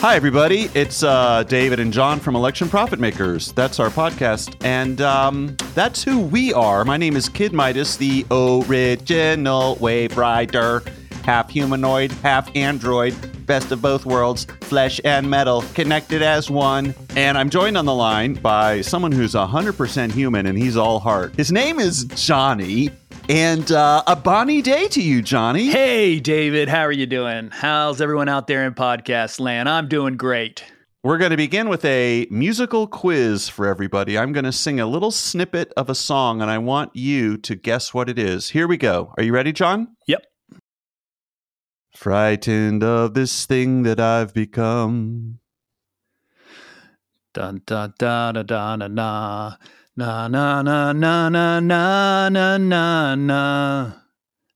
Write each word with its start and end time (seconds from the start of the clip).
Hi, 0.00 0.14
everybody. 0.14 0.70
It's 0.74 1.02
uh, 1.02 1.42
David 1.42 1.80
and 1.80 1.92
John 1.92 2.20
from 2.20 2.36
Election 2.36 2.68
Profit 2.68 3.00
Makers. 3.00 3.50
That's 3.50 3.80
our 3.80 3.90
podcast, 3.90 4.54
and 4.64 5.00
um, 5.00 5.56
that's 5.74 6.04
who 6.04 6.20
we 6.20 6.52
are. 6.52 6.84
My 6.84 6.96
name 6.96 7.16
is 7.16 7.28
Kid 7.28 7.52
Midas, 7.52 7.96
the 7.96 8.24
original 8.30 9.74
Wave 9.80 10.16
Rider, 10.16 10.84
half 11.24 11.50
humanoid, 11.50 12.12
half 12.12 12.48
android, 12.54 13.12
best 13.44 13.72
of 13.72 13.82
both 13.82 14.06
worlds, 14.06 14.46
flesh 14.60 15.00
and 15.04 15.28
metal, 15.28 15.62
connected 15.74 16.22
as 16.22 16.48
one. 16.48 16.94
And 17.16 17.36
I'm 17.36 17.50
joined 17.50 17.76
on 17.76 17.84
the 17.84 17.94
line 17.94 18.34
by 18.34 18.82
someone 18.82 19.10
who's 19.10 19.34
100% 19.34 20.12
human, 20.12 20.46
and 20.46 20.56
he's 20.56 20.76
all 20.76 21.00
heart. 21.00 21.34
His 21.34 21.50
name 21.50 21.80
is 21.80 22.04
Johnny. 22.04 22.90
And 23.28 23.70
uh, 23.70 24.02
a 24.06 24.16
bonny 24.16 24.62
day 24.62 24.88
to 24.88 25.02
you, 25.02 25.20
Johnny. 25.20 25.66
Hey, 25.66 26.18
David, 26.18 26.70
how 26.70 26.80
are 26.80 26.92
you 26.92 27.04
doing? 27.04 27.50
How's 27.52 28.00
everyone 28.00 28.30
out 28.30 28.46
there 28.46 28.66
in 28.66 28.72
podcast 28.72 29.38
land? 29.38 29.68
I'm 29.68 29.86
doing 29.86 30.16
great. 30.16 30.64
We're 31.04 31.18
going 31.18 31.32
to 31.32 31.36
begin 31.36 31.68
with 31.68 31.84
a 31.84 32.26
musical 32.30 32.86
quiz 32.86 33.50
for 33.50 33.66
everybody. 33.66 34.16
I'm 34.16 34.32
going 34.32 34.46
to 34.46 34.52
sing 34.52 34.80
a 34.80 34.86
little 34.86 35.10
snippet 35.10 35.74
of 35.76 35.90
a 35.90 35.94
song, 35.94 36.40
and 36.40 36.50
I 36.50 36.56
want 36.56 36.96
you 36.96 37.36
to 37.36 37.54
guess 37.54 37.92
what 37.92 38.08
it 38.08 38.18
is. 38.18 38.48
Here 38.48 38.66
we 38.66 38.78
go. 38.78 39.12
Are 39.18 39.22
you 39.22 39.34
ready, 39.34 39.52
John? 39.52 39.88
Yep. 40.06 40.24
Frightened 41.94 42.82
of 42.82 43.12
this 43.12 43.44
thing 43.44 43.82
that 43.82 44.00
I've 44.00 44.32
become. 44.32 45.40
Dun 47.34 47.60
dun 47.66 47.92
dun 47.98 48.34
dun 48.36 48.46
dun 48.46 48.78
dun. 48.78 48.94
dun. 48.94 49.56
Na 49.98 50.28
na 50.28 50.62
na 50.62 50.92
na 50.92 51.28
na 51.28 51.58
na 51.58 52.28
na 52.28 52.56
na 52.56 53.14
na. 53.16 53.92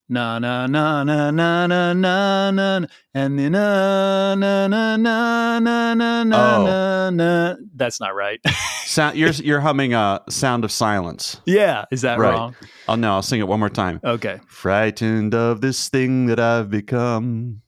Na 0.08 0.38
na 0.38 0.66
na 0.68 1.02
na 1.02 1.30
na 1.32 1.66
na 1.66 1.92
na 1.94 2.50
na 2.52 2.86
and 3.12 3.38
then 3.38 3.50
na 3.50 4.36
na 4.36 4.68
na 4.68 4.96
na 4.96 5.58
na 5.58 5.94
na 5.94 6.22
na 6.22 6.64
na 6.64 7.10
na. 7.10 7.54
That's 7.74 7.98
not 7.98 8.14
right. 8.14 8.38
Sound, 8.86 9.16
you're 9.16 9.30
you're 9.30 9.58
humming 9.58 9.94
a 9.94 10.20
sound 10.28 10.62
of 10.64 10.70
silence. 10.70 11.40
yeah, 11.44 11.86
is 11.90 12.02
that 12.02 12.20
Right. 12.20 12.30
wrong? 12.34 12.54
Oh 12.86 12.94
no, 12.94 13.14
I'll 13.14 13.22
sing 13.22 13.40
it 13.40 13.48
one 13.48 13.58
more 13.58 13.70
time. 13.70 13.98
Okay. 14.04 14.38
Frightened 14.46 15.34
of 15.34 15.60
this 15.60 15.88
thing 15.88 16.26
that 16.26 16.38
I've 16.38 16.70
become. 16.70 17.62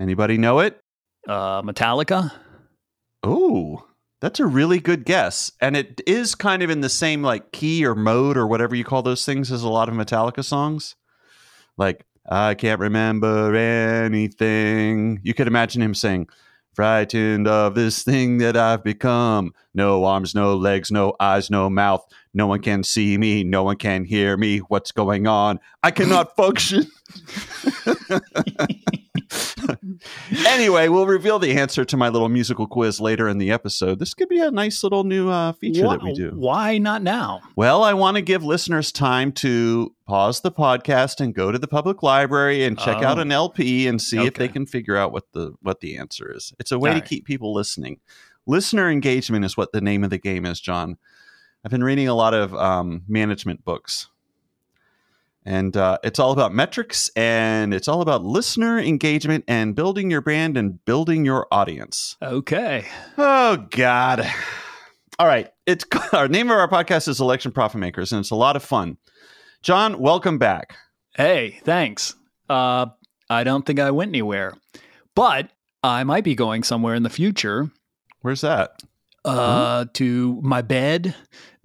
Anybody 0.00 0.38
know 0.38 0.58
it? 0.58 0.80
Uh, 1.28 1.62
Metallica. 1.62 2.32
Oh, 3.22 3.84
that's 4.24 4.40
a 4.40 4.46
really 4.46 4.80
good 4.80 5.04
guess. 5.04 5.52
And 5.60 5.76
it 5.76 6.00
is 6.06 6.34
kind 6.34 6.62
of 6.62 6.70
in 6.70 6.80
the 6.80 6.88
same 6.88 7.22
like 7.22 7.52
key 7.52 7.84
or 7.84 7.94
mode 7.94 8.38
or 8.38 8.46
whatever 8.46 8.74
you 8.74 8.82
call 8.82 9.02
those 9.02 9.26
things 9.26 9.52
as 9.52 9.62
a 9.62 9.68
lot 9.68 9.90
of 9.90 9.94
Metallica 9.94 10.42
songs. 10.42 10.96
Like, 11.76 12.06
I 12.26 12.54
can't 12.54 12.80
remember 12.80 13.54
anything. 13.54 15.20
You 15.22 15.34
could 15.34 15.46
imagine 15.46 15.82
him 15.82 15.94
saying, 15.94 16.28
Frightened 16.72 17.46
of 17.46 17.74
this 17.74 18.02
thing 18.02 18.38
that 18.38 18.56
I've 18.56 18.82
become. 18.82 19.52
No 19.74 20.06
arms, 20.06 20.34
no 20.34 20.56
legs, 20.56 20.90
no 20.90 21.14
eyes, 21.20 21.50
no 21.50 21.68
mouth. 21.68 22.02
No 22.32 22.46
one 22.46 22.62
can 22.62 22.82
see 22.82 23.18
me. 23.18 23.44
No 23.44 23.62
one 23.62 23.76
can 23.76 24.06
hear 24.06 24.38
me. 24.38 24.58
What's 24.58 24.90
going 24.90 25.26
on? 25.26 25.60
I 25.82 25.90
cannot 25.90 26.34
function. 26.36 26.86
anyway, 30.46 30.88
we'll 30.88 31.06
reveal 31.06 31.38
the 31.38 31.52
answer 31.58 31.84
to 31.84 31.96
my 31.96 32.08
little 32.08 32.28
musical 32.28 32.66
quiz 32.66 33.00
later 33.00 33.28
in 33.28 33.38
the 33.38 33.50
episode. 33.50 33.98
This 33.98 34.14
could 34.14 34.28
be 34.28 34.40
a 34.40 34.50
nice 34.50 34.82
little 34.82 35.04
new 35.04 35.28
uh, 35.30 35.52
feature 35.52 35.82
that 35.88 36.02
we 36.02 36.12
do. 36.12 36.30
Why 36.34 36.78
not 36.78 37.02
now? 37.02 37.40
Well, 37.56 37.82
I 37.82 37.94
want 37.94 38.16
to 38.16 38.22
give 38.22 38.44
listeners 38.44 38.92
time 38.92 39.32
to 39.32 39.94
pause 40.06 40.40
the 40.40 40.52
podcast 40.52 41.20
and 41.20 41.34
go 41.34 41.50
to 41.52 41.58
the 41.58 41.68
public 41.68 42.02
library 42.02 42.64
and 42.64 42.78
check 42.78 43.02
out 43.02 43.18
Oh. 43.18 43.22
an 43.22 43.32
LP 43.32 43.86
and 43.86 44.00
see 44.00 44.24
if 44.24 44.34
they 44.34 44.48
can 44.48 44.66
figure 44.66 44.96
out 44.96 45.12
what 45.12 45.24
the 45.32 45.54
what 45.62 45.80
the 45.80 45.96
answer 45.96 46.32
is. 46.34 46.52
It's 46.58 46.72
a 46.72 46.78
way 46.78 46.90
All 46.90 46.94
to 46.96 47.00
right. 47.00 47.08
keep 47.08 47.24
people 47.24 47.52
listening. 47.54 48.00
Listener 48.46 48.90
engagement 48.90 49.44
is 49.44 49.56
what 49.56 49.72
the 49.72 49.80
name 49.80 50.04
of 50.04 50.10
the 50.10 50.18
game 50.18 50.44
is, 50.44 50.60
John. 50.60 50.98
I've 51.64 51.70
been 51.70 51.82
reading 51.84 52.08
a 52.08 52.14
lot 52.14 52.34
of 52.34 52.54
um, 52.54 53.02
management 53.08 53.64
books. 53.64 54.08
And 55.46 55.76
uh, 55.76 55.98
it's 56.02 56.18
all 56.18 56.32
about 56.32 56.54
metrics 56.54 57.10
and 57.16 57.74
it's 57.74 57.86
all 57.86 58.00
about 58.00 58.24
listener 58.24 58.78
engagement 58.78 59.44
and 59.46 59.74
building 59.74 60.10
your 60.10 60.22
brand 60.22 60.56
and 60.56 60.82
building 60.86 61.24
your 61.26 61.46
audience. 61.52 62.16
Okay. 62.22 62.86
Oh 63.18 63.58
God! 63.70 64.26
All 65.18 65.26
right, 65.26 65.50
it's 65.66 65.84
our 66.12 66.28
name 66.28 66.50
of 66.50 66.56
our 66.56 66.68
podcast 66.68 67.08
is 67.08 67.20
Election 67.20 67.52
Profit 67.52 67.78
Makers, 67.80 68.10
and 68.10 68.20
it's 68.20 68.30
a 68.30 68.34
lot 68.36 68.56
of 68.56 68.64
fun. 68.64 68.96
John, 69.62 69.98
welcome 69.98 70.38
back. 70.38 70.76
Hey, 71.14 71.60
thanks. 71.62 72.14
Uh, 72.48 72.86
I 73.28 73.44
don't 73.44 73.64
think 73.66 73.78
I 73.78 73.90
went 73.90 74.08
anywhere, 74.10 74.54
but 75.14 75.50
I 75.82 76.04
might 76.04 76.24
be 76.24 76.34
going 76.34 76.62
somewhere 76.62 76.94
in 76.94 77.02
the 77.02 77.10
future 77.10 77.70
Where's 78.22 78.40
that? 78.40 78.82
uh, 79.26 79.84
to 79.94 80.40
my 80.42 80.62
bed 80.62 81.14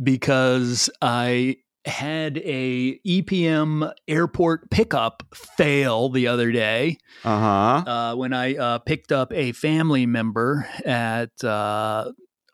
because 0.03 0.89
I 1.01 1.57
had 1.89 2.38
a 2.38 2.97
EPM 3.05 3.91
airport 4.07 4.69
pickup 4.69 5.23
fail 5.33 6.09
the 6.09 6.27
other 6.27 6.51
day 6.51 6.97
Uh 7.25 7.39
huh. 7.39 7.91
uh, 7.91 8.16
when 8.16 8.31
I 8.33 8.55
uh, 8.55 8.77
picked 8.79 9.11
up 9.11 9.33
a 9.33 9.51
family 9.51 10.05
member 10.05 10.67
at 10.85 11.31
uh, 11.44 12.11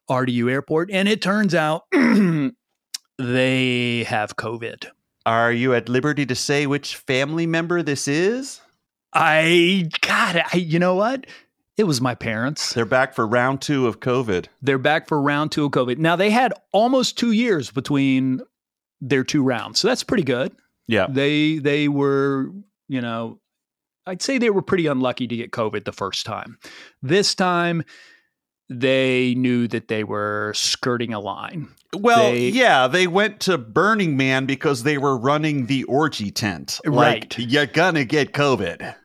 RDU 0.09 0.51
Airport, 0.51 0.89
and 0.91 1.07
it 1.07 1.21
turns 1.21 1.53
out 1.53 1.83
they 3.17 4.03
have 4.07 4.35
COVID. 4.35 4.87
Are 5.25 5.51
you 5.51 5.73
at 5.73 5.89
liberty 5.89 6.25
to 6.27 6.35
say 6.35 6.67
which 6.67 6.95
family 6.95 7.47
member 7.47 7.81
this 7.81 8.07
is? 8.07 8.61
I 9.13 9.89
God, 10.01 10.43
I, 10.53 10.57
you 10.57 10.77
know 10.79 10.95
what? 10.95 11.25
It 11.77 11.85
was 11.85 11.99
my 11.99 12.15
parents. 12.15 12.73
They're 12.73 12.85
back 12.85 13.13
for 13.13 13.25
round 13.27 13.61
two 13.61 13.87
of 13.87 13.99
COVID. 13.99 14.45
They're 14.61 14.77
back 14.77 15.07
for 15.07 15.21
round 15.21 15.51
two 15.51 15.65
of 15.65 15.71
COVID. 15.71 15.97
Now 15.97 16.15
they 16.15 16.29
had 16.29 16.53
almost 16.71 17.17
two 17.17 17.31
years 17.31 17.71
between 17.71 18.41
their 19.07 19.23
two 19.23 19.43
rounds, 19.43 19.79
so 19.79 19.87
that's 19.87 20.03
pretty 20.03 20.23
good. 20.23 20.51
Yeah. 20.87 21.07
They 21.09 21.57
they 21.57 21.87
were, 21.87 22.49
you 22.87 23.01
know, 23.01 23.39
I'd 24.05 24.21
say 24.21 24.37
they 24.37 24.49
were 24.49 24.61
pretty 24.61 24.87
unlucky 24.87 25.27
to 25.27 25.35
get 25.35 25.51
COVID 25.51 25.85
the 25.85 25.91
first 25.91 26.25
time. 26.25 26.57
This 27.01 27.33
time, 27.35 27.83
they 28.69 29.35
knew 29.35 29.67
that 29.67 29.87
they 29.87 30.03
were 30.03 30.51
skirting 30.55 31.13
a 31.13 31.19
line. 31.19 31.67
Well, 31.95 32.31
They- 32.31 32.49
yeah, 32.49 32.87
they 32.87 33.07
went 33.07 33.39
to 33.41 33.57
Burning 33.57 34.17
Man 34.17 34.45
because 34.45 34.83
they 34.83 34.97
were 34.97 35.17
running 35.17 35.67
the 35.67 35.83
orgy 35.85 36.31
tent. 36.31 36.79
Like, 36.85 36.95
Right. 37.35 37.39
you're 37.39 37.67
gonna 37.67 38.05
get 38.05 38.33
COVID. 38.33 38.95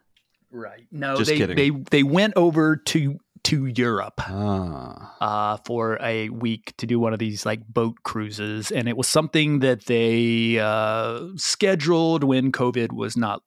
Right. 0.51 0.87
No, 0.91 1.17
Just 1.17 1.31
they 1.31 1.37
kidding. 1.39 1.57
they 1.57 1.71
they 1.91 2.03
went 2.03 2.35
over 2.37 2.77
to 2.77 3.19
to 3.45 3.67
Europe. 3.67 4.21
Ah. 4.21 5.17
uh, 5.21 5.57
for 5.65 5.99
a 6.03 6.29
week 6.31 6.75
to 6.79 6.87
do 6.87 6.99
one 6.99 7.13
of 7.13 7.19
these 7.19 7.47
like 7.47 7.67
boat 7.67 7.97
cruises, 8.03 8.71
and 8.71 8.89
it 8.89 8.97
was 8.97 9.09
something 9.09 9.61
that 9.61 9.87
they 9.87 10.59
uh, 10.59 11.27
scheduled 11.37 12.25
when 12.25 12.53
COVID 12.53 12.93
was 12.93 13.17
not 13.17 13.43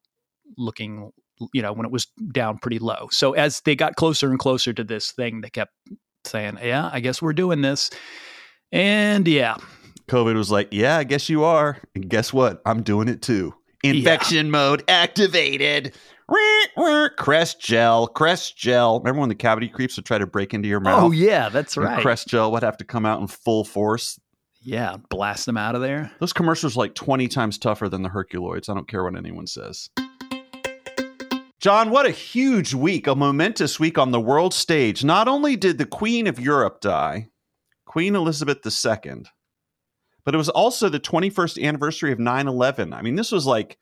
looking, 0.58 1.12
you 1.54 1.62
know, 1.62 1.74
when 1.74 1.86
it 1.86 1.92
was 1.92 2.08
down 2.32 2.58
pretty 2.58 2.80
low. 2.80 3.08
So 3.12 3.34
as 3.34 3.62
they 3.62 3.76
got 3.76 3.96
closer 3.96 4.30
and 4.30 4.40
closer 4.40 4.74
to 4.74 4.84
this 4.84 5.12
thing, 5.12 5.42
they 5.42 5.50
kept 5.50 5.74
saying, 6.26 6.58
"Yeah, 6.62 6.90
I 6.92 7.00
guess 7.00 7.22
we're 7.22 7.34
doing 7.34 7.62
this," 7.62 7.90
and 8.72 9.28
yeah, 9.28 9.58
COVID 10.08 10.36
was 10.36 10.52
like, 10.52 10.70
yeah, 10.72 10.98
I 10.98 11.04
guess 11.04 11.30
you 11.30 11.44
are. 11.44 11.78
And 11.96 12.10
guess 12.10 12.34
what? 12.34 12.62
I'm 12.66 12.84
doing 12.84 13.08
it 13.08 13.22
too. 13.22 13.54
Infection 13.84 14.50
mode 14.50 14.84
activated. 14.88 15.94
Crest 17.18 17.60
gel, 17.62 18.08
Crest 18.08 18.58
gel. 18.58 19.00
Remember 19.00 19.20
when 19.20 19.30
the 19.30 19.36
cavity 19.36 19.68
creeps 19.68 19.96
would 19.98 20.06
try 20.06 20.18
to 20.18 20.26
break 20.28 20.54
into 20.54 20.68
your 20.68 20.80
oh, 20.80 20.84
mouth? 20.84 21.04
oh 21.04 21.12
yeah, 21.12 21.50
that's 21.50 21.76
And 21.78 21.86
right. 21.86 22.02
Crest 22.02 22.28
gel 22.28 22.52
would 22.52 22.64
have 22.64 22.78
to 22.78 22.84
come 22.86 23.06
out 23.06 23.22
in 23.22 23.28
full 23.28 23.64
force. 23.64 24.20
yeah, 24.62 24.98
blast 25.10 25.46
them 25.46 25.58
out 25.58 25.76
of 25.76 25.82
there. 25.82 26.12
Those 26.20 26.34
commercials 26.34 26.76
are 26.76 26.80
like 26.80 26.96
20 26.96 27.28
times 27.28 27.58
tougher 27.58 27.90
than 27.90 28.02
the 28.02 28.10
Herculoids. 28.10 28.70
I 28.70 28.74
don't 28.74 28.88
care 28.88 29.04
what 29.04 29.16
anyone 29.18 29.48
says. 29.48 29.90
John, 31.60 31.92
what 31.92 32.06
a 32.06 32.12
huge 32.12 32.74
week, 32.74 33.08
a 33.08 33.16
momentous 33.16 33.80
week 33.80 33.98
on 33.98 34.12
the 34.12 34.20
world 34.20 34.54
stage. 34.54 35.04
Not 35.06 35.30
only 35.30 35.56
did 35.56 35.78
the 35.78 35.86
Queen 35.86 36.28
of 36.28 36.38
Europe 36.40 36.82
die, 36.82 37.30
Queen 37.86 38.16
Elizabeth 38.16 38.58
II, 38.66 39.24
but 40.26 40.34
it 40.34 40.38
was 40.38 40.50
also 40.50 40.90
the 40.90 41.00
21st 41.00 41.64
anniversary 41.64 42.12
of 42.12 42.20
9 42.20 42.48
11. 42.48 42.94
I 42.94 43.02
mean, 43.02 43.16
this 43.16 43.32
was 43.32 43.46
like 43.46 43.78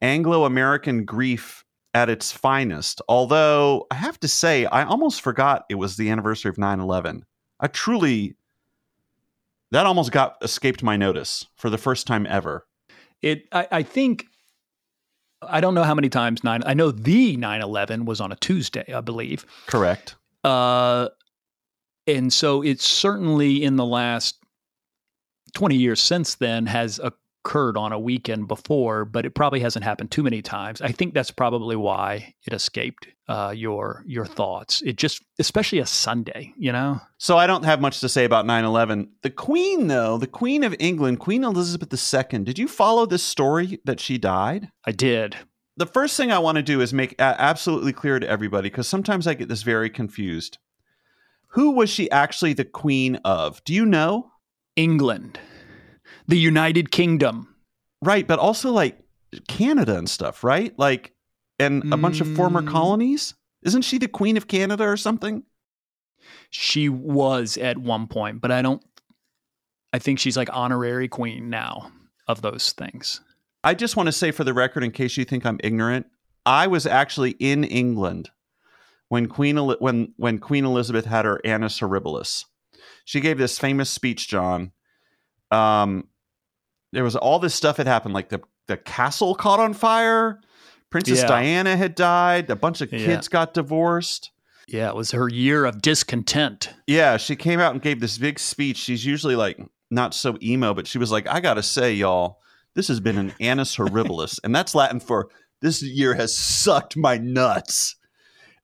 Anglo 0.00 0.44
American 0.44 1.04
grief 1.04 1.64
at 1.98 2.08
its 2.08 2.30
finest. 2.30 3.02
Although 3.08 3.86
I 3.90 3.96
have 3.96 4.20
to 4.20 4.28
say, 4.28 4.66
I 4.66 4.84
almost 4.84 5.20
forgot 5.20 5.64
it 5.68 5.74
was 5.74 5.96
the 5.96 6.10
anniversary 6.10 6.48
of 6.48 6.56
9 6.56 6.78
11. 6.78 7.24
I 7.58 7.66
truly, 7.66 8.36
that 9.72 9.84
almost 9.84 10.12
got 10.12 10.36
escaped 10.40 10.82
my 10.82 10.96
notice 10.96 11.46
for 11.56 11.70
the 11.70 11.78
first 11.78 12.06
time 12.06 12.24
ever. 12.26 12.66
It, 13.20 13.48
I, 13.50 13.66
I 13.72 13.82
think, 13.82 14.26
I 15.42 15.60
don't 15.60 15.74
know 15.74 15.82
how 15.82 15.94
many 15.94 16.08
times 16.08 16.44
nine. 16.44 16.62
I 16.64 16.74
know 16.74 16.92
the 16.92 17.36
9/11 17.36 18.04
was 18.04 18.20
on 18.20 18.30
a 18.30 18.36
Tuesday, 18.36 18.92
I 18.92 19.00
believe. 19.00 19.44
Correct. 19.66 20.14
Uh, 20.44 21.08
and 22.06 22.32
so 22.32 22.62
it's 22.62 22.86
certainly 22.86 23.62
in 23.62 23.74
the 23.74 23.84
last 23.84 24.38
20 25.54 25.74
years 25.74 26.00
since 26.00 26.36
then 26.36 26.66
has 26.66 27.00
occurred 27.48 27.78
on 27.78 27.92
a 27.92 27.98
weekend 27.98 28.46
before, 28.46 29.06
but 29.06 29.24
it 29.24 29.34
probably 29.34 29.60
hasn't 29.60 29.84
happened 29.84 30.10
too 30.10 30.22
many 30.22 30.42
times. 30.42 30.82
I 30.82 30.92
think 30.92 31.14
that's 31.14 31.30
probably 31.30 31.76
why 31.76 32.34
it 32.46 32.52
escaped 32.52 33.08
uh, 33.26 33.54
your 33.56 34.04
your 34.06 34.26
thoughts. 34.26 34.82
It 34.82 34.96
just, 34.96 35.22
especially 35.38 35.78
a 35.78 35.86
Sunday, 35.86 36.52
you 36.58 36.72
know. 36.72 37.00
So 37.16 37.38
I 37.38 37.46
don't 37.46 37.64
have 37.64 37.80
much 37.80 38.00
to 38.00 38.08
say 38.08 38.26
about 38.26 38.44
9/11. 38.44 39.08
The 39.22 39.30
Queen, 39.30 39.88
though, 39.88 40.18
the 40.18 40.26
Queen 40.26 40.62
of 40.62 40.76
England, 40.78 41.20
Queen 41.20 41.42
Elizabeth 41.42 41.90
II. 41.90 42.40
Did 42.40 42.58
you 42.58 42.68
follow 42.68 43.06
this 43.06 43.22
story 43.22 43.80
that 43.84 43.98
she 43.98 44.18
died? 44.18 44.68
I 44.84 44.92
did. 44.92 45.36
The 45.78 45.86
first 45.86 46.16
thing 46.18 46.30
I 46.30 46.40
want 46.40 46.56
to 46.56 46.62
do 46.62 46.82
is 46.82 46.92
make 46.92 47.14
absolutely 47.18 47.94
clear 47.94 48.18
to 48.18 48.28
everybody 48.28 48.68
because 48.68 48.88
sometimes 48.88 49.26
I 49.26 49.34
get 49.34 49.48
this 49.48 49.62
very 49.62 49.88
confused. 49.88 50.58
Who 51.52 51.70
was 51.70 51.88
she 51.88 52.10
actually 52.10 52.52
the 52.52 52.64
queen 52.66 53.16
of? 53.24 53.64
Do 53.64 53.72
you 53.72 53.86
know? 53.86 54.32
England 54.76 55.40
the 56.28 56.38
United 56.38 56.90
Kingdom. 56.90 57.54
Right, 58.00 58.26
but 58.26 58.38
also 58.38 58.70
like 58.70 59.00
Canada 59.48 59.98
and 59.98 60.08
stuff, 60.08 60.44
right? 60.44 60.78
Like 60.78 61.12
and 61.58 61.82
a 61.82 61.96
mm. 61.96 62.00
bunch 62.00 62.20
of 62.20 62.34
former 62.36 62.62
mm. 62.62 62.68
colonies? 62.68 63.34
Isn't 63.62 63.82
she 63.82 63.98
the 63.98 64.06
queen 64.06 64.36
of 64.36 64.46
Canada 64.46 64.84
or 64.84 64.96
something? 64.96 65.42
She 66.50 66.88
was 66.88 67.56
at 67.56 67.78
one 67.78 68.06
point, 68.06 68.40
but 68.40 68.52
I 68.52 68.62
don't 68.62 68.82
I 69.92 69.98
think 69.98 70.18
she's 70.18 70.36
like 70.36 70.48
honorary 70.52 71.08
queen 71.08 71.50
now 71.50 71.90
of 72.26 72.42
those 72.42 72.72
things. 72.72 73.20
I 73.64 73.74
just 73.74 73.96
want 73.96 74.06
to 74.06 74.12
say 74.12 74.30
for 74.30 74.44
the 74.44 74.54
record 74.54 74.84
in 74.84 74.92
case 74.92 75.16
you 75.16 75.24
think 75.24 75.44
I'm 75.44 75.58
ignorant, 75.64 76.06
I 76.46 76.66
was 76.66 76.86
actually 76.86 77.32
in 77.32 77.64
England 77.64 78.30
when 79.08 79.26
Queen 79.26 79.56
when 79.56 80.12
when 80.16 80.38
Queen 80.38 80.64
Elizabeth 80.64 81.06
had 81.06 81.24
her 81.24 81.40
annus 81.44 81.80
horribilis. 81.80 82.44
She 83.04 83.20
gave 83.20 83.38
this 83.38 83.58
famous 83.58 83.90
speech, 83.90 84.28
John, 84.28 84.72
um, 85.50 86.08
there 86.92 87.04
was 87.04 87.16
all 87.16 87.38
this 87.38 87.54
stuff 87.54 87.76
had 87.76 87.86
happened, 87.86 88.14
like 88.14 88.28
the 88.28 88.40
the 88.66 88.76
castle 88.76 89.34
caught 89.34 89.60
on 89.60 89.74
fire. 89.74 90.40
Princess 90.90 91.20
yeah. 91.20 91.26
Diana 91.26 91.76
had 91.76 91.94
died. 91.94 92.50
A 92.50 92.56
bunch 92.56 92.80
of 92.80 92.90
kids 92.90 93.26
yeah. 93.26 93.30
got 93.30 93.54
divorced. 93.54 94.30
Yeah, 94.68 94.88
it 94.88 94.96
was 94.96 95.12
her 95.12 95.28
year 95.28 95.64
of 95.64 95.80
discontent. 95.80 96.70
Yeah, 96.86 97.16
she 97.16 97.36
came 97.36 97.58
out 97.58 97.72
and 97.72 97.82
gave 97.82 98.00
this 98.00 98.18
big 98.18 98.38
speech. 98.38 98.76
She's 98.76 99.04
usually 99.04 99.36
like 99.36 99.58
not 99.90 100.14
so 100.14 100.36
emo, 100.42 100.74
but 100.74 100.86
she 100.86 100.98
was 100.98 101.10
like, 101.10 101.26
I 101.26 101.40
gotta 101.40 101.62
say, 101.62 101.94
y'all, 101.94 102.38
this 102.74 102.88
has 102.88 103.00
been 103.00 103.16
an 103.18 103.32
annus 103.40 103.76
horribilis, 103.76 104.38
and 104.44 104.54
that's 104.54 104.74
Latin 104.74 105.00
for 105.00 105.30
this 105.60 105.82
year 105.82 106.14
has 106.14 106.36
sucked 106.36 106.96
my 106.96 107.16
nuts. 107.16 107.96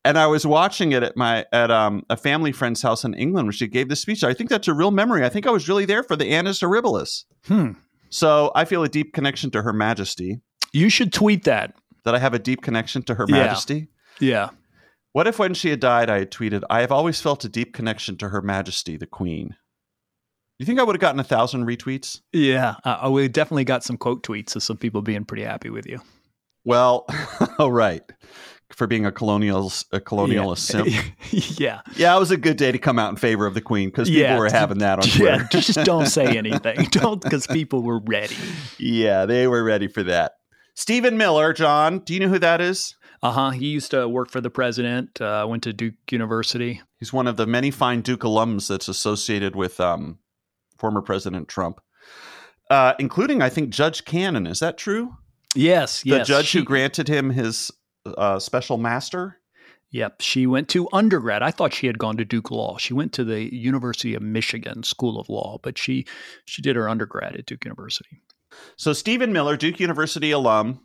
And 0.05 0.19
I 0.19 0.26
was 0.26 0.47
watching 0.47 0.93
it 0.93 1.03
at 1.03 1.17
my 1.17 1.47
at 1.53 1.71
um, 1.71 2.05
a 2.11 2.17
family 2.17 2.53
friend's 2.53 2.82
house 2.82 3.05
in 3.05 3.15
England 3.15 3.47
where 3.47 3.53
she 3.53 3.67
gave 3.67 3.88
this 3.88 4.00
speech. 4.00 4.23
I 4.23 4.35
think 4.35 4.50
that's 4.50 4.69
a 4.69 4.75
real 4.75 4.91
memory. 4.91 5.25
I 5.25 5.31
think 5.31 5.47
I 5.47 5.50
was 5.50 5.69
really 5.69 5.87
there 5.87 6.03
for 6.03 6.17
the 6.17 6.31
annus 6.31 6.61
horribilis. 6.61 7.25
Hmm. 7.47 7.73
So 8.14 8.52
I 8.55 8.64
feel 8.64 8.84
a 8.84 8.88
deep 8.88 9.12
connection 9.12 9.50
to 9.50 9.62
Her 9.62 9.72
Majesty. 9.72 10.40
You 10.72 10.88
should 10.88 11.12
tweet 11.12 11.43
that. 11.44 11.75
That 12.05 12.14
I 12.14 12.20
have 12.20 12.32
a 12.32 12.38
deep 12.38 12.62
connection 12.62 13.02
to 13.05 13.16
Her 13.16 13.26
Majesty. 13.26 13.88
Yeah. 14.20 14.50
What 15.14 15.26
if 15.26 15.40
when 15.40 15.52
she 15.52 15.70
had 15.70 15.81
died, 15.81 16.08
I 16.08 16.20
had 16.20 16.31
tweeted, 16.31 16.62
I 16.70 16.82
have 16.82 16.93
always 16.93 17.20
felt 17.20 17.44
a 17.44 17.49
deep 17.49 17.75
connection 17.75 18.16
to 18.19 18.28
Her 18.28 18.40
Majesty, 18.40 18.96
the 18.96 19.08
Queen? 19.08 19.56
You 20.61 20.66
think 20.66 20.78
I 20.78 20.84
would 20.84 20.94
have 20.94 21.00
gotten 21.00 21.19
a 21.19 21.25
thousand 21.25 21.66
retweets? 21.66 22.20
Yeah. 22.32 22.76
Uh, 22.84 23.11
we 23.11 23.26
definitely 23.26 23.64
got 23.64 23.82
some 23.82 23.96
quote 23.96 24.22
tweets 24.22 24.55
of 24.55 24.62
some 24.62 24.76
people 24.76 25.02
being 25.02 25.25
pretty 25.25 25.43
happy 25.43 25.70
with 25.70 25.84
you. 25.84 26.00
Well, 26.64 27.06
all 27.58 27.72
right 27.72 28.02
for 28.72 28.87
being 28.87 29.06
a 29.06 29.12
colonial 29.12 29.66
a 29.93 30.00
colonialist 30.00 30.72
yeah. 30.75 30.84
simp. 30.84 31.58
yeah, 31.61 31.81
yeah, 31.96 32.16
it 32.16 32.19
was 32.19 32.31
a 32.31 32.37
good 32.37 32.56
day 32.56 32.72
to 32.72 32.78
come 32.78 32.99
out 32.99 33.11
in 33.11 33.16
favor 33.16 33.46
of 33.46 33.55
the 33.55 33.61
queen 33.61 33.88
because 33.88 34.08
people 34.08 34.22
yeah, 34.22 34.38
were 34.38 34.50
having 34.50 34.78
that 34.78 34.99
on 34.99 35.08
Twitter. 35.08 35.43
Yeah, 35.43 35.49
just 35.61 35.75
don't 35.84 36.06
say 36.06 36.26
anything. 36.38 36.84
don't 36.90 37.20
because 37.20 37.46
people 37.46 37.82
were 37.82 38.00
ready. 38.00 38.37
Yeah, 38.78 39.26
they 39.26 39.46
were 39.46 39.62
ready 39.62 39.88
for 39.88 40.02
that. 40.05 40.32
Stephen 40.75 41.16
Miller, 41.16 41.52
John, 41.52 42.00
do 42.00 42.14
you 42.14 42.20
know 42.20 42.28
who 42.28 42.38
that 42.40 42.61
is? 42.61 42.96
Uh 43.22 43.32
huh. 43.32 43.50
He 43.50 43.69
used 43.69 43.90
to 43.93 44.08
work 44.08 44.31
for 44.31 44.40
the 44.40 44.50
president. 44.50 45.20
Uh, 45.20 45.46
went 45.49 45.62
to 45.62 45.72
Duke 45.72 45.94
University. 46.11 46.82
He's 46.99 47.12
one 47.12 47.26
of 47.26 47.37
the 47.37 47.46
many 47.46 47.70
fine 47.70 48.02
Duke 48.02 48.20
alums 48.20 48.69
that's 48.69 48.88
associated 48.88 49.56
with 49.56 49.81
um, 49.81 50.19
former 50.76 51.00
President 51.00 51.49
Trump, 51.49 51.81
uh, 52.70 52.94
including 52.99 53.40
I 53.40 53.49
think 53.49 53.70
Judge 53.70 54.05
Cannon. 54.05 54.46
Is 54.46 54.61
that 54.61 54.76
true? 54.76 55.16
Yes, 55.55 56.05
yes. 56.05 56.12
the 56.12 56.19
yes. 56.19 56.26
judge 56.26 56.46
she, 56.46 56.58
who 56.58 56.64
granted 56.64 57.08
him 57.08 57.31
his 57.31 57.70
uh, 58.06 58.39
special 58.39 58.79
master. 58.79 59.39
Yep, 59.91 60.21
she 60.21 60.47
went 60.47 60.69
to 60.71 60.89
undergrad. 60.93 61.43
I 61.43 61.53
thought 61.53 61.73
she 61.73 61.87
had 61.87 61.99
gone 61.99 62.17
to 62.17 62.25
Duke 62.25 62.51
Law. 62.51 62.79
She 62.79 62.93
went 62.93 63.12
to 63.12 63.23
the 63.23 63.55
University 63.55 64.15
of 64.15 64.23
Michigan 64.23 64.83
School 64.83 65.21
of 65.21 65.29
Law, 65.29 65.61
but 65.62 65.79
she 65.79 66.05
she 66.47 66.62
did 66.62 66.75
her 66.75 66.89
undergrad 66.89 67.37
at 67.37 67.47
Duke 67.47 67.65
University. 67.65 68.21
So 68.77 68.93
Stephen 68.93 69.33
Miller, 69.33 69.56
Duke 69.56 69.79
University 69.79 70.33
alum, 70.33 70.85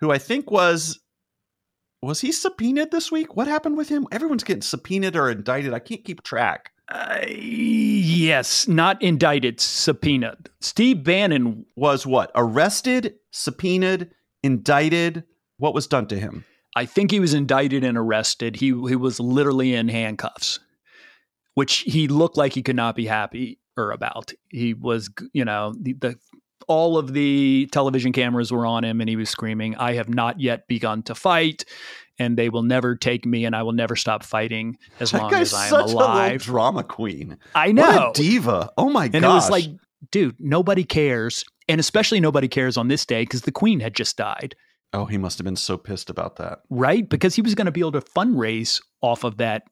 who 0.00 0.10
I 0.10 0.18
think 0.18 0.50
was 0.50 1.00
was 2.02 2.20
he 2.20 2.30
subpoenaed 2.30 2.90
this 2.90 3.10
week? 3.10 3.34
What 3.34 3.48
happened 3.48 3.76
with 3.76 3.88
him? 3.88 4.06
Everyone's 4.12 4.44
getting 4.44 4.62
subpoenaed 4.62 5.16
or 5.16 5.30
indicted. 5.30 5.74
I 5.74 5.80
can't 5.80 6.04
keep 6.04 6.22
track. 6.22 6.70
Uh, 6.88 7.24
yes, 7.28 8.66
not 8.66 9.00
indicted, 9.02 9.60
subpoenaed. 9.60 10.48
Steve 10.60 11.02
Bannon 11.04 11.66
was 11.76 12.06
what? 12.06 12.30
Arrested, 12.34 13.14
subpoenaed, 13.30 14.10
indicted, 14.42 15.24
what 15.58 15.74
was 15.74 15.86
done 15.86 16.06
to 16.08 16.18
him? 16.18 16.44
I 16.74 16.86
think 16.86 17.10
he 17.10 17.20
was 17.20 17.34
indicted 17.34 17.84
and 17.84 17.98
arrested. 17.98 18.56
He 18.56 18.66
he 18.66 18.96
was 18.96 19.20
literally 19.20 19.74
in 19.74 19.88
handcuffs, 19.88 20.60
which 21.54 21.78
he 21.78 22.08
looked 22.08 22.36
like 22.36 22.52
he 22.52 22.62
could 22.62 22.76
not 22.76 22.96
be 22.96 23.06
happy 23.06 23.58
or 23.76 23.90
about. 23.90 24.32
He 24.50 24.74
was, 24.74 25.10
you 25.32 25.44
know, 25.44 25.74
the, 25.80 25.92
the 25.94 26.18
all 26.66 26.98
of 26.98 27.14
the 27.14 27.68
television 27.72 28.12
cameras 28.12 28.52
were 28.52 28.66
on 28.66 28.84
him 28.84 29.00
and 29.00 29.08
he 29.08 29.16
was 29.16 29.30
screaming, 29.30 29.74
I 29.76 29.94
have 29.94 30.08
not 30.08 30.40
yet 30.40 30.68
begun 30.68 31.02
to 31.04 31.14
fight 31.14 31.64
and 32.18 32.36
they 32.36 32.48
will 32.48 32.62
never 32.62 32.94
take 32.94 33.24
me 33.24 33.44
and 33.44 33.56
I 33.56 33.62
will 33.62 33.72
never 33.72 33.96
stop 33.96 34.22
fighting 34.22 34.76
as 35.00 35.12
that 35.12 35.22
long 35.22 35.34
as 35.34 35.54
I 35.54 35.68
am 35.68 35.74
alive. 35.74 36.42
A 36.42 36.44
drama 36.44 36.84
queen. 36.84 37.38
I 37.54 37.72
know. 37.72 38.12
Diva. 38.14 38.70
Oh 38.76 38.90
my 38.90 39.08
god. 39.08 39.16
And 39.16 39.24
it 39.24 39.28
was 39.28 39.50
like, 39.50 39.66
dude, 40.10 40.36
nobody 40.38 40.84
cares. 40.84 41.44
And 41.68 41.80
especially 41.80 42.20
nobody 42.20 42.48
cares 42.48 42.76
on 42.76 42.88
this 42.88 43.06
day 43.06 43.22
because 43.22 43.42
the 43.42 43.52
queen 43.52 43.80
had 43.80 43.94
just 43.94 44.16
died. 44.16 44.54
Oh, 44.92 45.04
he 45.04 45.18
must 45.18 45.38
have 45.38 45.44
been 45.44 45.56
so 45.56 45.76
pissed 45.76 46.08
about 46.08 46.36
that. 46.36 46.60
Right? 46.70 47.08
Because 47.08 47.34
he 47.34 47.42
was 47.42 47.54
going 47.54 47.66
to 47.66 47.72
be 47.72 47.80
able 47.80 47.92
to 47.92 48.00
fundraise 48.00 48.82
off 49.02 49.24
of 49.24 49.36
that 49.36 49.64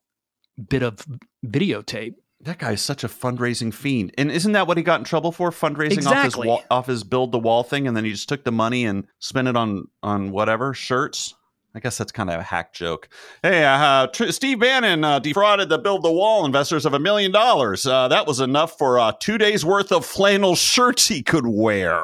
bit 0.69 0.83
of 0.83 1.07
videotape. 1.45 2.15
That 2.41 2.59
guy 2.59 2.73
is 2.73 2.83
such 2.83 3.03
a 3.03 3.09
fundraising 3.09 3.73
fiend. 3.73 4.13
And 4.19 4.31
isn't 4.31 4.53
that 4.53 4.67
what 4.67 4.77
he 4.77 4.83
got 4.83 5.01
in 5.01 5.05
trouble 5.05 5.33
for? 5.33 5.51
Fundraising 5.51 5.93
exactly. 5.93 6.49
off 6.49 6.61
his 6.61 6.67
off 6.71 6.87
his 6.87 7.05
build 7.05 7.33
the 7.33 7.39
wall 7.39 7.63
thing 7.63 7.89
and 7.89 7.97
then 7.97 8.05
he 8.05 8.11
just 8.11 8.29
took 8.29 8.45
the 8.45 8.53
money 8.53 8.85
and 8.85 9.07
spent 9.19 9.49
it 9.49 9.57
on 9.57 9.89
on 10.03 10.31
whatever, 10.31 10.75
shirts. 10.75 11.35
I 11.75 11.79
guess 11.79 11.99
that's 11.99 12.13
kind 12.13 12.31
of 12.31 12.41
a 12.41 12.43
hack 12.43 12.73
joke. 12.73 13.11
Hey, 13.43 13.63
uh, 13.63 14.07
Tr- 14.07 14.31
Steve 14.31 14.61
Bannon 14.61 15.05
uh, 15.05 15.19
defrauded 15.19 15.69
the 15.69 15.77
Build 15.77 16.03
the 16.03 16.11
Wall 16.11 16.47
investors 16.47 16.87
of 16.87 16.95
a 16.95 16.99
million 16.99 17.33
dollars. 17.33 17.87
Uh, 17.87 18.09
that 18.09 18.27
was 18.27 18.41
enough 18.41 18.79
for 18.79 18.99
uh, 18.99 19.13
two 19.21 19.37
days 19.37 19.63
worth 19.63 19.93
of 19.93 20.07
flannel 20.07 20.57
shirts 20.57 21.09
he 21.09 21.23
could 21.23 21.47
wear. 21.47 22.03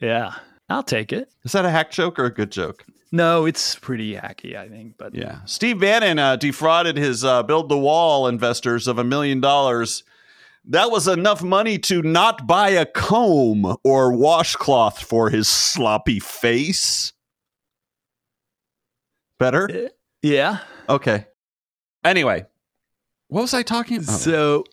Yeah. 0.00 0.34
I'll 0.72 0.82
take 0.82 1.12
it. 1.12 1.30
Is 1.44 1.52
that 1.52 1.64
a 1.64 1.70
hack 1.70 1.90
joke 1.90 2.18
or 2.18 2.24
a 2.24 2.32
good 2.32 2.50
joke? 2.50 2.84
No, 3.12 3.44
it's 3.44 3.76
pretty 3.76 4.14
hacky, 4.14 4.56
I 4.56 4.68
think. 4.68 4.96
But 4.96 5.14
yeah, 5.14 5.40
Steve 5.44 5.80
Bannon 5.80 6.18
uh, 6.18 6.36
defrauded 6.36 6.96
his 6.96 7.24
uh, 7.24 7.42
build 7.42 7.68
the 7.68 7.76
wall 7.76 8.26
investors 8.26 8.88
of 8.88 8.98
a 8.98 9.04
million 9.04 9.40
dollars. 9.40 10.02
That 10.64 10.90
was 10.90 11.08
enough 11.08 11.42
money 11.42 11.78
to 11.80 12.02
not 12.02 12.46
buy 12.46 12.70
a 12.70 12.86
comb 12.86 13.76
or 13.84 14.12
washcloth 14.12 15.02
for 15.02 15.28
his 15.28 15.48
sloppy 15.48 16.20
face. 16.20 17.12
Better? 19.38 19.68
Uh, 19.70 19.88
yeah. 20.22 20.58
Okay. 20.88 21.26
Anyway, 22.04 22.46
what 23.28 23.42
was 23.42 23.54
I 23.54 23.62
talking 23.62 23.98
about? 23.98 24.20
So, 24.20 24.64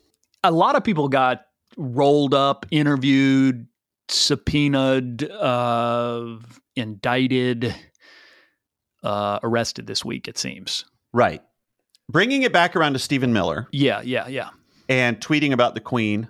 a 0.43 0.51
lot 0.51 0.75
of 0.75 0.83
people 0.83 1.09
got 1.09 1.45
rolled 1.75 2.33
up, 2.33 2.65
interviewed, 2.71 3.67
subpoenaed, 4.11 5.23
uh, 5.29 6.37
indicted, 6.75 7.75
uh, 9.03 9.39
arrested 9.43 9.87
this 9.87 10.03
week, 10.03 10.27
it 10.27 10.37
seems. 10.37 10.85
Right. 11.13 11.41
Bringing 12.09 12.43
it 12.43 12.53
back 12.53 12.75
around 12.75 12.93
to 12.93 12.99
Stephen 12.99 13.33
Miller. 13.33 13.67
Yeah, 13.71 14.01
yeah, 14.01 14.27
yeah. 14.27 14.49
And 14.87 15.19
tweeting 15.19 15.53
about 15.53 15.75
the 15.75 15.81
Queen. 15.81 16.27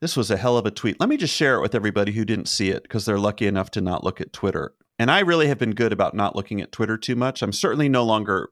This 0.00 0.16
was 0.16 0.30
a 0.30 0.36
hell 0.36 0.58
of 0.58 0.66
a 0.66 0.70
tweet. 0.70 0.98
Let 0.98 1.08
me 1.08 1.16
just 1.16 1.34
share 1.34 1.56
it 1.56 1.62
with 1.62 1.74
everybody 1.74 2.12
who 2.12 2.24
didn't 2.24 2.48
see 2.48 2.70
it 2.70 2.82
because 2.82 3.04
they're 3.04 3.18
lucky 3.18 3.46
enough 3.46 3.70
to 3.70 3.80
not 3.80 4.04
look 4.04 4.20
at 4.20 4.32
Twitter. 4.32 4.74
And 4.98 5.10
I 5.10 5.20
really 5.20 5.46
have 5.46 5.58
been 5.58 5.74
good 5.74 5.92
about 5.92 6.14
not 6.14 6.36
looking 6.36 6.60
at 6.60 6.72
Twitter 6.72 6.98
too 6.98 7.16
much. 7.16 7.40
I'm 7.40 7.52
certainly 7.52 7.88
no 7.88 8.04
longer 8.04 8.50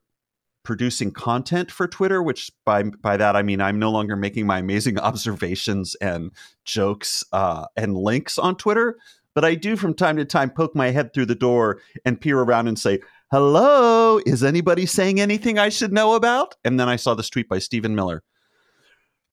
producing 0.71 1.11
content 1.11 1.69
for 1.69 1.89
Twitter, 1.89 2.23
which 2.23 2.49
by 2.65 2.85
by 2.85 3.17
that 3.17 3.35
I 3.35 3.43
mean 3.43 3.61
I'm 3.61 3.81
no 3.81 3.91
longer 3.91 4.15
making 4.15 4.47
my 4.47 4.61
amazing 4.61 4.99
observations 5.01 5.97
and 5.97 6.31
jokes 6.65 7.25
uh, 7.33 7.67
and 7.77 7.97
links 7.97 8.39
on 8.39 8.55
Twitter, 8.55 8.97
but 9.35 9.45
I 9.45 9.57
do 9.57 9.75
from 9.75 9.95
time 9.95 10.17
to 10.19 10.25
time 10.25 10.49
poke 10.49 10.77
my 10.77 10.93
head 10.93 11.13
through 11.13 11.27
the 11.27 11.35
door 11.35 11.81
and 12.05 12.21
peer 12.21 12.39
around 12.39 12.69
and 12.69 12.79
say, 12.79 13.01
"Hello, 13.33 14.21
is 14.25 14.45
anybody 14.45 14.87
saying 14.87 15.19
anything 15.19 15.59
I 15.59 15.71
should 15.71 15.93
know 15.93 16.15
about?" 16.15 16.55
And 16.65 16.79
then 16.79 16.89
I 16.89 16.95
saw 16.95 17.15
this 17.15 17.31
tweet 17.31 17.49
by 17.49 17.59
Stephen 17.59 17.97
Miller. 17.97 18.23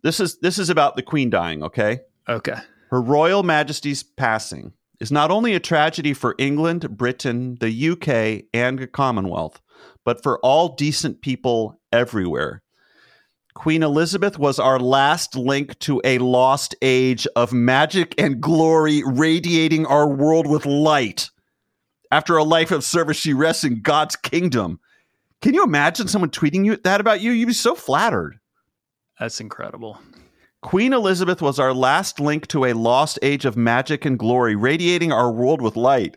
This 0.01 0.20
is 0.20 0.39
this 0.39 0.58
is 0.58 0.72
about 0.72 0.96
the 0.96 1.03
Queen 1.03 1.29
dying. 1.29 1.62
Okay. 1.62 2.00
Okay. 2.27 2.58
Her 2.89 3.00
Royal 3.00 3.44
Majesty's 3.44 4.01
passing 4.01 4.74
is 5.00 5.12
not 5.12 5.29
only 5.29 5.53
a 5.53 5.60
tragedy 5.60 6.15
for 6.15 6.34
England, 6.39 6.98
Britain, 6.98 7.58
the 7.60 7.89
UK, 7.89 8.46
and 8.56 8.79
the 8.79 8.88
Commonwealth, 8.88 9.62
but 10.03 10.24
for 10.24 10.39
all 10.39 10.75
decent 10.75 11.22
people 11.22 11.79
everywhere. 11.91 12.62
Queen 13.53 13.81
Elizabeth 13.81 14.38
was 14.38 14.60
our 14.60 14.79
last 14.79 15.36
link 15.36 15.77
to 15.79 16.00
a 16.03 16.19
lost 16.19 16.75
age 16.81 17.25
of 17.36 17.51
magic 17.51 18.13
and 18.17 18.39
glory 18.39 19.01
radiating 19.03 19.86
our 19.88 20.07
world 20.07 20.46
with 20.46 20.65
light. 20.65 21.31
After 22.12 22.38
a 22.38 22.43
life 22.43 22.69
of 22.72 22.84
service, 22.84 23.17
she 23.17 23.34
rests 23.34 23.63
in 23.63 23.81
God's 23.81 24.15
kingdom. 24.15 24.79
Can 25.41 25.53
you 25.53 25.63
imagine 25.63 26.07
someone 26.07 26.29
tweeting 26.29 26.65
you 26.65 26.77
that 26.77 27.01
about 27.01 27.22
you? 27.22 27.31
You'd 27.31 27.48
be 27.48 27.53
so 27.53 27.74
flattered. 27.74 28.39
That's 29.19 29.39
incredible. 29.39 30.00
Queen 30.62 30.93
Elizabeth 30.93 31.41
was 31.41 31.60
our 31.60 31.74
last 31.74 32.19
link 32.19 32.48
to 32.48 32.65
a 32.65 32.74
lost 32.74 33.17
age 33.22 33.46
of 33.46 33.57
magic 33.57 34.05
and 34.05 34.19
glory, 34.19 34.55
radiating 34.55 35.12
our 35.12 35.31
world 35.31 35.62
with 35.62 35.75
light. 35.75 36.15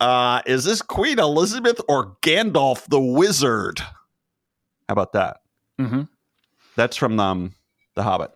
Uh, 0.00 0.42
is 0.46 0.64
this 0.64 0.82
Queen 0.82 1.18
Elizabeth 1.18 1.80
or 1.88 2.16
Gandalf 2.22 2.86
the 2.88 3.00
Wizard? 3.00 3.80
How 3.80 4.92
about 4.92 5.12
that? 5.12 5.38
Mm-hmm. 5.80 6.02
That's 6.76 6.96
from 6.96 7.18
um, 7.20 7.54
The 7.94 8.02
Hobbit. 8.02 8.32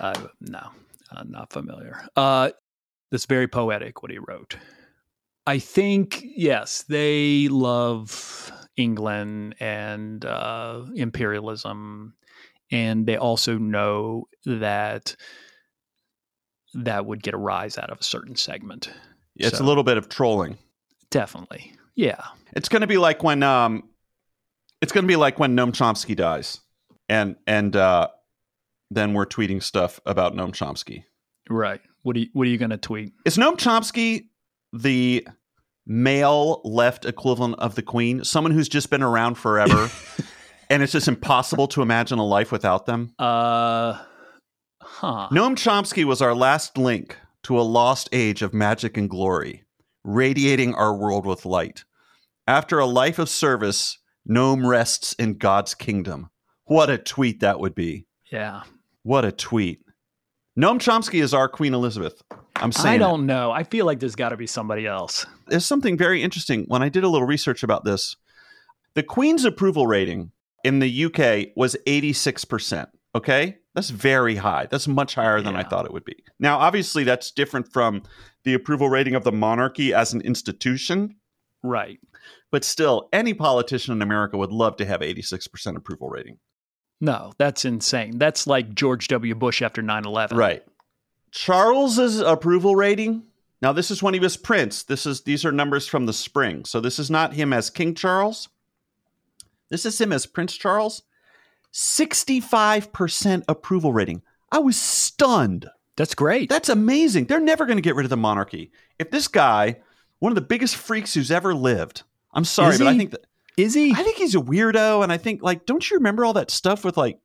Uh, 0.00 0.28
no, 0.40 0.70
uh, 1.10 1.24
not 1.26 1.52
familiar. 1.52 2.06
Uh, 2.16 2.50
that's 3.10 3.26
very 3.26 3.48
poetic 3.48 4.02
what 4.02 4.12
he 4.12 4.18
wrote. 4.18 4.56
I 5.46 5.58
think 5.58 6.22
yes, 6.22 6.84
they 6.88 7.48
love 7.48 8.52
England 8.76 9.56
and 9.58 10.24
uh, 10.24 10.84
imperialism, 10.94 12.14
and 12.70 13.06
they 13.06 13.16
also 13.16 13.58
know 13.58 14.28
that 14.46 15.16
that 16.74 17.04
would 17.04 17.22
get 17.22 17.34
a 17.34 17.38
rise 17.38 17.78
out 17.78 17.90
of 17.90 17.98
a 17.98 18.04
certain 18.04 18.36
segment. 18.36 18.90
It's 19.40 19.58
So- 19.58 19.64
a 19.64 19.66
little 19.66 19.82
bit 19.84 19.96
of 19.96 20.08
trolling. 20.08 20.58
Definitely, 21.10 21.72
yeah, 21.96 22.20
It's 22.54 22.68
going 22.68 22.82
to 22.82 22.86
be 22.86 22.96
like 22.98 23.22
when 23.24 23.42
um, 23.42 23.88
it's 24.80 24.92
going 24.92 25.02
to 25.04 25.08
be 25.08 25.16
like 25.16 25.40
when 25.40 25.56
Noam 25.56 25.72
Chomsky 25.72 26.14
dies, 26.14 26.60
and 27.08 27.34
and 27.48 27.74
uh, 27.74 28.08
then 28.92 29.12
we're 29.14 29.26
tweeting 29.26 29.60
stuff 29.62 29.98
about 30.06 30.34
Noam 30.34 30.52
Chomsky. 30.52 31.02
right. 31.48 31.80
What 32.02 32.16
are 32.16 32.20
you, 32.20 32.28
what 32.32 32.46
are 32.46 32.50
you 32.50 32.58
going 32.58 32.70
to 32.70 32.76
tweet? 32.78 33.12
Is 33.26 33.36
Noam 33.36 33.56
Chomsky 33.56 34.28
the 34.72 35.26
male 35.86 36.60
left 36.64 37.04
equivalent 37.04 37.56
of 37.58 37.74
the 37.74 37.82
Queen? 37.82 38.22
Someone 38.24 38.52
who's 38.52 38.68
just 38.68 38.88
been 38.88 39.02
around 39.02 39.34
forever, 39.34 39.90
and 40.70 40.82
it's 40.82 40.92
just 40.92 41.08
impossible 41.08 41.66
to 41.68 41.82
imagine 41.82 42.18
a 42.20 42.24
life 42.26 42.52
without 42.52 42.86
them. 42.86 43.12
Uh, 43.18 43.98
huh. 44.80 45.28
Noam 45.32 45.56
Chomsky 45.56 46.04
was 46.04 46.22
our 46.22 46.34
last 46.34 46.78
link 46.78 47.16
to 47.44 47.58
a 47.58 47.62
lost 47.62 48.08
age 48.12 48.42
of 48.42 48.52
magic 48.54 48.96
and 48.96 49.08
glory, 49.08 49.64
radiating 50.04 50.74
our 50.74 50.94
world 50.94 51.26
with 51.26 51.44
light. 51.44 51.84
After 52.46 52.78
a 52.78 52.86
life 52.86 53.18
of 53.18 53.28
service, 53.28 53.98
Noam 54.28 54.66
rests 54.66 55.12
in 55.14 55.34
God's 55.38 55.74
kingdom. 55.74 56.30
What 56.64 56.90
a 56.90 56.98
tweet 56.98 57.40
that 57.40 57.58
would 57.60 57.74
be. 57.74 58.06
Yeah, 58.30 58.62
What 59.02 59.24
a 59.24 59.32
tweet. 59.32 59.80
Noam 60.58 60.78
Chomsky 60.78 61.22
is 61.22 61.32
our 61.34 61.48
Queen 61.48 61.74
Elizabeth. 61.74 62.22
I'm 62.56 62.72
saying 62.72 62.94
I 62.94 62.98
don't 62.98 63.24
know. 63.26 63.50
I 63.50 63.62
feel 63.64 63.86
like 63.86 63.98
there's 64.00 64.14
got 64.14 64.28
to 64.30 64.36
be 64.36 64.46
somebody 64.46 64.86
else. 64.86 65.24
there's 65.46 65.64
something 65.64 65.96
very 65.96 66.22
interesting. 66.22 66.64
When 66.68 66.82
I 66.82 66.88
did 66.90 67.02
a 67.04 67.08
little 67.08 67.26
research 67.26 67.62
about 67.62 67.84
this, 67.84 68.16
the 68.94 69.02
Queen's 69.02 69.44
approval 69.44 69.86
rating 69.86 70.32
in 70.62 70.80
the 70.80 71.04
UK 71.06 71.56
was 71.56 71.76
86%. 71.86 72.88
Okay. 73.14 73.56
That's 73.74 73.90
very 73.90 74.36
high. 74.36 74.66
That's 74.70 74.88
much 74.88 75.14
higher 75.14 75.40
than 75.40 75.54
I 75.54 75.62
thought 75.62 75.84
it 75.86 75.92
would 75.92 76.04
be. 76.04 76.24
Now, 76.40 76.58
obviously, 76.58 77.04
that's 77.04 77.30
different 77.30 77.72
from 77.72 78.02
the 78.42 78.54
approval 78.54 78.88
rating 78.88 79.14
of 79.14 79.22
the 79.24 79.30
monarchy 79.32 79.94
as 79.94 80.12
an 80.12 80.20
institution, 80.22 81.16
Right. 81.62 82.00
but 82.50 82.64
still, 82.64 83.08
any 83.12 83.32
politician 83.34 83.92
in 83.92 84.02
America 84.02 84.36
would 84.36 84.50
love 84.50 84.76
to 84.78 84.84
have 84.86 85.02
86% 85.02 85.76
approval 85.76 86.08
rating. 86.08 86.38
No, 87.00 87.32
that's 87.38 87.64
insane. 87.64 88.18
That's 88.18 88.46
like 88.46 88.74
George 88.74 89.06
W. 89.08 89.34
Bush 89.34 89.62
after 89.62 89.82
9 89.82 90.04
11. 90.04 90.36
Right. 90.36 90.64
Charles's 91.30 92.20
approval 92.20 92.74
rating. 92.76 93.22
Now, 93.62 93.72
this 93.72 93.90
is 93.90 94.02
when 94.02 94.14
he 94.14 94.20
was 94.20 94.36
prince. 94.36 94.82
This 94.82 95.06
is 95.06 95.22
these 95.22 95.44
are 95.44 95.52
numbers 95.52 95.86
from 95.86 96.06
the 96.06 96.12
spring. 96.12 96.64
So 96.64 96.80
this 96.80 96.98
is 96.98 97.10
not 97.10 97.34
him 97.34 97.52
as 97.52 97.70
King 97.70 97.94
Charles. 97.94 98.48
This 99.68 99.86
is 99.86 100.00
him 100.00 100.12
as 100.12 100.26
Prince 100.26 100.56
Charles. 100.56 101.02
65% 101.72 103.42
approval 103.48 103.92
rating. 103.92 104.22
I 104.52 104.58
was 104.58 104.76
stunned. 104.76 105.68
That's 105.96 106.14
great. 106.14 106.48
That's 106.48 106.68
amazing. 106.68 107.26
They're 107.26 107.40
never 107.40 107.66
going 107.66 107.76
to 107.76 107.82
get 107.82 107.94
rid 107.94 108.04
of 108.04 108.10
the 108.10 108.16
monarchy. 108.16 108.72
If 108.98 109.10
this 109.10 109.28
guy, 109.28 109.80
one 110.18 110.32
of 110.32 110.34
the 110.34 110.40
biggest 110.40 110.76
freaks 110.76 111.14
who's 111.14 111.30
ever 111.30 111.54
lived, 111.54 112.02
I'm 112.32 112.44
sorry, 112.44 112.78
but 112.78 112.86
I 112.86 112.96
think 112.96 113.10
that 113.10 113.26
Is 113.56 113.74
he? 113.74 113.92
I 113.92 114.02
think 114.02 114.16
he's 114.16 114.34
a 114.34 114.38
weirdo, 114.38 115.02
and 115.02 115.12
I 115.12 115.18
think 115.18 115.42
like, 115.42 115.66
don't 115.66 115.88
you 115.90 115.96
remember 115.96 116.24
all 116.24 116.32
that 116.34 116.50
stuff 116.50 116.84
with 116.84 116.96
like? 116.96 117.18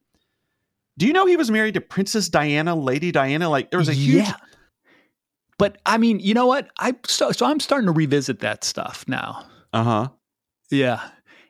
Do 0.98 1.06
you 1.06 1.14
know 1.14 1.26
he 1.26 1.36
was 1.36 1.52
married 1.52 1.74
to 1.74 1.82
Princess 1.82 2.30
Diana, 2.30 2.74
Lady 2.76 3.12
Diana? 3.12 3.50
Like 3.50 3.70
there 3.70 3.80
was 3.80 3.90
a 3.90 3.94
huge. 3.94 4.28
Yeah. 4.28 4.36
But 5.58 5.78
I 5.86 5.98
mean, 5.98 6.20
you 6.20 6.34
know 6.34 6.48
what? 6.48 6.70
I 6.80 6.96
so, 7.06 7.32
so 7.32 7.46
I'm 7.46 7.60
starting 7.60 7.88
to 7.88 7.92
revisit 7.92 8.40
that 8.40 8.64
stuff 8.64 9.06
now. 9.08 9.46
Uh 9.74 9.84
huh. 9.84 10.08
Yeah. 10.70 11.02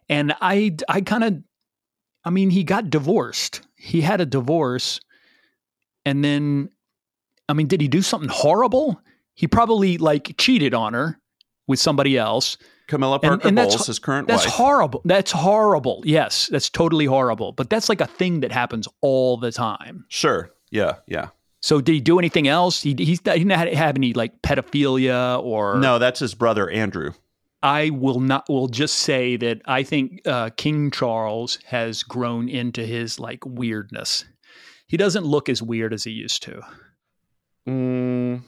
And 0.10 0.36
I 0.42 0.76
I 0.90 1.02
kind 1.02 1.24
of 1.24 1.44
I 2.26 2.30
mean, 2.32 2.50
he 2.50 2.64
got 2.64 2.90
divorced. 2.90 3.62
He 3.76 4.02
had 4.02 4.20
a 4.20 4.26
divorce 4.26 5.00
and 6.06 6.24
then 6.24 6.70
I 7.48 7.54
mean, 7.54 7.68
did 7.68 7.80
he 7.82 7.88
do 7.88 8.02
something 8.02 8.30
horrible? 8.30 9.00
He 9.36 9.48
probably 9.48 9.98
like 10.00 10.36
cheated 10.38 10.74
on 10.74 10.94
her 10.94 11.20
with 11.68 11.80
somebody 11.80 12.18
else. 12.18 12.58
Camilla 12.88 13.16
And- 13.16 13.22
Parker 13.24 13.48
and 13.48 13.58
that's- 13.58 13.76
Bowles, 13.76 13.88
his 13.88 14.00
current 14.00 14.28
That's 14.28 14.46
wife. 14.46 14.54
horrible. 14.54 15.02
That's 15.06 15.32
horrible. 15.32 16.02
Yes, 16.06 16.48
that's 16.52 16.70
totally 16.70 17.06
horrible. 17.06 17.52
But 17.52 17.70
that's 17.70 17.90
like 17.90 18.02
a 18.02 18.06
thing 18.08 18.40
that 18.42 18.52
happens 18.52 18.88
all 19.02 19.38
the 19.38 19.52
time. 19.52 20.06
Sure. 20.10 20.52
Yeah. 20.72 20.96
Yeah. 21.08 21.30
So 21.62 21.82
did 21.82 21.94
he 21.94 22.00
do 22.02 22.20
anything 22.20 22.48
else? 22.48 22.82
He 22.84 22.92
he's, 22.98 23.20
he 23.20 23.44
didn't 23.44 23.50
have 23.52 23.96
any 23.96 24.14
like 24.14 24.40
pedophilia 24.44 25.42
or 25.44 25.78
No, 25.80 25.98
that's 26.00 26.20
his 26.20 26.36
brother 26.36 26.70
Andrew. 26.70 27.14
I 27.66 27.90
will 27.90 28.20
not 28.20 28.48
will 28.48 28.68
just 28.68 29.00
say 29.00 29.38
that 29.38 29.64
I 29.66 29.82
think 29.82 30.22
uh, 30.28 30.52
King 30.56 30.92
Charles 30.92 31.58
has 31.66 32.04
grown 32.04 32.48
into 32.48 32.86
his 32.86 33.20
like 33.20 33.44
weirdness. 33.44 34.24
He 34.86 34.98
doesn't 34.98 35.26
look 35.26 35.50
as 35.50 35.64
weird 35.64 35.92
as 35.92 36.04
he 36.04 36.12
used 36.12 36.44
to. 36.44 36.62
Mm. 37.68 38.44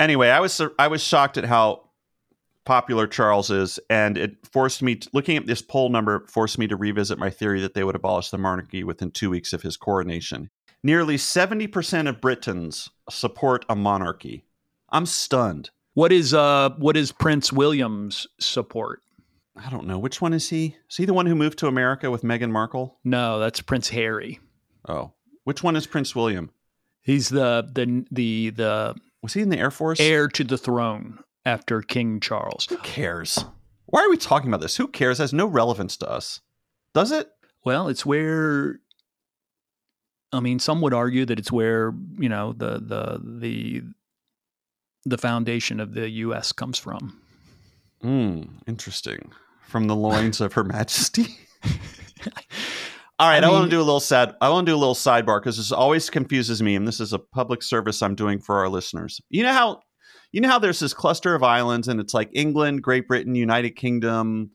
Anyway, 0.00 0.30
I 0.30 0.40
was 0.40 0.58
I 0.78 0.88
was 0.88 1.02
shocked 1.02 1.36
at 1.36 1.44
how 1.44 1.90
popular 2.64 3.06
Charles 3.06 3.50
is, 3.50 3.78
and 3.90 4.16
it 4.16 4.38
forced 4.50 4.80
me. 4.82 4.96
To, 4.96 5.10
looking 5.12 5.36
at 5.36 5.46
this 5.46 5.60
poll 5.60 5.90
number 5.90 6.26
forced 6.28 6.58
me 6.58 6.66
to 6.68 6.76
revisit 6.76 7.18
my 7.18 7.28
theory 7.28 7.60
that 7.60 7.74
they 7.74 7.84
would 7.84 7.94
abolish 7.94 8.30
the 8.30 8.38
monarchy 8.38 8.84
within 8.84 9.10
two 9.10 9.28
weeks 9.28 9.52
of 9.52 9.60
his 9.60 9.76
coronation. 9.76 10.48
Nearly 10.82 11.18
seventy 11.18 11.66
percent 11.66 12.08
of 12.08 12.22
Britons 12.22 12.88
support 13.10 13.66
a 13.68 13.76
monarchy. 13.76 14.46
I'm 14.88 15.04
stunned. 15.04 15.68
What 15.98 16.12
is 16.12 16.32
uh 16.32 16.70
what 16.78 16.96
is 16.96 17.10
Prince 17.10 17.52
William's 17.52 18.28
support? 18.38 19.02
I 19.56 19.68
don't 19.68 19.88
know 19.88 19.98
which 19.98 20.20
one 20.20 20.32
is 20.32 20.48
he. 20.48 20.76
Is 20.88 20.96
he 20.96 21.04
the 21.06 21.12
one 21.12 21.26
who 21.26 21.34
moved 21.34 21.58
to 21.58 21.66
America 21.66 22.08
with 22.08 22.22
Meghan 22.22 22.52
Markle? 22.52 22.96
No, 23.02 23.40
that's 23.40 23.60
Prince 23.60 23.88
Harry. 23.88 24.38
Oh, 24.88 25.10
which 25.42 25.64
one 25.64 25.74
is 25.74 25.88
Prince 25.88 26.14
William? 26.14 26.52
He's 27.02 27.30
the 27.30 27.68
the 27.74 28.06
the 28.12 28.50
the 28.50 28.94
Was 29.22 29.32
he 29.32 29.40
in 29.40 29.48
the 29.48 29.58
Air 29.58 29.72
Force? 29.72 29.98
heir 29.98 30.28
to 30.28 30.44
the 30.44 30.56
throne 30.56 31.18
after 31.44 31.82
King 31.82 32.20
Charles. 32.20 32.68
Who 32.70 32.76
cares? 32.76 33.44
Why 33.86 34.04
are 34.04 34.10
we 34.10 34.18
talking 34.18 34.50
about 34.50 34.60
this? 34.60 34.76
Who 34.76 34.86
cares? 34.86 35.18
It 35.18 35.24
has 35.24 35.32
no 35.32 35.46
relevance 35.46 35.96
to 35.96 36.08
us. 36.08 36.42
Does 36.94 37.10
it? 37.10 37.28
Well, 37.64 37.88
it's 37.88 38.06
where 38.06 38.78
I 40.32 40.38
mean, 40.38 40.58
some 40.58 40.80
would 40.82 40.94
argue 40.94 41.24
that 41.24 41.38
it's 41.38 41.50
where, 41.50 41.92
you 42.18 42.28
know, 42.28 42.52
the 42.52 42.78
the 42.78 43.20
the 43.20 43.82
the 45.08 45.18
foundation 45.18 45.80
of 45.80 45.94
the 45.94 46.08
US 46.10 46.52
comes 46.52 46.78
from. 46.78 47.20
Hmm, 48.00 48.42
interesting. 48.66 49.32
From 49.66 49.86
the 49.86 49.96
loins 49.96 50.40
of 50.40 50.52
Her 50.54 50.64
Majesty. 50.64 51.36
All 53.20 53.28
right, 53.28 53.42
I 53.42 53.48
I, 53.48 53.50
want 53.50 53.64
to 53.64 53.70
do 53.70 53.80
a 53.80 53.82
little 53.82 53.98
sad. 53.98 54.36
I 54.40 54.48
want 54.48 54.66
to 54.66 54.70
do 54.70 54.76
a 54.76 54.78
little 54.78 54.94
sidebar 54.94 55.40
because 55.40 55.56
this 55.56 55.72
always 55.72 56.08
confuses 56.08 56.62
me, 56.62 56.76
and 56.76 56.86
this 56.86 57.00
is 57.00 57.12
a 57.12 57.18
public 57.18 57.64
service 57.64 58.00
I'm 58.00 58.14
doing 58.14 58.38
for 58.38 58.58
our 58.58 58.68
listeners. 58.68 59.20
You 59.28 59.42
know 59.42 59.52
how, 59.52 59.80
you 60.30 60.40
know 60.40 60.48
how 60.48 60.60
there's 60.60 60.78
this 60.78 60.94
cluster 60.94 61.34
of 61.34 61.42
islands, 61.42 61.88
and 61.88 61.98
it's 61.98 62.14
like 62.14 62.30
England, 62.32 62.82
Great 62.82 63.08
Britain, 63.08 63.34
United 63.34 63.70
Kingdom. 63.72 64.52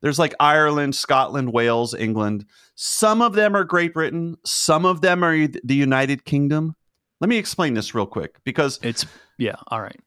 There's 0.00 0.18
like 0.18 0.34
Ireland, 0.40 0.94
Scotland, 0.94 1.52
Wales, 1.52 1.94
England. 1.94 2.46
Some 2.74 3.20
of 3.20 3.34
them 3.34 3.54
are 3.54 3.64
Great 3.64 3.92
Britain. 3.92 4.36
Some 4.46 4.86
of 4.86 5.02
them 5.02 5.22
are 5.22 5.36
the 5.46 5.74
United 5.74 6.24
Kingdom. 6.24 6.74
Let 7.20 7.28
me 7.28 7.36
explain 7.38 7.74
this 7.74 7.94
real 7.94 8.06
quick 8.06 8.36
because 8.44 8.78
It's 8.82 9.06
yeah, 9.38 9.56
all 9.68 9.80
right. 9.80 9.98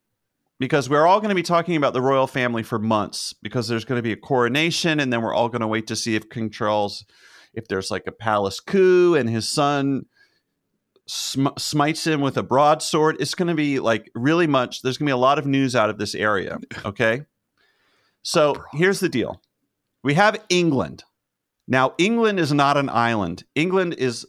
because 0.59 0.89
we're 0.89 1.07
all 1.07 1.19
going 1.19 1.29
to 1.29 1.35
be 1.35 1.43
talking 1.43 1.75
about 1.75 1.93
the 1.93 2.01
royal 2.01 2.27
family 2.27 2.63
for 2.63 2.77
months 2.79 3.33
because 3.41 3.67
there's 3.67 3.85
going 3.85 3.97
to 3.97 4.03
be 4.03 4.11
a 4.11 4.17
coronation 4.17 4.99
and 4.99 5.11
then 5.11 5.21
we're 5.21 5.33
all 5.33 5.49
going 5.49 5.61
to 5.61 5.67
wait 5.67 5.87
to 5.87 5.95
see 5.95 6.15
if 6.15 6.29
King 6.29 6.49
Charles 6.49 7.05
if 7.53 7.67
there's 7.67 7.89
like 7.89 8.05
a 8.05 8.11
palace 8.11 8.59
coup 8.59 9.15
and 9.15 9.27
his 9.29 9.49
son 9.49 10.05
sm- 11.07 11.47
smites 11.57 12.05
him 12.05 12.21
with 12.21 12.37
a 12.37 12.43
broadsword. 12.43 13.17
It's 13.19 13.33
going 13.33 13.47
to 13.47 13.55
be 13.55 13.79
like 13.79 14.11
really 14.13 14.45
much. 14.47 14.83
There's 14.83 14.97
going 14.99 15.07
to 15.07 15.09
be 15.09 15.13
a 15.13 15.17
lot 15.17 15.39
of 15.39 15.47
news 15.47 15.75
out 15.75 15.89
of 15.89 15.97
this 15.97 16.13
area. 16.15 16.59
Okay. 16.85 17.23
So 18.21 18.53
here's 18.73 18.99
the 18.99 19.07
deal 19.07 19.41
we 20.03 20.13
have 20.15 20.43
England. 20.49 21.05
Now, 21.69 21.93
England 21.97 22.37
is 22.37 22.51
not 22.51 22.75
an 22.75 22.89
island. 22.89 23.45
England 23.55 23.95
is 23.97 24.25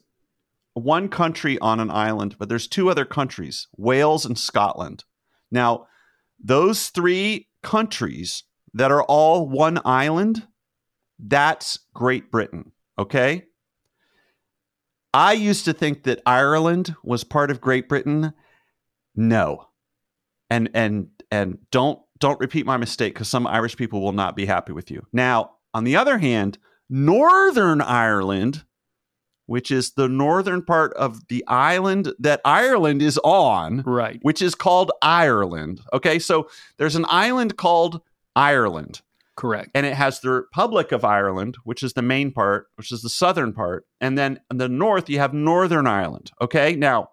one 0.75 1.09
country 1.09 1.59
on 1.59 1.81
an 1.81 1.91
island, 1.91 2.37
but 2.39 2.49
there's 2.49 2.69
two 2.69 2.89
other 2.91 3.05
countries 3.05 3.69
Wales 3.77 4.25
and 4.25 4.39
Scotland. 4.39 5.05
Now, 5.51 5.87
those 6.39 6.89
three 6.89 7.49
countries 7.63 8.45
that 8.73 8.91
are 8.91 9.03
all 9.03 9.49
one 9.49 9.81
island, 9.85 10.47
that's 11.19 11.79
Great 11.95 12.31
Britain. 12.31 12.73
Okay. 12.99 13.45
I 15.13 15.33
used 15.33 15.65
to 15.65 15.73
think 15.73 16.05
that 16.05 16.23
Ireland 16.25 16.95
was 17.03 17.25
part 17.25 17.51
of 17.51 17.61
Great 17.61 17.89
Britain. 17.89 18.33
No. 19.17 19.67
And 20.49 20.71
and 20.75 21.09
and 21.31 21.59
don't 21.71 22.01
don't 22.21 22.41
repeat 22.41 22.67
my 22.67 22.77
mistake 22.77 23.15
because 23.15 23.29
some 23.29 23.47
Irish 23.47 23.77
people 23.77 24.01
will 24.01 24.13
not 24.13 24.37
be 24.37 24.47
happy 24.47 24.73
with 24.73 24.91
you. 24.91 25.07
Now, 25.13 25.53
on 25.75 25.85
the 25.85 25.97
other 25.97 26.19
hand, 26.19 26.59
Northern 26.89 27.81
Ireland, 27.81 28.65
which 29.51 29.73
is 29.73 29.95
the 29.95 30.09
northern 30.09 30.63
part 30.63 30.93
of 30.95 31.27
the 31.27 31.45
island 31.49 32.13
that 32.21 32.41
Ireland 32.45 33.03
is 33.03 33.19
on, 33.25 33.83
Right. 33.85 34.21
which 34.23 34.41
is 34.41 34.55
called 34.55 34.93
Ireland. 35.03 35.81
Okay, 35.93 36.21
so 36.21 36.49
there's 36.77 36.95
an 36.95 37.05
island 37.09 37.57
called 37.57 38.01
Ireland 38.37 39.01
Correct. 39.35 39.73
and 39.75 39.85
it 39.85 39.95
has 39.95 40.21
the 40.21 40.31
Republic 40.31 40.93
of 40.93 41.05
Ireland, 41.05 41.57
which 41.65 41.83
is 41.83 41.95
the 41.95 42.01
main 42.03 42.31
part, 42.31 42.69
which 42.77 42.93
is 42.93 43.03
the 43.03 43.09
southern 43.09 43.53
part, 43.53 43.87
and 44.01 44.17
then 44.17 44.39
in 44.53 44.59
the 44.59 44.69
north 44.69 45.11
you 45.11 45.19
have 45.19 45.35
Northern 45.35 45.89
Ireland. 45.89 46.31
Okay, 46.41 46.77
now 46.77 47.11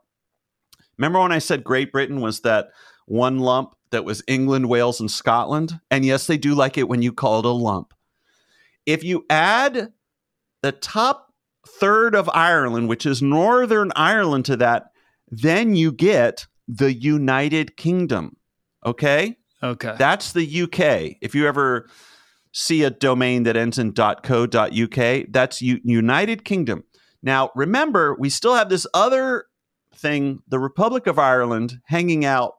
remember 0.99 1.19
when 1.19 1.31
I 1.31 1.39
said 1.39 1.63
Great 1.63 1.91
Britain 1.91 2.21
was 2.21 2.41
that 2.41 2.69
one 3.07 3.39
lump 3.39 3.73
that 3.89 4.05
was 4.05 4.21
England, 4.27 4.69
Wales, 4.69 4.99
and 4.99 5.09
Scotland? 5.09 5.79
And 5.89 6.05
yes, 6.05 6.27
they 6.27 6.37
do 6.37 6.53
like 6.53 6.77
it 6.77 6.87
when 6.87 7.01
you 7.01 7.11
call 7.13 7.39
it 7.39 7.45
a 7.45 7.49
lump. 7.49 7.95
If 8.85 9.03
you 9.03 9.25
add 9.27 9.91
the 10.61 10.71
top 10.71 11.26
third 11.67 12.15
of 12.15 12.29
Ireland, 12.33 12.87
which 12.87 13.05
is 13.05 13.21
Northern 13.21 13.91
Ireland, 13.95 14.45
to 14.45 14.57
that, 14.57 14.91
then 15.29 15.75
you 15.75 15.91
get 15.91 16.47
the 16.67 16.93
United 16.93 17.77
Kingdom. 17.77 18.37
Okay? 18.85 19.37
Okay. 19.61 19.95
That's 19.97 20.33
the 20.33 20.61
UK. 20.63 21.17
If 21.21 21.35
you 21.35 21.47
ever 21.47 21.89
see 22.51 22.83
a 22.83 22.89
domain 22.89 23.43
that 23.43 23.57
ends 23.57 23.77
in 23.77 23.93
.co.uk, 23.93 25.25
that's 25.29 25.61
U- 25.61 25.81
United 25.83 26.45
Kingdom. 26.45 26.83
Now, 27.21 27.51
remember, 27.55 28.15
we 28.17 28.29
still 28.29 28.55
have 28.55 28.69
this 28.69 28.87
other 28.93 29.45
thing, 29.95 30.41
the 30.47 30.59
Republic 30.59 31.07
of 31.07 31.19
Ireland, 31.19 31.79
hanging 31.85 32.23
out, 32.25 32.53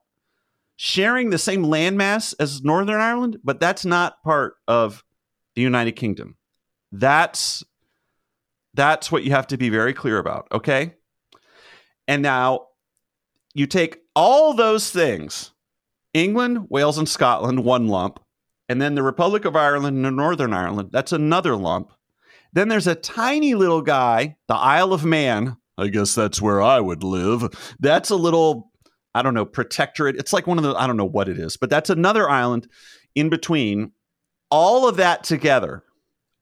sharing 0.76 1.30
the 1.30 1.38
same 1.38 1.64
landmass 1.64 2.34
as 2.38 2.62
Northern 2.62 3.00
Ireland, 3.00 3.38
but 3.42 3.60
that's 3.60 3.84
not 3.84 4.22
part 4.22 4.54
of 4.66 5.04
the 5.54 5.62
United 5.62 5.92
Kingdom. 5.92 6.36
That's 6.92 7.64
that's 8.78 9.11
what 9.11 9.25
you 9.25 9.32
have 9.32 9.49
to 9.49 9.58
be 9.58 9.70
very 9.70 9.92
clear 9.92 10.18
about, 10.18 10.47
okay? 10.52 10.94
And 12.06 12.23
now 12.23 12.68
you 13.52 13.66
take 13.66 13.99
all 14.14 14.54
those 14.54 14.90
things 14.90 15.50
England, 16.14 16.66
Wales, 16.70 16.97
and 16.97 17.08
Scotland, 17.08 17.64
one 17.64 17.88
lump. 17.88 18.20
And 18.68 18.80
then 18.80 18.94
the 18.94 19.02
Republic 19.02 19.44
of 19.44 19.56
Ireland 19.56 20.06
and 20.06 20.16
Northern 20.16 20.52
Ireland, 20.52 20.90
that's 20.92 21.12
another 21.12 21.56
lump. 21.56 21.90
Then 22.52 22.68
there's 22.68 22.87
a 22.87 22.94
tiny 22.94 23.54
little 23.54 23.82
guy, 23.82 24.37
the 24.47 24.54
Isle 24.54 24.92
of 24.92 25.04
Man. 25.04 25.56
I 25.76 25.88
guess 25.88 26.14
that's 26.14 26.40
where 26.40 26.62
I 26.62 26.78
would 26.78 27.02
live. 27.02 27.76
That's 27.80 28.11
a 28.11 28.16
little, 28.16 28.70
I 29.14 29.23
don't 29.23 29.35
know, 29.35 29.44
protectorate. 29.44 30.16
It's 30.16 30.32
like 30.32 30.47
one 30.47 30.58
of 30.58 30.64
the, 30.64 30.75
I 30.75 30.87
don't 30.87 30.97
know 30.97 31.04
what 31.04 31.28
it 31.28 31.38
is, 31.38 31.56
but 31.56 31.68
that's 31.68 31.90
another 31.90 32.30
island 32.30 32.68
in 33.14 33.28
between. 33.28 33.90
All 34.50 34.88
of 34.88 34.97
that 34.97 35.25
together, 35.25 35.82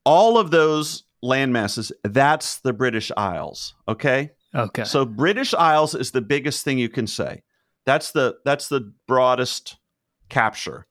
all 0.04 0.38
of 0.38 0.50
those 0.50 1.05
landmasses, 1.24 1.92
that's 2.02 2.58
the 2.60 2.72
British 2.72 3.10
Isles. 3.16 3.74
Okay. 3.88 4.30
okay. 4.54 4.84
So 4.84 5.04
British 5.04 5.54
Isles 5.54 5.94
is 5.94 6.10
the 6.10 6.20
biggest 6.20 6.64
thing 6.64 6.78
you 6.78 6.88
can 6.88 7.06
say. 7.06 7.42
That's 7.84 8.12
the 8.12 8.36
that's 8.44 8.68
the 8.68 8.92
broadest 9.06 9.76
capture 10.28 10.86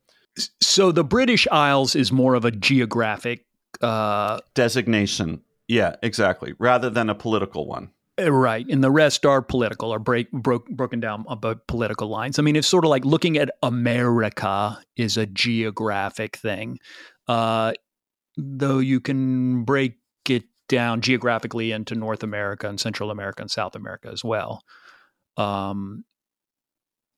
so 0.61 0.91
the 0.91 1.03
British 1.03 1.47
Isles 1.51 1.95
is 1.95 2.11
more 2.11 2.35
of 2.35 2.45
a 2.45 2.51
geographic 2.51 3.45
uh 3.81 4.39
designation. 4.53 5.41
Yeah, 5.67 5.95
exactly. 6.03 6.53
Rather 6.59 6.89
than 6.89 7.09
a 7.09 7.15
political 7.15 7.67
one. 7.67 7.91
Uh, 8.19 8.31
Right, 8.31 8.65
and 8.69 8.83
the 8.83 8.91
rest 8.91 9.25
are 9.25 9.41
political 9.41 9.93
or 9.93 9.99
break 9.99 10.31
broke, 10.31 10.69
broken 10.69 10.99
down 10.99 11.25
about 11.27 11.67
political 11.67 12.07
lines. 12.07 12.39
I 12.39 12.43
mean, 12.43 12.55
it's 12.55 12.67
sort 12.67 12.85
of 12.85 12.89
like 12.89 13.03
looking 13.03 13.37
at 13.37 13.49
America 13.61 14.79
is 14.95 15.17
a 15.17 15.25
geographic 15.25 16.37
thing, 16.37 16.79
uh, 17.27 17.73
though 18.37 18.79
you 18.79 19.01
can 19.01 19.63
break 19.63 19.97
it 20.29 20.43
down 20.67 21.01
geographically 21.01 21.71
into 21.71 21.95
North 21.95 22.23
America 22.23 22.67
and 22.67 22.79
Central 22.79 23.11
America 23.11 23.41
and 23.41 23.51
South 23.51 23.75
America 23.75 24.09
as 24.11 24.23
well. 24.23 24.63
Um, 25.37 26.05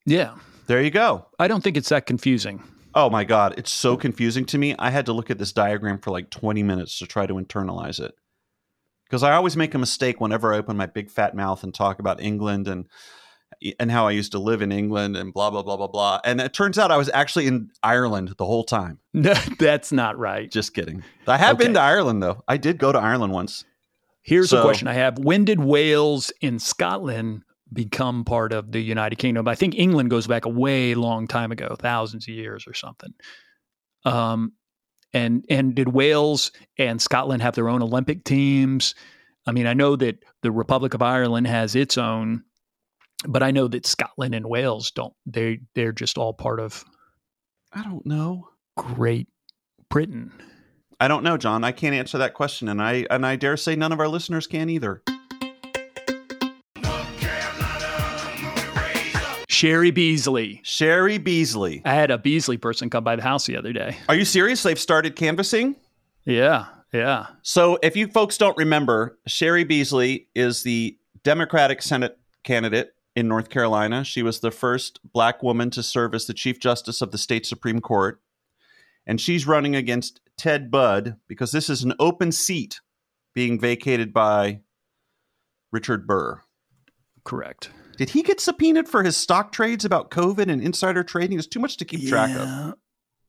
yeah, 0.06 0.36
There 0.68 0.82
you 0.82 0.92
go. 0.92 1.28
I 1.40 1.48
don't 1.48 1.64
think 1.64 1.78
it's 1.78 1.90
that 1.90 2.06
confusing. 2.06 2.64
Oh 2.94 3.10
my 3.10 3.24
god, 3.24 3.54
it's 3.58 3.72
so 3.72 3.96
confusing 3.96 4.46
to 4.46 4.58
me. 4.58 4.76
I 4.80 4.90
had 4.90 5.06
to 5.06 5.14
look 5.14 5.30
at 5.30 5.38
this 5.38 5.54
diagram 5.54 6.00
for 6.00 6.12
like 6.12 6.30
20 6.30 6.64
minutes 6.64 6.98
to 7.00 7.06
try 7.06 7.28
to 7.28 7.36
internalize 7.36 8.00
it. 8.00 8.16
Because 9.06 9.24
I 9.24 9.34
always 9.34 9.56
make 9.56 9.74
a 9.74 9.78
mistake 9.78 10.20
whenever 10.20 10.54
I 10.54 10.58
open 10.58 10.76
my 10.76 10.88
big 10.88 11.10
fat 11.10 11.36
mouth 11.36 11.64
and 11.64 11.74
talk 11.74 12.00
about 12.00 12.22
England 12.22 12.68
and 12.68 12.88
and 13.80 13.92
how 13.92 14.08
I 14.08 14.12
used 14.12 14.32
to 14.34 14.40
live 14.40 14.62
in 14.62 14.72
England 14.72 15.16
and 15.18 15.34
blah 15.34 15.50
blah 15.50 15.64
blah 15.64 15.78
blah 15.78 15.88
blah. 15.88 16.20
And 16.24 16.40
it 16.42 16.54
turns 16.54 16.78
out 16.78 16.92
I 16.92 16.98
was 16.98 17.10
actually 17.14 17.48
in 17.48 17.70
Ireland 17.84 18.34
the 18.38 18.46
whole 18.46 18.64
time. 18.64 19.00
No, 19.14 19.34
that's 19.58 19.92
not 19.92 20.18
right. 20.20 20.52
Just 20.52 20.74
kidding. 20.76 21.04
I 21.26 21.38
have 21.38 21.56
Okay. 21.56 21.66
been 21.66 21.74
to 21.74 21.82
Ireland 21.82 22.22
though. 22.22 22.44
I 22.48 22.58
did 22.58 22.78
go 22.78 22.92
to 22.92 23.00
Ireland 23.00 23.34
once. 23.34 23.66
Here's 24.22 24.54
a 24.54 24.62
question 24.62 24.88
I 24.88 24.94
have: 24.94 25.18
When 25.18 25.44
did 25.46 25.60
Wales 25.60 26.32
and 26.42 26.62
Scotland 26.62 27.44
become 27.74 28.24
part 28.26 28.54
of 28.54 28.72
the 28.72 28.80
United 28.82 29.16
Kingdom? 29.18 29.48
I 29.48 29.56
think 29.56 29.74
England 29.76 30.10
goes 30.10 30.28
back 30.28 30.46
a 30.46 30.50
way 30.50 30.94
long 30.96 31.28
time 31.28 31.52
ago, 31.52 31.76
thousands 31.80 32.28
of 32.28 32.34
years 32.34 32.66
or 32.68 32.74
something. 32.74 33.14
Um, 34.06 34.54
and 35.14 35.46
and 35.50 35.74
did 35.74 35.88
Wales 35.90 36.52
and 36.78 37.02
Scotland 37.02 37.42
have 37.42 37.56
their 37.56 37.70
own 37.70 37.82
Olympic 37.82 38.24
teams? 38.24 38.94
I 39.48 39.52
mean, 39.52 39.66
I 39.66 39.74
know 39.74 39.96
that 39.96 40.24
the 40.44 40.52
Republic 40.52 40.94
of 40.94 41.02
Ireland 41.02 41.48
has 41.48 41.74
its 41.76 41.98
own, 41.98 42.44
but 43.26 43.42
I 43.44 43.52
know 43.52 43.68
that 43.68 43.86
Scotland 43.86 44.36
and 44.36 44.48
Wales 44.48 44.92
don't. 44.92 45.14
They 45.26 45.60
they're 45.74 45.92
just 45.92 46.18
all 46.18 46.34
part 46.34 46.60
of 46.60 46.84
I 47.74 47.84
don't 47.84 48.06
know. 48.06 48.50
Great 48.76 49.28
Britain. 49.90 50.32
I 51.00 51.08
don't 51.08 51.24
know, 51.24 51.38
John. 51.38 51.64
I 51.64 51.72
can't 51.72 51.96
answer 51.96 52.18
that 52.18 52.34
question, 52.34 52.68
and 52.68 52.82
I 52.82 53.06
and 53.10 53.26
I 53.26 53.36
dare 53.36 53.58
say 53.58 53.76
none 53.76 53.92
of 53.92 54.00
our 54.00 54.08
listeners 54.08 54.48
can 54.48 54.70
either. 54.70 55.02
Cheri 59.48 59.90
Beasley. 59.90 60.62
Cheri 60.64 61.18
Beasley. 61.18 61.82
I 61.84 61.96
had 61.96 62.12
a 62.12 62.20
Beasley 62.20 62.58
person 62.58 62.92
come 62.92 63.04
by 63.04 63.16
the 63.16 63.24
house 63.24 63.48
the 63.48 63.58
other 63.58 63.74
day. 63.74 63.98
Are 64.08 64.14
you 64.14 64.26
serious? 64.26 64.62
They've 64.62 64.78
started 64.78 65.16
canvassing? 65.16 65.76
Yeah, 66.26 66.66
yeah. 66.94 67.28
So, 67.42 67.80
if 67.82 67.96
you 67.96 68.08
folks 68.08 68.38
don't 68.38 68.56
remember, 68.56 69.18
Cheri 69.28 69.64
Beasley 69.64 70.28
is 70.36 70.62
the 70.62 70.96
Democratic 71.24 71.82
Senate 71.82 72.20
candidate 72.44 72.92
in 73.18 73.28
North 73.28 73.50
Carolina. 73.50 74.04
She 74.04 74.22
was 74.22 74.42
the 74.42 74.52
first 74.52 75.00
black 75.12 75.42
woman 75.42 75.72
to 75.72 75.82
serve 75.82 76.14
as 76.14 76.28
the 76.28 76.36
Chief 76.36 76.60
Justice 76.60 77.02
of 77.02 77.10
the 77.12 77.18
state 77.18 77.48
Supreme 77.48 77.82
Court. 77.82 78.22
And 79.08 79.20
she's 79.20 79.48
running 79.48 79.76
against 79.76 80.20
Ted 80.38 80.70
Budd 80.70 81.16
because 81.28 81.52
this 81.52 81.68
is 81.68 81.84
an 81.84 81.94
open 82.00 82.32
seat 82.32 82.80
being 83.34 83.60
vacated 83.60 84.14
by 84.14 84.60
Richard 85.72 86.06
Burr. 86.06 86.42
Correct. 87.24 87.72
Did 87.98 88.12
he 88.12 88.22
get 88.22 88.40
subpoenaed 88.40 88.88
for 88.88 89.02
his 89.02 89.18
stock 89.18 89.52
trades 89.52 89.84
about 89.84 90.12
COVID 90.12 90.52
and 90.52 90.62
insider 90.62 91.04
trading? 91.04 91.40
It's 91.40 91.48
too 91.48 91.60
much 91.60 91.78
to 91.78 91.86
keep 91.86 92.08
track 92.08 92.38
of. 92.38 92.76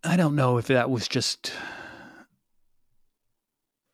I 0.05 0.19
don't 0.19 0.37
know 0.37 0.59
if 0.59 0.67
that 0.67 0.91
was 0.91 1.09
just 1.09 1.51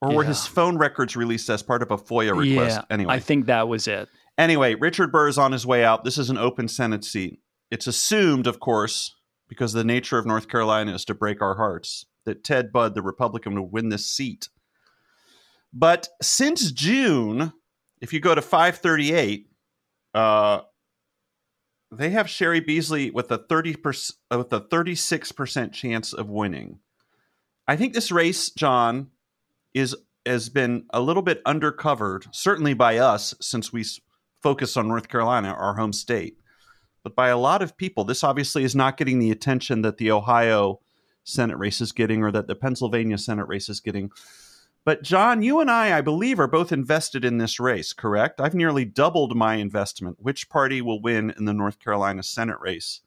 Or 0.03 0.13
were 0.13 0.23
Yeah. 0.23 0.29
his 0.31 0.45
phone 0.45 0.77
records 0.77 1.15
released 1.15 1.49
as 1.49 1.63
part 1.63 1.83
of 1.83 1.93
a 1.93 1.97
FOIA 1.97 2.37
request? 2.37 2.79
Yeah, 2.79 2.85
anyway. 2.95 3.15
I 3.15 3.21
think 3.21 3.47
that 3.47 3.69
was 3.69 3.87
it. 3.87 4.09
Anyway, 4.37 4.75
Richard 4.75 5.13
Burr 5.13 5.29
is 5.29 5.39
on 5.39 5.53
his 5.53 5.67
way 5.67 5.85
out. 5.85 6.05
This 6.05 6.19
is 6.19 6.31
an 6.31 6.39
open 6.39 6.69
Senate 6.69 7.05
seat. 7.05 7.41
It's 7.71 7.87
assumed, 7.87 8.47
of 8.47 8.61
course, 8.61 9.15
because 9.49 9.73
the 9.73 9.85
nature 9.85 10.19
of 10.19 10.27
North 10.27 10.49
Carolina 10.49 10.95
is 10.95 11.05
to 11.07 11.15
break 11.15 11.41
our 11.41 11.57
hearts, 11.57 12.07
that 12.25 12.43
Ted 12.43 12.73
Budd, 12.73 12.95
the 12.95 13.03
Republican, 13.03 13.55
will 13.55 13.69
win 13.69 13.91
this 13.91 14.07
seat. 14.07 14.49
But 15.73 16.09
since 16.23 16.71
June, 16.73 17.53
if 18.01 18.13
you 18.13 18.21
go 18.21 18.35
to 18.35 18.43
538, 18.43 19.49
uh, 20.15 20.61
they 21.91 22.11
have 22.11 22.27
Cheri 22.27 22.61
Beasley 22.61 23.11
with 23.11 23.31
a 23.31 23.39
30% 23.39 24.13
with 24.37 24.53
a 24.53 24.61
36% 24.61 25.73
chance 25.73 26.13
of 26.13 26.29
winning. 26.29 26.81
I 27.67 27.77
think 27.77 27.95
this 27.95 28.13
race, 28.13 28.51
John, 28.51 29.11
is 29.73 29.97
has 30.27 30.49
been 30.49 30.87
a 30.91 31.01
little 31.01 31.23
bit 31.23 31.45
undercovered, 31.45 32.27
certainly 32.33 32.75
by 32.75 32.99
us, 32.99 33.35
since 33.41 33.73
we 33.73 33.85
focus 34.45 34.77
on 34.77 34.87
North 34.87 35.09
Carolina, 35.09 35.49
our 35.49 35.75
home 35.75 35.95
state. 35.95 36.37
But 37.03 37.17
by 37.17 37.29
a 37.29 37.39
lot 37.39 37.63
of 37.63 37.79
people, 37.79 38.05
this 38.05 38.23
obviously 38.23 38.63
is 38.63 38.77
not 38.77 38.99
getting 38.99 39.19
the 39.19 39.31
attention 39.31 39.81
that 39.81 39.97
the 39.97 40.11
Ohio 40.11 40.81
Senate 41.25 41.57
race 41.57 41.81
is 41.81 41.93
getting 41.93 42.23
or 42.23 42.31
that 42.31 42.47
the 42.47 42.55
Pennsylvania 42.55 43.17
Senate 43.17 43.49
race 43.49 43.71
is 43.71 43.81
getting. 43.81 44.11
But 44.85 45.03
John, 45.03 45.43
you 45.43 45.61
and 45.61 45.71
I, 45.71 45.97
I 45.97 46.03
believe, 46.03 46.39
are 46.39 46.47
both 46.47 46.73
invested 46.73 47.25
in 47.25 47.39
this 47.39 47.59
race, 47.59 47.95
correct? 47.95 48.39
I've 48.39 48.55
nearly 48.55 48.85
doubled 48.85 49.35
my 49.35 49.55
investment. 49.55 50.19
Which 50.21 50.51
party 50.51 50.83
will 50.83 51.01
win 51.01 51.33
in 51.39 51.47
the 51.47 51.55
North 51.55 51.79
Carolina 51.79 52.23
Senate 52.23 52.61
race? 52.61 53.01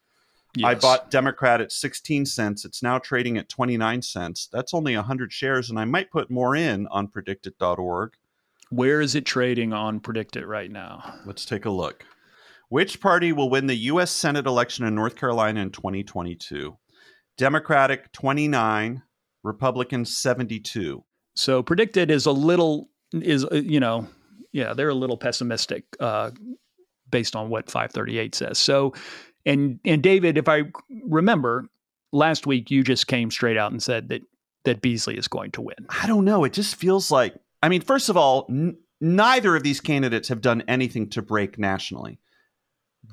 I 0.63 0.73
bought 0.73 1.12
Democrat 1.12 1.62
at 1.62 1.71
16 1.71 2.26
cents. 2.26 2.65
It's 2.65 2.82
now 2.82 2.97
trading 2.97 3.38
at 3.38 3.47
29 3.47 4.02
cents. 4.02 4.50
That's 4.52 4.73
only 4.73 4.95
100 4.95 5.32
shares, 5.32 5.69
and 5.69 5.78
I 5.78 5.86
might 5.86 6.10
put 6.10 6.32
more 6.32 6.56
in 6.56 6.88
on 6.88 7.10
predictit.org. 7.10 8.13
Where 8.69 9.01
is 9.01 9.15
it 9.15 9.25
trading 9.25 9.73
on 9.73 9.99
Predictit 9.99 10.45
right 10.45 10.71
now? 10.71 11.19
Let's 11.25 11.45
take 11.45 11.65
a 11.65 11.69
look. 11.69 12.06
Which 12.69 12.99
party 12.99 13.32
will 13.32 13.49
win 13.49 13.67
the 13.67 13.75
U.S. 13.75 14.12
Senate 14.12 14.45
election 14.45 14.86
in 14.86 14.93
North 14.93 15.15
Carolina 15.15 15.62
in 15.62 15.71
2022? 15.71 16.77
Democratic 17.38 18.12
29, 18.12 19.03
Republican 19.43 20.03
72. 20.03 21.03
So 21.36 21.63
Predictit 21.63 22.10
is 22.10 22.25
a 22.25 22.32
little 22.32 22.89
is 23.13 23.45
uh, 23.45 23.56
you 23.56 23.80
know 23.80 24.06
yeah 24.51 24.73
they're 24.73 24.89
a 24.89 24.93
little 24.93 25.15
pessimistic 25.15 25.86
uh, 26.01 26.32
based 27.10 27.36
on 27.36 27.49
what 27.49 27.69
538 27.69 28.36
says. 28.36 28.58
So 28.58 28.93
and 29.45 29.80
and 29.86 30.03
David, 30.03 30.38
if 30.38 30.49
I 30.49 30.63
remember 31.06 31.69
last 32.12 32.45
week, 32.45 32.69
you 32.69 32.84
just 32.84 33.08
came 33.08 33.32
straight 33.32 33.58
out 33.58 33.71
and 33.71 33.82
said 33.82 34.10
that 34.10 34.21
that 34.65 34.82
Beasley 34.82 35.17
is 35.17 35.30
going 35.30 35.51
to 35.51 35.62
win. 35.62 35.77
I 35.89 36.08
don't 36.08 36.25
know. 36.25 36.43
It 36.43 36.51
just 36.51 36.75
feels 36.75 37.10
like, 37.10 37.34
I 37.61 37.69
mean, 37.69 37.81
first 37.81 38.09
of 38.09 38.17
all, 38.17 38.45
n- 38.49 38.77
neither 39.01 39.55
of 39.55 39.63
these 39.63 39.79
candidates 39.81 40.27
have 40.29 40.41
done 40.41 40.63
anything 40.67 41.09
to 41.11 41.21
break 41.21 41.57
nationally. 41.57 42.19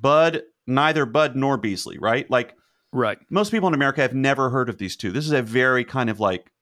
Budd, 0.01 0.43
neither 0.67 1.07
Budd 1.07 1.37
nor 1.37 1.57
Beasley, 1.57 1.99
right? 1.99 2.29
Like, 2.31 2.55
Right. 2.93 3.19
most 3.29 3.51
people 3.51 3.69
in 3.69 3.75
America 3.75 4.03
have 4.03 4.15
never 4.15 4.51
heard 4.51 4.69
of 4.69 4.79
these 4.79 4.97
two. 4.97 5.11
This 5.11 5.25
is 5.27 5.33
a 5.33 5.43
very 5.43 5.85
kind 5.85 6.09
of 6.09 6.21
like 6.21 6.53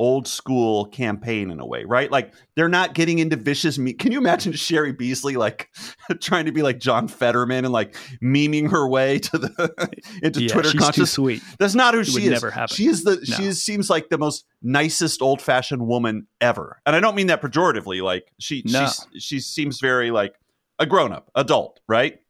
old 0.00 0.26
school 0.26 0.86
campaign 0.86 1.50
in 1.50 1.60
a 1.60 1.66
way, 1.66 1.84
right? 1.84 2.10
Like 2.10 2.32
they're 2.56 2.70
not 2.70 2.94
getting 2.94 3.18
into 3.18 3.36
vicious 3.36 3.76
me. 3.76 3.92
Can 3.92 4.12
you 4.12 4.18
imagine 4.18 4.52
Cheri 4.54 4.92
Beasley 4.92 5.36
like 5.36 5.68
trying 6.20 6.46
to 6.46 6.52
be 6.52 6.62
like 6.62 6.78
John 6.80 7.06
Fetterman 7.06 7.66
and 7.66 7.72
like 7.72 7.94
memeing 8.22 8.70
her 8.70 8.88
way 8.88 9.18
to 9.18 9.36
the 9.38 9.90
into 10.22 10.42
Yeah, 10.42 10.48
Twitter 10.54 10.70
she's 10.70 10.88
too 10.90 11.04
sweet. 11.04 11.42
That's 11.58 11.74
not 11.74 11.92
who 11.92 12.00
It 12.00 12.06
she 12.06 12.24
is. 12.24 12.30
never 12.30 12.50
happen. 12.50 12.74
She 12.74 12.86
is 12.86 13.04
the 13.04 13.16
No. 13.16 13.36
she 13.36 13.44
is, 13.44 13.62
seems 13.62 13.90
like 13.90 14.08
the 14.08 14.16
most 14.16 14.46
nicest 14.62 15.20
old 15.20 15.42
fashioned 15.42 15.86
woman 15.86 16.26
ever, 16.40 16.80
and 16.86 16.96
I 16.96 17.00
don't 17.00 17.14
mean 17.14 17.26
that 17.26 17.42
pejoratively. 17.42 18.02
Like 18.02 18.32
she 18.38 18.62
No. 18.64 18.86
she's, 18.86 19.22
she 19.22 19.40
seems 19.40 19.80
very 19.80 20.10
like 20.10 20.34
a 20.78 20.86
grown 20.86 21.12
up 21.12 21.30
adult, 21.34 21.78
right? 21.86 22.20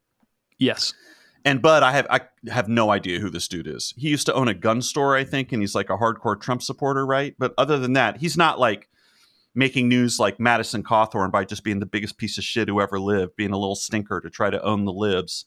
Yes. 0.59 0.93
And 1.45 1.63
Budd, 1.63 1.83
I 1.83 1.93
have 1.93 2.07
I 2.11 2.21
have 2.51 2.69
no 2.69 2.91
idea 2.91 3.19
who 3.19 3.31
this 3.31 3.49
dude 3.49 3.67
is. 3.67 3.95
He 3.97 4.09
used 4.09 4.27
to 4.27 4.35
own 4.35 4.49
a 4.49 4.55
gun 4.55 4.83
store, 4.83 5.17
I 5.17 5.25
think, 5.25 5.53
and 5.53 5.63
he's 5.63 5.75
like 5.75 5.91
a 5.91 5.97
hardcore 5.97 6.41
Trump 6.41 6.63
supporter, 6.63 7.07
right? 7.07 7.35
But 7.39 7.55
other 7.57 7.79
than 7.79 7.95
that, 7.95 8.19
he's 8.19 8.37
not 8.37 8.59
like 8.59 8.89
making 9.55 9.89
news 9.89 10.19
like 10.19 10.39
Madison 10.39 10.83
Cawthorn 10.83 11.31
by 11.33 11.45
just 11.45 11.65
being 11.65 11.81
the 11.81 11.87
biggest 11.87 12.19
piece 12.19 12.39
of 12.39 12.45
shit 12.45 12.69
who 12.69 12.81
ever 12.81 13.01
lived, 13.01 13.37
being 13.37 13.53
a 13.53 13.59
little 13.59 13.75
stinker 13.75 14.21
to 14.21 14.31
try 14.31 14.51
to 14.51 14.63
own 14.63 14.85
the 14.85 14.93
libs. 14.93 15.47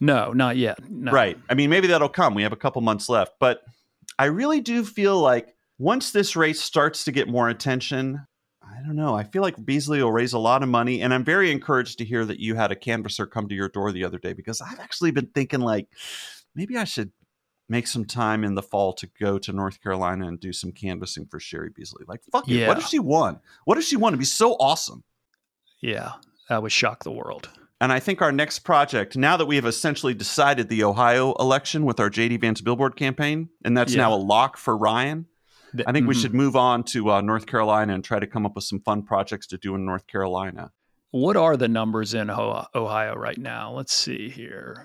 No, 0.00 0.32
not 0.32 0.56
yet. 0.56 0.78
No. 0.90 1.12
Right. 1.12 1.38
I 1.48 1.54
mean, 1.54 1.70
maybe 1.70 1.86
that'll 1.88 2.08
come. 2.08 2.34
We 2.34 2.42
have 2.42 2.52
a 2.52 2.56
couple 2.56 2.80
months 2.82 3.08
left, 3.08 3.34
but 3.38 3.62
I 4.18 4.26
really 4.26 4.60
do 4.60 4.84
feel 4.84 5.18
like 5.18 5.54
once 5.78 6.10
this 6.10 6.36
race 6.36 6.60
starts 6.60 7.04
to 7.04 7.12
get 7.12 7.28
more 7.28 7.48
attention, 7.48 8.26
I 8.80 8.86
don't 8.86 8.96
know. 8.96 9.14
I 9.14 9.24
feel 9.24 9.42
like 9.42 9.62
Beasley 9.64 10.02
will 10.02 10.12
raise 10.12 10.32
a 10.32 10.38
lot 10.38 10.62
of 10.62 10.68
money, 10.68 11.02
and 11.02 11.12
I'm 11.12 11.24
very 11.24 11.50
encouraged 11.50 11.98
to 11.98 12.04
hear 12.04 12.24
that 12.24 12.40
you 12.40 12.54
had 12.54 12.72
a 12.72 12.76
canvasser 12.76 13.26
come 13.26 13.48
to 13.48 13.54
your 13.54 13.68
door 13.68 13.92
the 13.92 14.04
other 14.04 14.18
day 14.18 14.32
because 14.32 14.60
I've 14.60 14.78
actually 14.80 15.10
been 15.10 15.26
thinking 15.34 15.60
like 15.60 15.88
maybe 16.54 16.76
I 16.76 16.84
should 16.84 17.10
make 17.68 17.86
some 17.86 18.04
time 18.04 18.42
in 18.42 18.54
the 18.54 18.62
fall 18.62 18.92
to 18.94 19.08
go 19.20 19.38
to 19.38 19.52
North 19.52 19.80
Carolina 19.82 20.26
and 20.26 20.40
do 20.40 20.52
some 20.52 20.72
canvassing 20.72 21.26
for 21.26 21.38
Cheri 21.38 21.70
Beasley. 21.74 22.04
Like, 22.08 22.20
fuck 22.32 22.48
it. 22.48 22.66
What 22.66 22.78
Yeah. 22.78 22.82
if 22.82 22.88
she 22.88 22.98
won? 22.98 23.40
What 23.64 23.78
if 23.78 23.84
she 23.84 23.96
won? 23.96 24.12
It'd 24.12 24.18
be 24.20 24.24
so 24.24 24.54
awesome. 24.54 25.04
Yeah. 25.80 26.12
That 26.48 26.62
would 26.62 26.72
shock 26.72 27.04
the 27.04 27.12
world. 27.12 27.48
And 27.80 27.92
I 27.92 28.00
think 28.00 28.20
our 28.22 28.32
next 28.32 28.60
project, 28.60 29.16
now 29.16 29.36
that 29.36 29.46
we 29.46 29.56
have 29.56 29.64
essentially 29.66 30.14
decided 30.14 30.68
the 30.68 30.82
Ohio 30.84 31.32
election 31.34 31.84
with 31.84 32.00
our 32.00 32.10
JD 32.10 32.38
Vance 32.40 32.60
billboard 32.60 32.96
campaign, 32.96 33.48
and 33.64 33.76
that's 33.76 33.94
Yeah. 33.94 34.02
now 34.02 34.14
a 34.14 34.16
lock 34.16 34.56
for 34.56 34.76
Ryan, 34.76 35.26
I 35.86 35.92
think 35.92 36.06
we 36.08 36.14
mhm. 36.14 36.22
should 36.22 36.34
move 36.34 36.56
on 36.56 36.84
to 36.84 37.10
uh, 37.10 37.20
North 37.20 37.46
Carolina 37.46 37.94
and 37.94 38.04
try 38.04 38.18
to 38.18 38.26
come 38.26 38.46
up 38.46 38.54
with 38.54 38.64
some 38.64 38.80
fun 38.80 39.02
projects 39.02 39.46
to 39.48 39.58
do 39.58 39.74
in 39.74 39.84
North 39.84 40.06
Carolina. 40.06 40.70
What 41.12 41.36
are 41.36 41.56
the 41.56 41.68
numbers 41.68 42.14
in 42.14 42.30
Ohio 42.30 43.14
right 43.14 43.38
now? 43.38 43.72
Let's 43.72 43.92
see 43.92 44.28
here. 44.28 44.84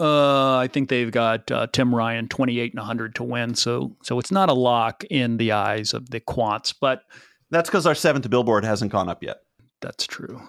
Uh, 0.00 0.56
I 0.56 0.68
think 0.68 0.88
they've 0.88 1.10
got 1.10 1.50
uh, 1.50 1.66
Tim 1.72 1.94
Ryan 1.94 2.28
28 2.28 2.72
and 2.72 2.80
100 2.80 3.14
to 3.16 3.22
win. 3.22 3.54
So 3.54 3.96
so 4.02 4.18
it's 4.18 4.32
not 4.32 4.48
a 4.48 4.54
lock 4.54 5.04
in 5.04 5.36
the 5.36 5.52
eyes 5.52 5.94
of 5.94 6.10
the 6.10 6.20
quants, 6.20 6.74
but 6.78 7.02
That's 7.50 7.68
because 7.68 7.86
our 7.86 7.94
seventh 7.94 8.28
billboard 8.28 8.64
hasn't 8.64 8.90
gone 8.90 9.08
up 9.08 9.22
yet. 9.22 9.38
that's 9.80 10.06
true. 10.06 10.40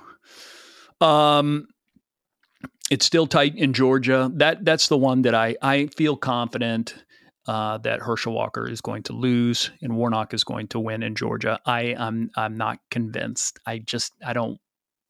Um, 1.02 1.68
it's 2.89 3.06
still 3.06 3.28
tight 3.28 3.56
in 3.56 3.74
Georgia. 3.74 4.32
That 4.34 4.65
that's 4.65 4.88
the 4.88 4.98
one 4.98 5.22
that 5.24 5.36
I 5.36 5.56
I 5.62 5.88
feel 5.88 6.15
confident 6.15 6.96
uh, 7.47 7.77
that 7.79 8.01
Herschel 8.01 8.34
Walker 8.34 8.69
is 8.69 8.81
going 8.81 9.03
to 9.03 9.13
lose 9.13 9.71
and 9.81 9.95
Warnock 9.95 10.34
is 10.34 10.43
going 10.43 10.67
to 10.69 10.79
win 10.79 11.03
in 11.03 11.15
Georgia. 11.15 11.60
I 11.65 11.95
I'm 11.97 12.31
I'm 12.36 12.58
not 12.58 12.79
convinced. 12.89 13.60
I 13.65 13.79
just 13.79 14.13
I 14.25 14.34
don't 14.34 14.60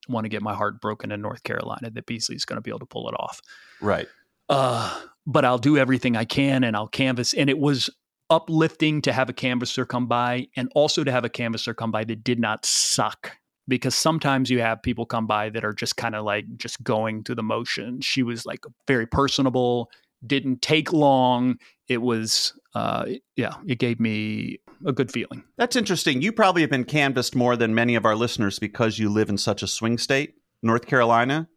want 0.07 0.25
to 0.25 0.29
get 0.29 0.41
my 0.41 0.53
heart 0.53 0.81
broken 0.81 1.11
in 1.11 1.21
North 1.21 1.43
Carolina 1.43 1.89
that 1.89 2.05
Beasley's 2.05 2.45
going 2.45 2.57
to 2.57 2.61
be 2.61 2.71
able 2.71 2.79
to 2.79 2.85
pull 2.85 3.09
it 3.09 3.15
off. 3.17 3.41
Right. 3.81 4.07
Uh, 4.49 5.01
but 5.25 5.45
I'll 5.45 5.57
do 5.57 5.77
everything 5.77 6.15
I 6.15 6.25
can 6.25 6.63
and 6.63 6.75
I'll 6.75 6.87
canvas. 6.87 7.33
And 7.33 7.49
it 7.49 7.57
was 7.57 7.89
uplifting 8.29 9.01
to 9.03 9.13
have 9.13 9.29
a 9.29 9.33
canvasser 9.33 9.85
come 9.85 10.07
by 10.07 10.47
and 10.55 10.71
also 10.75 11.03
to 11.03 11.11
have 11.11 11.25
a 11.25 11.29
canvasser 11.29 11.73
come 11.73 11.91
by 11.91 12.03
that 12.03 12.23
did 12.23 12.39
not 12.39 12.65
suck. 12.65 13.37
Because 13.67 13.95
sometimes 13.95 14.51
you 14.51 14.61
have 14.61 14.83
people 14.83 15.07
come 15.07 15.25
by 15.25 15.49
that 15.49 15.65
are 15.65 15.73
just 15.73 15.97
kind 15.97 16.13
of 16.13 16.23
like 16.23 16.45
just 16.55 16.83
going 16.83 17.23
through 17.23 17.35
the 17.35 17.43
motions. 17.43 18.05
She 18.05 18.21
was 18.21 18.45
like 18.45 18.59
very 18.87 19.07
personable, 19.07 19.89
didn't 20.27 20.61
take 20.61 20.93
long. 20.93 21.57
It 21.88 22.01
was, 22.01 22.53
uh, 22.73 23.05
yeah, 23.35 23.53
it 23.67 23.79
gave 23.79 23.99
me 23.99 24.59
a 24.85 24.91
good 24.91 25.11
feeling. 25.11 25.43
That's 25.57 25.75
interesting. 25.75 26.21
You 26.21 26.31
probably 26.31 26.61
have 26.61 26.71
been 26.71 26.83
canvassed 26.83 27.35
more 27.35 27.55
than 27.55 27.75
many 27.75 27.95
of 27.95 28.05
our 28.05 28.15
listeners 28.15 28.59
because 28.59 28.99
you 28.99 29.09
live 29.09 29.29
in 29.29 29.38
such 29.38 29.63
a 29.63 29.67
swing 29.67 29.97
state, 29.97 30.35
North 30.61 30.88
Carolina. 30.88 31.47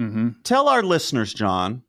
Mm-hmm. 0.00 0.40
Tell 0.44 0.68
our 0.68 0.82
listeners, 0.82 1.34
John, 1.34 1.82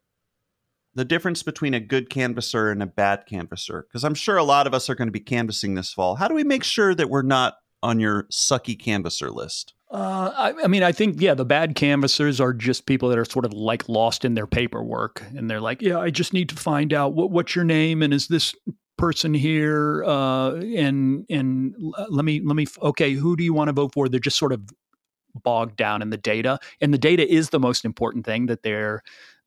the 0.96 1.06
difference 1.06 1.44
between 1.44 1.74
a 1.74 1.80
good 1.80 2.10
canvasser 2.10 2.72
and 2.72 2.82
a 2.82 2.88
bad 2.88 3.26
canvasser. 3.28 3.86
Because 3.88 4.04
I'm 4.04 4.16
sure 4.16 4.38
a 4.38 4.44
lot 4.44 4.68
of 4.68 4.74
us 4.74 4.90
are 4.90 4.96
going 4.96 5.08
to 5.08 5.12
be 5.12 5.20
canvassing 5.20 5.76
this 5.76 5.94
fall. 5.94 6.16
How 6.16 6.28
do 6.28 6.34
we 6.34 6.44
make 6.44 6.64
sure 6.64 6.96
that 6.96 7.10
we're 7.10 7.22
not 7.22 7.56
on 7.82 8.00
your 8.00 8.24
sucky 8.24 8.80
canvasser 8.80 9.30
list? 9.30 9.74
Uh, 9.92 10.32
I, 10.36 10.64
I 10.66 10.68
mean, 10.68 10.84
I 10.84 10.92
think 10.92 11.20
yeah, 11.20 11.34
the 11.34 11.46
bad 11.46 11.74
canvassers 11.76 12.40
are 12.40 12.54
just 12.54 12.86
people 12.86 13.10
that 13.10 13.18
are 13.18 13.26
sort 13.26 13.46
of 13.46 13.54
like 13.54 13.90
lost 13.90 14.24
in 14.24 14.36
their 14.36 14.46
paperwork, 14.46 15.24
and 15.36 15.50
they're 15.50 15.62
like, 15.62 15.82
yeah, 15.82 16.00
I 16.00 16.12
just 16.12 16.32
need 16.32 16.50
to 16.50 16.56
find 16.56 16.94
out 16.94 17.14
what 17.14 17.32
what's 17.32 17.56
your 17.56 17.66
name 17.66 18.04
and 18.04 18.14
is 18.14 18.28
this 18.28 18.54
person 18.98 19.34
here, 19.34 20.04
uh, 20.04 20.56
and 20.56 21.26
and 21.30 21.74
let 22.10 22.24
me 22.24 22.40
let 22.44 22.56
me 22.56 22.68
okay, 22.84 23.14
who 23.14 23.36
do 23.36 23.44
you 23.44 23.54
want 23.54 23.70
to 23.70 23.74
vote 23.74 23.94
for? 23.94 24.08
They're 24.08 24.20
just 24.20 24.38
sort 24.38 24.52
of 24.52 24.62
bogged 25.34 25.78
down 25.78 26.04
in 26.04 26.12
the 26.12 26.18
data, 26.18 26.60
and 26.82 26.94
the 26.94 27.00
data 27.00 27.28
is 27.28 27.50
the 27.50 27.60
most 27.60 27.84
important 27.84 28.26
thing 28.26 28.46
that 28.46 28.62
they're 28.62 29.02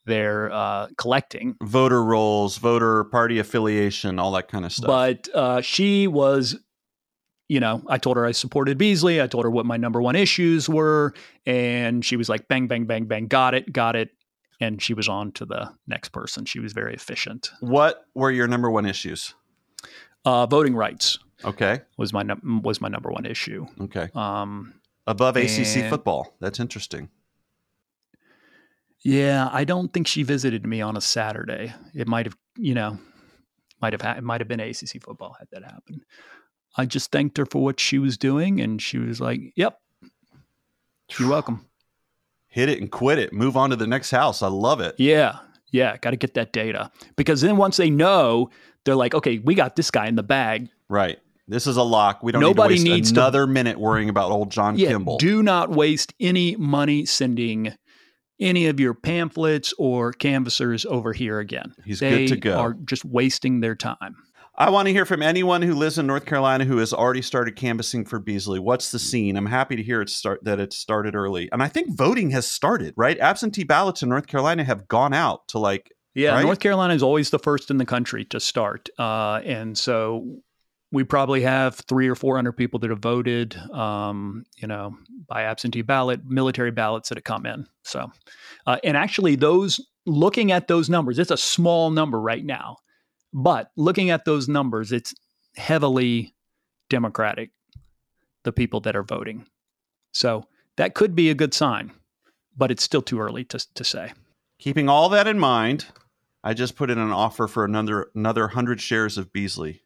they're 0.07 0.52
uh, 0.52 0.88
collecting. 0.98 1.55
Voter 1.62 2.02
rolls, 2.02 2.59
voter 2.59 3.05
party 3.05 3.38
affiliation, 3.38 4.18
all 4.18 4.33
that 4.33 4.48
kind 4.48 4.64
of 4.64 4.72
stuff. 4.72 4.88
But 4.88 5.28
uh, 5.35 5.61
she 5.61 6.09
was, 6.09 6.57
you 7.53 7.61
know, 7.61 7.83
I 7.87 7.99
told 7.99 8.17
her 8.17 8.25
I 8.25 8.33
supported 8.33 8.79
Beasley. 8.79 9.21
I 9.21 9.27
told 9.27 9.45
her 9.45 9.51
what 9.51 9.67
my 9.67 9.77
number 9.77 10.01
one 10.01 10.17
issues 10.17 10.69
were. 10.71 11.12
And 11.45 12.03
she 12.03 12.17
was 12.17 12.29
like, 12.31 12.49
bang, 12.49 12.67
bang, 12.67 12.87
bang, 12.87 13.05
bang, 13.05 13.27
got 13.27 13.53
it, 13.55 13.71
got 13.71 13.95
it. 13.95 14.09
And 14.59 14.81
she 14.81 14.95
was 14.95 15.07
on 15.07 15.33
to 15.33 15.45
the 15.45 15.71
next 15.87 16.11
person. 16.12 16.47
She 16.47 16.61
was 16.61 16.73
very 16.73 16.95
efficient. 16.95 17.51
what 17.61 18.07
were 18.15 18.31
your 18.31 18.49
number 18.49 18.71
one 18.71 18.87
issues? 18.87 19.35
Uh, 20.25 20.47
voting 20.47 20.75
rights 20.75 21.19
Okay. 21.45 21.83
was 21.99 22.12
my 22.15 22.23
num- 22.23 22.62
was 22.62 22.81
my 22.81 22.88
number 22.88 23.11
one 23.11 23.27
issue. 23.27 23.67
Okay. 23.83 24.09
Um, 24.15 24.73
Above 25.07 25.37
ACC 25.37 25.77
And- 25.83 25.91
football. 25.91 26.33
That's 26.41 26.59
interesting. 26.61 27.11
yeah, 29.05 29.49
I 29.53 29.65
don't 29.65 29.93
think 29.93 30.07
she 30.07 30.23
visited 30.23 30.65
me 30.67 30.81
on 30.81 30.97
a 30.97 31.01
Saturday. 31.01 31.75
It 31.95 32.07
might 32.09 32.27
have, 32.27 32.37
you 32.57 32.75
know, 32.75 32.99
might 33.81 33.93
have 33.93 34.01
ha- 34.01 34.15
it 34.17 34.23
might 34.25 34.41
have 34.41 34.49
been 34.49 34.61
ACC 34.61 35.03
football 35.03 35.35
had 35.38 35.49
that 35.51 35.65
happened. 35.65 36.05
I 36.77 36.87
just 36.87 37.11
thanked 37.13 37.37
her 37.39 37.47
for 37.47 37.63
what 37.63 37.79
she 37.81 37.99
was 37.99 38.17
doing, 38.17 38.61
and 38.61 38.81
she 38.81 38.99
was 38.99 39.21
like, 39.21 39.41
"Yep, 39.57 39.79
you're 41.19 41.29
welcome." 41.29 41.67
Hit 42.49 42.69
it 42.69 42.81
and 42.81 42.91
quit 42.91 43.19
it. 43.19 43.33
Move 43.33 43.57
on 43.57 43.71
to 43.71 43.77
the 43.77 43.87
next 43.87 44.11
house. 44.11 44.43
I 44.43 44.49
love 44.49 44.81
it. 44.81 44.95
Yeah. 44.99 45.39
Yeah. 45.71 45.97
Got 45.97 46.11
to 46.11 46.17
get 46.17 46.35
that 46.35 46.53
data 46.53 46.91
because 47.17 47.41
then 47.41 47.57
once 47.57 47.79
they 47.79 47.89
know, 47.89 48.51
they're 48.85 48.95
like, 48.97 49.15
okay, 49.15 49.39
we 49.39 49.55
got 49.55 49.75
this 49.75 49.91
guy 49.91 50.07
in 50.07 50.17
the 50.17 50.23
bag. 50.23 50.69
Right. 50.91 51.19
This 51.49 51.67
is 51.67 51.79
a 51.79 51.83
lock. 51.83 52.23
We 52.23 52.31
don't 52.31 52.43
Nobody 52.43 52.75
need 52.75 52.85
to 52.85 52.91
waste 52.91 52.95
needs 52.97 53.13
to- 53.13 53.21
another 53.21 53.47
minute 53.47 53.79
worrying 53.81 54.11
about 54.11 54.31
old 54.31 54.51
John 54.51 54.77
Yeah, 54.77 54.89
Kimball. 54.91 55.17
do 55.17 55.43
not 55.43 55.71
waste 55.71 56.13
any 56.21 56.55
money 56.57 57.07
sending 57.07 57.75
any 58.39 58.67
of 58.67 58.79
your 58.79 58.93
pamphlets 58.93 59.73
or 59.79 60.13
canvassers 60.13 60.85
over 60.85 61.15
here 61.15 61.39
again. 61.41 61.75
He's 61.87 62.01
they 62.01 62.27
good 62.27 62.35
to 62.35 62.37
go. 62.37 62.59
are 62.59 62.75
just 62.85 63.05
wasting 63.07 63.61
their 63.61 63.75
time. 63.75 64.17
I 64.55 64.69
want 64.69 64.87
to 64.87 64.93
hear 64.93 65.07
from 65.07 65.23
anyone 65.23 65.62
who 65.62 65.75
lives 65.75 65.97
in 65.97 66.07
North 66.07 66.27
Carolina 66.27 66.67
who 66.67 66.77
has 66.77 66.93
already 66.93 67.23
started 67.23 67.57
canvassing 67.57 68.05
for 68.05 68.19
Beasley. 68.19 68.59
What's 68.59 68.91
the 68.91 68.99
scene? 68.99 69.37
I'm 69.37 69.47
happy 69.47 69.77
to 69.77 69.83
hear 69.83 70.03
it 70.03 70.11
start 70.11 70.45
that 70.45 70.61
it 70.61 70.75
started 70.75 71.15
early, 71.15 71.49
and 71.53 71.62
I 71.62 71.69
think 71.69 71.97
voting 71.97 72.31
has 72.31 72.47
started. 72.47 72.93
Right, 72.97 73.19
absentee 73.19 73.65
ballots 73.65 74.03
in 74.03 74.11
North 74.11 74.27
Carolina 74.27 74.62
have 74.65 74.88
gone 74.88 75.15
out 75.15 75.49
to 75.49 75.59
like 75.59 75.91
Yeah, 76.15 76.35
Right? 76.35 76.45
North 76.45 76.61
Carolina 76.61 76.93
is 76.93 77.03
always 77.03 77.31
the 77.31 77.38
first 77.38 77.71
in 77.71 77.79
the 77.79 77.87
country 77.87 78.27
to 78.27 78.41
start, 78.41 78.91
uh, 78.99 79.41
and 79.45 79.77
so 79.77 80.43
we 80.93 81.03
probably 81.03 81.41
have 81.41 81.77
three 81.77 82.07
or 82.07 82.15
four 82.15 82.37
hundred 82.37 82.53
people 82.53 82.79
that 82.81 82.91
have 82.91 82.99
voted, 82.99 83.57
um, 83.73 84.45
you 84.59 84.69
know, 84.69 84.95
by 85.27 85.45
absentee 85.45 85.81
ballot, 85.81 86.21
military 86.27 86.71
ballots 86.71 87.09
that 87.09 87.17
have 87.17 87.25
come 87.25 87.47
in. 87.47 87.67
So, 87.85 88.12
uh, 88.67 88.77
and 88.85 88.99
actually, 88.99 89.35
those 89.37 89.81
looking 90.05 90.53
at 90.53 90.69
those 90.69 90.91
numbers, 90.91 91.19
it's 91.19 91.31
a 91.31 91.38
small 91.38 91.91
number 91.91 92.21
right 92.21 92.45
now, 92.45 92.77
but 93.33 93.71
looking 93.77 94.11
at 94.11 94.25
those 94.25 94.49
numbers, 94.49 94.92
it's 94.92 95.14
heavily 95.57 96.35
Democratic. 96.88 97.51
The 98.45 98.53
people 98.53 98.81
that 98.81 98.97
are 98.97 99.05
voting, 99.05 99.47
so 100.12 100.47
that 100.77 100.95
could 100.95 101.14
be 101.14 101.31
a 101.31 101.35
good 101.35 101.55
sign, 101.55 101.92
but 102.57 102.73
it's 102.73 102.83
still 102.83 103.03
too 103.03 103.21
early 103.21 103.45
to 103.45 103.64
to 103.75 103.85
say. 103.85 104.12
Keeping 104.59 104.88
all 104.88 105.09
that 105.11 105.29
in 105.29 105.38
mind, 105.38 105.87
I 106.42 106.55
just 106.55 106.77
put 106.77 106.90
in 106.90 106.99
an 106.99 107.12
offer 107.12 107.47
for 107.47 107.64
another 107.64 108.11
another 108.14 108.49
hundred 108.49 108.81
shares 108.81 109.16
of 109.16 109.33
Beasley. 109.33 109.83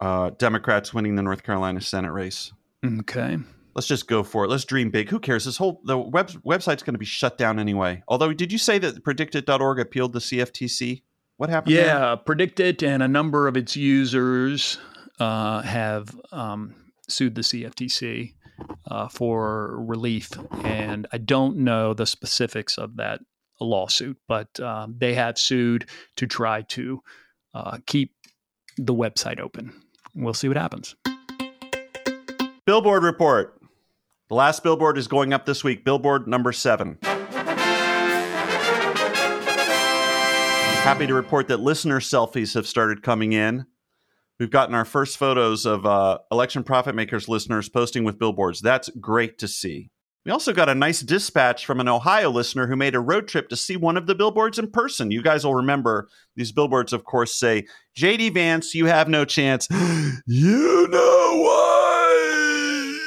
Uh, 0.00 0.30
Democrats 0.30 0.92
winning 0.92 1.14
the 1.14 1.22
North 1.22 1.44
Carolina 1.44 1.80
Senate 1.80 2.12
race. 2.12 2.52
Okay. 2.84 3.38
Let's 3.74 3.86
just 3.86 4.06
go 4.06 4.22
for 4.22 4.44
it. 4.44 4.50
Let's 4.50 4.64
dream 4.64 4.90
big. 4.90 5.08
Who 5.08 5.18
cares? 5.18 5.44
This 5.44 5.56
whole 5.56 5.80
the 5.84 5.98
web, 5.98 6.28
website's 6.44 6.82
going 6.82 6.94
to 6.94 6.98
be 6.98 7.06
shut 7.06 7.38
down 7.38 7.58
anyway. 7.58 8.02
Although, 8.06 8.32
did 8.32 8.52
you 8.52 8.58
say 8.58 8.78
that 8.78 9.02
predictit.org 9.02 9.80
appealed 9.80 10.12
the 10.12 10.20
CFTC? 10.20 11.02
What 11.36 11.50
happened? 11.50 11.76
there? 11.76 11.86
Yeah, 11.86 12.16
Predictit 12.24 12.82
and 12.82 13.02
a 13.02 13.08
number 13.08 13.48
of 13.48 13.56
its 13.56 13.76
users 13.76 14.78
uh, 15.18 15.62
have 15.62 16.14
um, 16.32 16.74
sued 17.08 17.34
the 17.34 17.40
CFTC 17.42 18.34
uh, 18.88 19.08
for 19.08 19.84
relief, 19.84 20.30
and 20.62 21.06
I 21.12 21.18
don't 21.18 21.58
know 21.58 21.94
the 21.94 22.06
specifics 22.06 22.78
of 22.78 22.96
that 22.96 23.20
lawsuit, 23.60 24.16
but 24.28 24.60
um, 24.60 24.96
they 24.98 25.14
have 25.14 25.38
sued 25.38 25.88
to 26.16 26.26
try 26.26 26.62
to 26.62 27.00
uh, 27.52 27.78
keep 27.86 28.12
the 28.76 28.94
website 28.94 29.40
open. 29.40 29.72
We'll 30.14 30.34
see 30.34 30.48
what 30.48 30.56
happens. 30.56 30.94
Billboard 32.66 33.02
report. 33.02 33.60
The 34.28 34.34
last 34.34 34.62
billboard 34.62 34.96
is 34.98 35.06
going 35.06 35.32
up 35.32 35.46
this 35.46 35.62
week. 35.62 35.84
Billboard 35.84 36.26
number 36.26 36.52
seven. 36.52 36.98
Happy 40.84 41.06
to 41.06 41.14
report 41.14 41.48
that 41.48 41.60
listener 41.60 41.98
selfies 41.98 42.52
have 42.52 42.66
started 42.66 43.02
coming 43.02 43.32
in. 43.32 43.64
We've 44.38 44.50
gotten 44.50 44.74
our 44.74 44.84
first 44.84 45.16
photos 45.16 45.64
of 45.64 45.86
uh, 45.86 46.18
election 46.30 46.62
profit 46.62 46.94
makers 46.94 47.26
listeners 47.26 47.70
posting 47.70 48.04
with 48.04 48.18
billboards. 48.18 48.60
That's 48.60 48.90
great 49.00 49.38
to 49.38 49.48
see. 49.48 49.90
We 50.26 50.30
also 50.30 50.52
got 50.52 50.68
a 50.68 50.74
nice 50.74 51.00
dispatch 51.00 51.64
from 51.64 51.80
an 51.80 51.88
Ohio 51.88 52.28
listener 52.28 52.66
who 52.66 52.76
made 52.76 52.94
a 52.94 53.00
road 53.00 53.28
trip 53.28 53.48
to 53.48 53.56
see 53.56 53.78
one 53.78 53.96
of 53.96 54.06
the 54.06 54.14
billboards 54.14 54.58
in 54.58 54.70
person. 54.70 55.10
You 55.10 55.22
guys 55.22 55.42
will 55.42 55.54
remember 55.54 56.06
these 56.36 56.52
billboards, 56.52 56.92
of 56.92 57.04
course, 57.04 57.34
say, 57.34 57.66
JD 57.96 58.34
Vance, 58.34 58.74
you 58.74 58.84
have 58.84 59.08
no 59.08 59.24
chance. 59.24 59.66
you 60.26 60.86
know 60.90 61.42
why. 61.42 62.98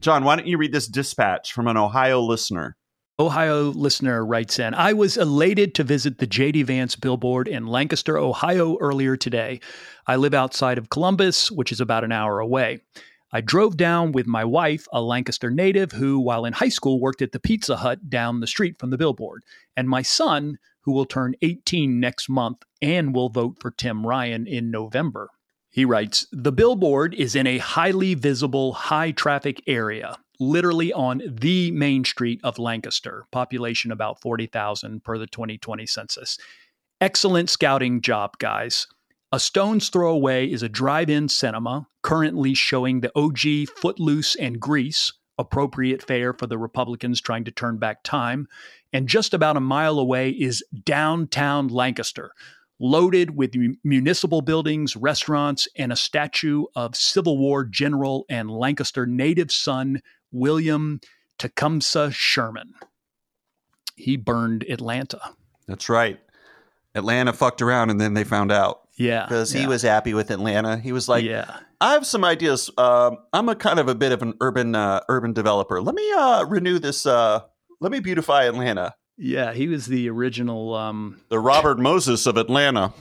John, 0.00 0.24
why 0.24 0.34
don't 0.34 0.48
you 0.48 0.58
read 0.58 0.72
this 0.72 0.88
dispatch 0.88 1.52
from 1.52 1.68
an 1.68 1.76
Ohio 1.76 2.20
listener? 2.20 2.76
Ohio 3.18 3.70
listener 3.70 4.26
writes 4.26 4.58
in 4.58 4.74
I 4.74 4.92
was 4.92 5.16
elated 5.16 5.74
to 5.74 5.84
visit 5.84 6.18
the 6.18 6.26
JD 6.26 6.64
Vance 6.66 6.96
billboard 6.96 7.48
in 7.48 7.66
Lancaster, 7.66 8.18
Ohio 8.18 8.76
earlier 8.78 9.16
today. 9.16 9.60
I 10.06 10.16
live 10.16 10.34
outside 10.34 10.76
of 10.76 10.90
Columbus, 10.90 11.50
which 11.50 11.72
is 11.72 11.80
about 11.80 12.04
an 12.04 12.12
hour 12.12 12.40
away. 12.40 12.80
I 13.32 13.40
drove 13.40 13.78
down 13.78 14.12
with 14.12 14.26
my 14.26 14.44
wife, 14.44 14.86
a 14.92 15.00
Lancaster 15.00 15.50
native 15.50 15.92
who, 15.92 16.18
while 16.20 16.44
in 16.44 16.52
high 16.52 16.68
school, 16.68 17.00
worked 17.00 17.22
at 17.22 17.32
the 17.32 17.40
Pizza 17.40 17.78
Hut 17.78 18.10
down 18.10 18.40
the 18.40 18.46
street 18.46 18.78
from 18.78 18.90
the 18.90 18.98
billboard, 18.98 19.44
and 19.74 19.88
my 19.88 20.02
son, 20.02 20.58
who 20.82 20.92
will 20.92 21.06
turn 21.06 21.36
18 21.40 21.98
next 21.98 22.28
month 22.28 22.64
and 22.82 23.14
will 23.14 23.30
vote 23.30 23.56
for 23.60 23.70
Tim 23.70 24.06
Ryan 24.06 24.46
in 24.46 24.70
November. 24.70 25.30
He 25.70 25.86
writes 25.86 26.26
The 26.32 26.52
billboard 26.52 27.14
is 27.14 27.34
in 27.34 27.46
a 27.46 27.58
highly 27.58 28.12
visible, 28.12 28.74
high 28.74 29.10
traffic 29.10 29.62
area, 29.66 30.18
literally 30.38 30.92
on 30.92 31.22
the 31.26 31.70
main 31.70 32.04
street 32.04 32.40
of 32.44 32.58
Lancaster, 32.58 33.26
population 33.30 33.92
about 33.92 34.20
40,000 34.20 35.04
per 35.04 35.18
the 35.18 35.26
2020 35.26 35.86
census. 35.86 36.38
Excellent 37.00 37.50
scouting 37.50 38.00
job, 38.00 38.38
guys. 38.38 38.86
A 39.32 39.40
stone's 39.40 39.88
throw 39.88 40.12
away 40.12 40.50
is 40.50 40.62
a 40.62 40.68
drive 40.68 41.10
in 41.10 41.28
cinema 41.28 41.88
currently 42.02 42.54
showing 42.54 43.00
the 43.00 43.12
OG 43.18 43.68
Footloose 43.76 44.36
and 44.36 44.60
Grease, 44.60 45.12
appropriate 45.36 46.02
fare 46.02 46.32
for 46.32 46.46
the 46.46 46.56
Republicans 46.56 47.20
trying 47.20 47.44
to 47.44 47.50
turn 47.50 47.78
back 47.78 48.02
time. 48.02 48.46
And 48.92 49.08
just 49.08 49.34
about 49.34 49.56
a 49.56 49.60
mile 49.60 49.98
away 49.98 50.30
is 50.30 50.64
downtown 50.84 51.68
Lancaster, 51.68 52.30
loaded 52.78 53.36
with 53.36 53.54
mu- 53.54 53.74
municipal 53.84 54.40
buildings, 54.40 54.96
restaurants, 54.96 55.66
and 55.76 55.92
a 55.92 55.96
statue 55.96 56.64
of 56.74 56.94
Civil 56.94 57.36
War 57.36 57.64
general 57.64 58.24
and 58.30 58.50
Lancaster 58.50 59.06
native 59.06 59.50
son 59.50 60.00
William 60.36 61.00
Tecumseh 61.38 62.10
Sherman. 62.12 62.74
He 63.96 64.16
burned 64.16 64.64
Atlanta. 64.68 65.20
That's 65.66 65.88
right. 65.88 66.20
Atlanta 66.94 67.32
fucked 67.32 67.62
around 67.62 67.90
and 67.90 68.00
then 68.00 68.14
they 68.14 68.24
found 68.24 68.52
out. 68.52 68.82
Yeah. 68.96 69.24
Because 69.24 69.52
he 69.52 69.66
was 69.66 69.82
happy 69.82 70.14
with 70.14 70.30
Atlanta. 70.30 70.78
He 70.78 70.92
was 70.92 71.08
like, 71.08 71.24
yeah. 71.24 71.58
I 71.80 71.92
have 71.92 72.06
some 72.06 72.24
ideas. 72.24 72.70
Um, 72.78 73.18
I'm 73.32 73.48
a 73.48 73.54
kind 73.54 73.78
of 73.78 73.88
a 73.88 73.94
bit 73.94 74.12
of 74.12 74.22
an 74.22 74.34
urban 74.40 74.74
uh, 74.74 75.00
urban 75.08 75.32
developer. 75.34 75.82
Let 75.82 75.94
me 75.94 76.10
uh, 76.12 76.44
renew 76.46 76.78
this. 76.78 77.04
Uh, 77.04 77.40
let 77.80 77.92
me 77.92 78.00
beautify 78.00 78.44
Atlanta. 78.44 78.94
Yeah, 79.18 79.52
he 79.52 79.68
was 79.68 79.86
the 79.86 80.08
original 80.10 80.74
um 80.74 81.20
The 81.28 81.38
Robert 81.38 81.78
Moses 81.78 82.26
of 82.26 82.36
Atlanta. 82.36 82.92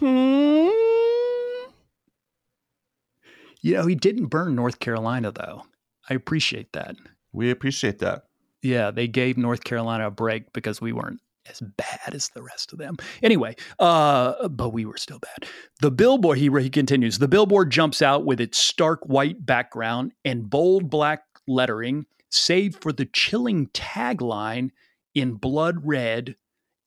you 3.62 3.74
know, 3.76 3.86
he 3.86 3.96
didn't 3.96 4.28
burn 4.28 4.56
North 4.56 4.80
Carolina 4.80 5.32
though. 5.32 5.64
I 6.10 6.14
appreciate 6.14 6.72
that. 6.74 6.96
We 7.36 7.52
appreciate 7.52 8.00
that. 8.00 8.24
Yeah, 8.62 8.92
they 8.92 9.08
gave 9.08 9.38
North 9.38 9.64
Carolina 9.64 10.08
a 10.08 10.12
break 10.12 10.52
because 10.54 10.82
we 10.82 10.92
weren't 10.92 11.20
as 11.50 11.62
bad 11.62 12.14
as 12.14 12.30
the 12.30 12.42
rest 12.42 12.74
of 12.74 12.80
them. 12.80 12.98
Anyway, 13.22 13.56
uh, 13.80 14.48
but 14.48 14.70
we 14.70 14.86
were 14.86 14.98
still 14.98 15.20
bad. 15.20 15.48
The 15.82 15.92
billboard, 15.92 16.38
he, 16.38 16.50
he 16.50 16.70
continues, 16.70 17.20
the 17.20 17.28
billboard 17.28 17.72
jumps 17.72 18.02
out 18.02 18.26
with 18.26 18.42
its 18.42 18.58
stark 18.58 19.06
white 19.06 19.46
background 19.46 20.14
and 20.24 20.50
bold 20.50 20.90
black 20.90 21.24
lettering, 21.48 22.06
save 22.32 22.78
for 22.82 22.92
the 22.92 23.06
chilling 23.06 23.68
tagline 23.68 24.72
in 25.14 25.34
blood 25.34 25.86
red, 25.86 26.36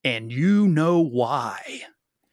and 0.02 0.32
you 0.32 0.66
know 0.68 1.00
why. 1.00 1.82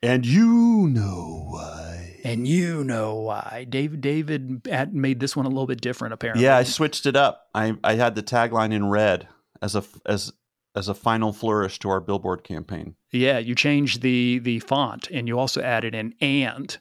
And 0.02 0.26
you 0.26 0.88
know 0.90 1.48
why. 1.50 1.95
And 2.26 2.48
you 2.48 2.84
know 2.84 3.14
why. 3.16 3.68
David 3.70 4.02
David 4.02 4.68
had 4.70 4.96
made 4.96 5.20
this 5.20 5.36
one 5.36 5.46
a 5.46 5.50
little 5.50 5.68
bit 5.68 5.80
different, 5.80 6.16
apparently. 6.16 6.44
Yeah, 6.44 6.58
I 6.58 6.64
switched 6.64 7.06
it 7.06 7.16
up. 7.16 7.50
I, 7.54 7.78
I 7.84 7.94
had 7.94 8.16
the 8.16 8.24
tagline 8.24 8.74
in 8.74 8.90
red 8.90 9.28
as 9.62 9.76
a 9.76 9.84
as 10.08 10.34
as 10.76 10.88
a 10.88 10.96
final 10.96 11.32
flourish 11.32 11.78
to 11.80 11.90
our 11.90 12.02
billboard 12.02 12.44
campaign. 12.44 12.96
Yeah, 13.12 13.38
you 13.38 13.54
changed 13.54 14.02
the 14.02 14.40
the 14.40 14.60
font 14.60 15.08
and 15.12 15.28
you 15.28 15.38
also 15.38 15.62
added 15.62 15.94
an 15.94 16.16
and 16.20 16.76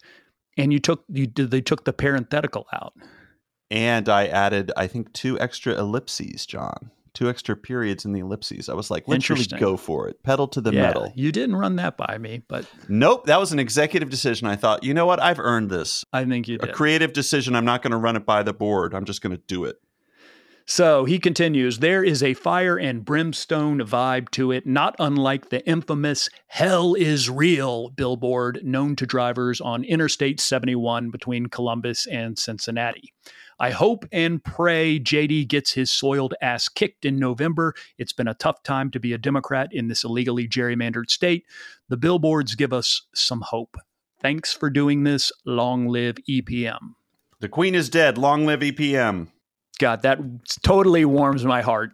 and 0.56 0.72
you 0.72 0.78
took 0.78 1.04
you 1.08 1.26
did 1.26 1.50
they 1.50 1.60
took 1.60 1.84
the 1.84 1.92
parenthetical 1.92 2.66
out. 2.72 2.94
And 3.70 4.08
I 4.08 4.26
added, 4.26 4.72
I 4.76 4.86
think, 4.86 5.12
two 5.12 5.38
extra 5.40 5.74
ellipses, 5.74 6.46
John. 6.46 6.90
Two 7.14 7.28
extra 7.28 7.56
periods 7.56 8.04
in 8.04 8.12
the 8.12 8.20
ellipses. 8.20 8.68
I 8.68 8.74
was 8.74 8.90
like, 8.90 9.06
let's 9.06 9.30
really 9.30 9.44
go 9.58 9.76
for 9.76 10.08
it. 10.08 10.22
Pedal 10.24 10.48
to 10.48 10.60
the 10.60 10.72
yeah, 10.72 10.82
metal. 10.82 11.12
You 11.14 11.30
didn't 11.30 11.56
run 11.56 11.76
that 11.76 11.96
by 11.96 12.18
me, 12.18 12.42
but 12.48 12.66
Nope, 12.88 13.26
that 13.26 13.38
was 13.38 13.52
an 13.52 13.60
executive 13.60 14.10
decision. 14.10 14.48
I 14.48 14.56
thought, 14.56 14.82
you 14.82 14.94
know 14.94 15.06
what? 15.06 15.22
I've 15.22 15.38
earned 15.38 15.70
this. 15.70 16.04
I 16.12 16.24
think 16.24 16.48
you 16.48 16.58
did. 16.58 16.70
A 16.70 16.72
creative 16.72 17.12
decision. 17.12 17.54
I'm 17.54 17.64
not 17.64 17.82
going 17.82 17.92
to 17.92 17.96
run 17.96 18.16
it 18.16 18.26
by 18.26 18.42
the 18.42 18.52
board. 18.52 18.94
I'm 18.94 19.04
just 19.04 19.22
going 19.22 19.36
to 19.36 19.42
do 19.46 19.64
it. 19.64 19.76
So 20.66 21.04
he 21.04 21.18
continues, 21.18 21.80
there 21.80 22.02
is 22.02 22.22
a 22.22 22.32
fire 22.32 22.78
and 22.78 23.04
brimstone 23.04 23.80
vibe 23.80 24.30
to 24.30 24.50
it, 24.50 24.66
not 24.66 24.96
unlike 24.98 25.50
the 25.50 25.66
infamous 25.68 26.30
Hell 26.46 26.94
is 26.94 27.28
Real 27.28 27.90
billboard 27.90 28.60
known 28.64 28.96
to 28.96 29.04
drivers 29.04 29.60
on 29.60 29.84
Interstate 29.84 30.40
71 30.40 31.10
between 31.10 31.46
Columbus 31.46 32.06
and 32.06 32.38
Cincinnati. 32.38 33.12
I 33.58 33.70
hope 33.70 34.04
and 34.12 34.42
pray 34.42 34.98
JD 34.98 35.48
gets 35.48 35.72
his 35.72 35.90
soiled 35.90 36.34
ass 36.42 36.68
kicked 36.68 37.04
in 37.04 37.18
November. 37.18 37.74
It's 37.98 38.12
been 38.12 38.28
a 38.28 38.34
tough 38.34 38.62
time 38.62 38.90
to 38.92 39.00
be 39.00 39.12
a 39.12 39.18
Democrat 39.18 39.68
in 39.72 39.88
this 39.88 40.04
illegally 40.04 40.48
gerrymandered 40.48 41.10
state. 41.10 41.44
The 41.88 41.96
billboards 41.96 42.54
give 42.54 42.72
us 42.72 43.02
some 43.14 43.42
hope. 43.42 43.76
Thanks 44.20 44.52
for 44.52 44.70
doing 44.70 45.04
this. 45.04 45.30
Long 45.44 45.88
live 45.88 46.16
EPM. 46.28 46.94
The 47.40 47.48
Queen 47.48 47.74
is 47.74 47.88
dead. 47.88 48.16
Long 48.16 48.46
live 48.46 48.60
EPM. 48.60 49.28
God, 49.78 50.02
that 50.02 50.18
totally 50.62 51.04
warms 51.04 51.44
my 51.44 51.62
heart. 51.62 51.90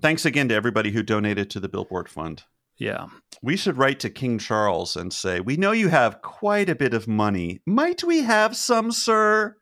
Thanks 0.00 0.26
again 0.26 0.48
to 0.48 0.54
everybody 0.54 0.90
who 0.90 1.02
donated 1.02 1.48
to 1.50 1.60
the 1.60 1.68
Billboard 1.68 2.08
Fund. 2.08 2.42
Yeah. 2.76 3.06
We 3.40 3.56
should 3.56 3.78
write 3.78 4.00
to 4.00 4.10
King 4.10 4.38
Charles 4.38 4.96
and 4.96 5.12
say, 5.12 5.40
We 5.40 5.56
know 5.56 5.72
you 5.72 5.88
have 5.88 6.22
quite 6.22 6.68
a 6.68 6.74
bit 6.74 6.92
of 6.92 7.06
money. 7.06 7.60
Might 7.64 8.02
we 8.02 8.22
have 8.22 8.56
some, 8.56 8.90
sir, 8.90 9.56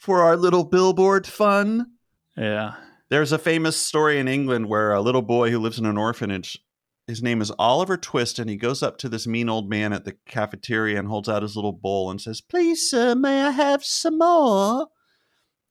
for 0.00 0.22
our 0.22 0.36
little 0.36 0.64
billboard 0.64 1.26
fun? 1.26 1.92
Yeah. 2.36 2.74
There's 3.10 3.32
a 3.32 3.38
famous 3.38 3.76
story 3.76 4.18
in 4.18 4.28
England 4.28 4.66
where 4.66 4.92
a 4.92 5.00
little 5.02 5.22
boy 5.22 5.50
who 5.50 5.58
lives 5.58 5.78
in 5.78 5.84
an 5.84 5.98
orphanage, 5.98 6.58
his 7.06 7.22
name 7.22 7.42
is 7.42 7.52
Oliver 7.58 7.98
Twist, 7.98 8.38
and 8.38 8.48
he 8.48 8.56
goes 8.56 8.82
up 8.82 8.96
to 8.98 9.08
this 9.08 9.26
mean 9.26 9.50
old 9.50 9.68
man 9.68 9.92
at 9.92 10.06
the 10.06 10.16
cafeteria 10.26 10.98
and 10.98 11.06
holds 11.06 11.28
out 11.28 11.42
his 11.42 11.54
little 11.54 11.72
bowl 11.72 12.10
and 12.10 12.20
says, 12.20 12.40
Please, 12.40 12.88
sir, 12.88 13.14
may 13.14 13.42
I 13.42 13.50
have 13.50 13.84
some 13.84 14.18
more? 14.18 14.88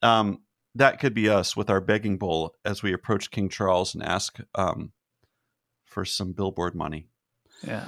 Um, 0.03 0.43
that 0.75 0.99
could 0.99 1.15
be 1.15 1.27
us 1.27 1.57
with 1.57 1.69
our 1.69 1.81
begging 1.81 2.17
bowl 2.17 2.55
as 2.63 2.83
we 2.83 2.93
approach 2.93 3.31
King 3.31 3.49
Charles 3.49 3.95
and 3.95 4.03
ask 4.03 4.37
um, 4.53 4.91
for 5.85 6.05
some 6.05 6.33
billboard 6.33 6.75
money. 6.75 7.07
Yeah. 7.65 7.87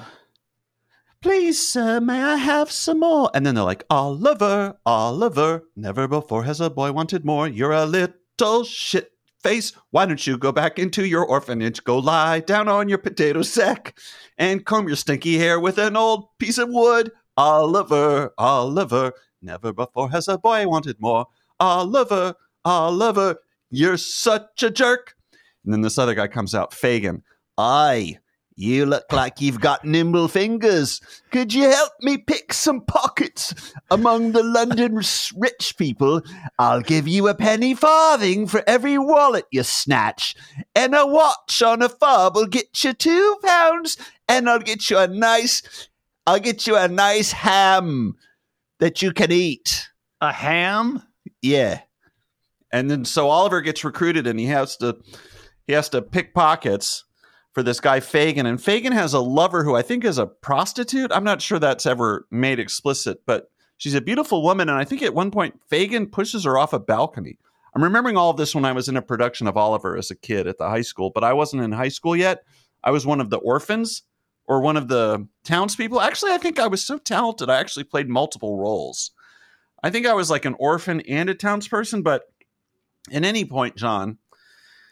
Please, 1.22 1.62
sir, 1.62 2.00
may 2.00 2.24
I 2.24 2.38
have 2.38 2.72
some 2.72 3.02
more? 3.02 3.30
And 3.36 3.46
then 3.46 3.54
they're 3.54 3.64
like, 3.64 3.84
Oliver, 3.92 4.76
Oliver, 4.88 5.64
never 5.76 6.08
before 6.08 6.44
has 6.46 6.60
a 6.60 6.70
boy 6.70 6.92
wanted 6.92 7.24
more. 7.24 7.48
You're 7.48 7.74
a 7.74 7.86
little 7.86 8.64
shit 8.64 9.12
face. 9.44 9.74
Why 9.92 10.08
don't 10.08 10.26
you 10.26 10.36
go 10.36 10.52
back 10.52 10.80
into 10.80 11.06
your 11.06 11.24
orphanage? 11.24 11.84
Go 11.84 12.00
lie 12.00 12.40
down 12.40 12.68
on 12.68 12.90
your 12.90 12.98
potato 12.98 13.44
sack 13.44 14.00
and 14.40 14.66
comb 14.66 14.88
your 14.88 14.96
stinky 14.96 15.38
hair 15.38 15.60
with 15.60 15.78
an 15.78 15.96
old 15.96 16.26
piece 16.40 16.58
of 16.58 16.70
wood. 16.70 17.12
Oliver, 17.38 18.32
Oliver, 18.40 19.14
never 19.44 19.74
before 19.74 20.10
has 20.10 20.28
a 20.28 20.40
boy 20.40 20.68
wanted 20.68 21.00
more. 21.00 21.28
Oliver, 21.60 22.34
Oliver, 22.66 23.38
you're 23.70 23.98
such 23.98 24.64
a 24.64 24.72
jerk. 24.72 25.14
And 25.64 25.72
then 25.72 25.82
this 25.82 26.00
other 26.00 26.16
guy 26.16 26.28
comes 26.28 26.56
out, 26.56 26.72
Fagin. 26.74 27.22
Aye, 27.60 28.18
you 28.56 28.86
look 28.86 29.12
like 29.12 29.42
you've 29.42 29.60
got 29.60 29.86
nimble 29.86 30.28
fingers. 30.28 31.02
Could 31.32 31.54
you 31.54 31.70
help 31.70 31.94
me 32.02 32.18
pick 32.18 32.54
some 32.54 32.82
pockets 32.82 33.74
among 33.90 34.34
the 34.34 34.44
London 34.44 35.02
rich 35.38 35.76
people? 35.78 36.22
I'll 36.60 36.82
give 36.82 37.08
you 37.08 37.28
a 37.28 37.36
penny 37.36 37.74
farthing 37.74 38.48
for 38.48 38.64
every 38.68 38.98
wallet 38.98 39.46
you 39.52 39.64
snatch, 39.64 40.36
and 40.76 40.94
a 40.94 41.08
watch 41.08 41.62
on 41.62 41.82
a 41.82 41.90
fob 41.90 42.36
will 42.36 42.46
get 42.46 42.84
you 42.84 42.94
two 42.94 43.38
pounds, 43.44 43.98
and 44.28 44.50
I'll 44.50 44.60
get 44.60 44.90
you 44.90 44.98
a 44.98 45.08
nice, 45.08 45.90
I'll 46.28 46.40
get 46.40 46.68
you 46.68 46.76
a 46.76 46.88
nice 46.88 47.32
ham 47.32 48.16
that 48.80 49.02
you 49.02 49.14
can 49.14 49.32
eat. 49.32 49.90
A 50.20 50.32
ham? 50.32 51.02
Yeah. 51.42 51.82
And 52.72 52.92
then 52.92 53.06
so 53.06 53.30
Oliver 53.30 53.62
gets 53.62 53.84
recruited, 53.84 54.28
and 54.28 54.40
he 54.40 54.46
has 54.48 54.78
to 54.78 54.98
he 55.68 55.74
has 55.74 55.90
to 55.90 56.02
pick 56.02 56.34
pockets 56.34 57.06
for 57.54 57.64
this 57.64 57.80
guy 57.80 58.00
Fagin. 58.00 58.46
And 58.46 58.62
Fagin 58.62 58.94
has 58.94 59.14
a 59.14 59.20
lover 59.20 59.64
who 59.64 59.76
I 59.76 59.82
think 59.82 60.06
is 60.06 60.18
a 60.18 60.26
prostitute. 60.26 61.12
I'm 61.12 61.24
not 61.24 61.42
sure 61.42 61.60
that's 61.60 61.86
ever 61.86 62.28
made 62.32 62.60
explicit, 62.60 63.22
but 63.26 63.50
she's 63.78 63.96
a 63.96 64.02
beautiful 64.02 64.42
woman. 64.42 64.70
And 64.70 64.78
I 64.78 64.86
think 64.86 65.02
at 65.02 65.14
one 65.14 65.32
point 65.32 65.60
Fagin 65.70 66.08
pushes 66.12 66.46
her 66.46 66.58
off 66.58 66.74
a 66.74 66.80
balcony. 66.80 67.38
I'm 67.76 67.84
remembering 67.84 68.18
all 68.18 68.30
of 68.30 68.38
this 68.38 68.54
when 68.54 68.66
I 68.66 68.74
was 68.74 68.90
in 68.90 68.98
a 68.98 69.02
production 69.02 69.48
of 69.48 69.58
Oliver 69.58 69.98
as 69.98 70.12
a 70.12 70.16
kid 70.16 70.48
at 70.48 70.58
the 70.58 70.70
high 70.70 70.82
school, 70.82 71.10
but 71.10 71.24
I 71.24 71.34
wasn't 71.34 71.64
in 71.64 71.72
high 71.72 71.90
school 71.90 72.16
yet. 72.16 72.44
I 72.84 72.92
was 72.92 73.06
one 73.06 73.22
of 73.22 73.30
the 73.30 73.38
orphans 73.38 74.04
or 74.46 74.60
one 74.60 74.76
of 74.76 74.88
the 74.88 75.28
townspeople. 75.46 76.02
Actually, 76.02 76.32
I 76.34 76.38
think 76.38 76.60
I 76.60 76.68
was 76.68 76.84
so 76.84 76.98
talented, 76.98 77.50
I 77.50 77.60
actually 77.60 77.86
played 77.86 78.10
multiple 78.10 78.58
roles. 78.58 79.12
I 79.84 79.90
think 79.90 80.06
I 80.06 80.14
was 80.14 80.30
like 80.30 80.46
an 80.46 80.56
orphan 80.60 81.02
and 81.02 81.30
a 81.30 81.36
townsperson, 81.36 82.04
but 82.04 82.24
at 83.12 83.24
any 83.24 83.46
point, 83.46 83.78
John, 83.78 84.18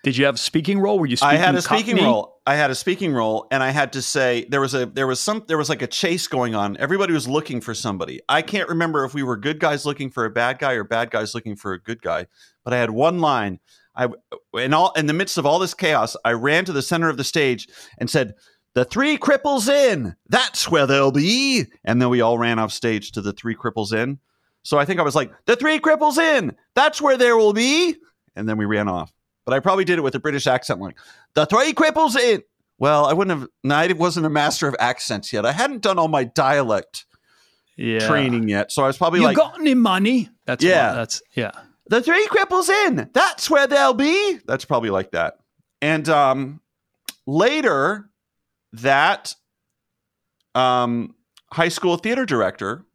did 0.04 0.18
you 0.18 0.26
have 0.26 0.36
a 0.36 0.40
speaking 0.40 0.80
role? 0.80 0.98
Were 0.98 1.06
you 1.06 1.18
speaking 1.18 1.36
I 1.36 1.38
had 1.38 1.56
a 1.56 1.62
speaking 1.62 1.98
Cockney? 1.98 2.10
role. 2.10 2.39
I 2.50 2.56
had 2.56 2.72
a 2.72 2.76
speaking 2.76 3.14
role, 3.14 3.46
and 3.52 3.62
I 3.62 3.70
had 3.70 3.94
to 3.94 4.02
say 4.02 4.48
there 4.50 4.60
was 4.60 4.74
a 4.74 4.88
there 4.88 5.06
was 5.06 5.20
some 5.20 5.44
there 5.48 5.56
was 5.56 5.70
like 5.70 5.84
a 5.84 5.88
chase 5.88 6.28
going 6.28 6.56
on. 6.56 6.78
Everybody 6.78 7.14
was 7.14 7.28
looking 7.28 7.62
for 7.62 7.76
somebody. 7.76 8.22
I 8.28 8.42
can't 8.42 8.68
remember 8.68 9.06
if 9.06 9.14
we 9.14 9.22
were 9.22 9.38
good 9.38 9.60
guys 9.60 9.86
looking 9.86 10.10
for 10.10 10.26
a 10.26 10.32
bad 10.32 10.58
guy 10.58 10.72
or 10.72 10.84
bad 10.84 11.12
guys 11.12 11.36
looking 11.36 11.56
for 11.56 11.74
a 11.74 11.80
good 11.80 12.02
guy. 12.02 12.26
But 12.64 12.74
I 12.74 12.78
had 12.78 12.90
one 12.90 13.20
line. 13.20 13.60
I 13.96 14.08
in 14.56 14.74
all 14.74 14.94
in 14.94 15.06
the 15.06 15.14
midst 15.14 15.38
of 15.38 15.46
all 15.46 15.60
this 15.60 15.76
chaos, 15.76 16.18
I 16.26 16.32
ran 16.32 16.66
to 16.66 16.74
the 16.74 16.82
center 16.82 17.08
of 17.08 17.18
the 17.18 17.24
stage 17.24 17.68
and 18.00 18.10
said, 18.10 18.34
"The 18.74 18.84
three 18.84 19.20
cripples 19.20 19.70
in. 19.70 20.16
That's 20.28 20.72
where 20.72 20.88
they'll 20.88 21.12
be." 21.12 21.66
And 21.86 22.02
then 22.02 22.10
we 22.10 22.22
all 22.22 22.40
ran 22.40 22.58
off 22.58 22.72
stage 22.72 23.12
to 23.12 23.22
the 23.22 23.32
three 23.32 23.56
cripples 23.56 23.94
in. 23.94 24.18
So 24.64 24.80
I 24.80 24.86
think 24.86 25.00
I 25.00 25.04
was 25.04 25.16
like, 25.16 25.32
"The 25.46 25.56
three 25.56 25.80
cripples 25.80 26.18
in. 26.18 26.56
That's 26.74 27.00
where 27.00 27.16
there 27.16 27.38
will 27.38 27.54
be." 27.54 27.98
And 28.36 28.50
then 28.50 28.58
we 28.58 28.66
ran 28.66 28.88
off 28.88 29.14
but 29.50 29.56
I 29.56 29.60
probably 29.60 29.84
did 29.86 29.98
it 29.98 30.02
with 30.02 30.14
a 30.16 30.20
British 30.20 30.46
accent, 30.48 30.80
like 30.80 30.98
the 31.34 31.46
three 31.48 31.74
cripples 31.74 32.16
in. 32.16 32.44
Well, 32.78 33.06
I 33.06 33.14
wouldn't 33.14 33.40
have. 33.40 33.50
No, 33.64 33.76
I 33.76 33.92
wasn't 33.94 34.26
a 34.26 34.30
master 34.30 34.68
of 34.68 34.76
accents 34.80 35.34
yet. 35.34 35.46
I 35.46 35.52
hadn't 35.52 35.82
done 35.82 35.98
all 35.98 36.08
my 36.08 36.24
dialect 36.24 37.06
Yeah. 37.76 38.08
training 38.08 38.48
yet, 38.48 38.72
so 38.72 38.84
I 38.84 38.88
was 38.88 38.98
probably 38.98 39.20
like 39.22 39.36
You 39.36 39.44
like, 39.44 39.52
got 39.54 39.60
any 39.60 39.74
money? 39.74 40.30
That's 40.46 40.64
Yeah. 40.64 40.90
what- 40.90 40.96
that's 40.96 41.22
yeah. 41.34 41.52
"The 41.88 42.02
three 42.02 42.28
cripples 42.28 42.70
in. 42.70 43.10
That's 43.14 43.50
where 43.50 43.66
they'll 43.68 43.94
be." 43.94 44.40
That's 44.46 44.66
probably 44.66 44.92
like 44.92 45.12
that. 45.12 45.40
And 45.82 46.08
um, 46.10 46.62
later, 47.26 48.10
that 48.74 49.36
um, 50.56 51.16
high 51.52 51.70
school 51.70 51.98
theater 51.98 52.26
director 52.26 52.86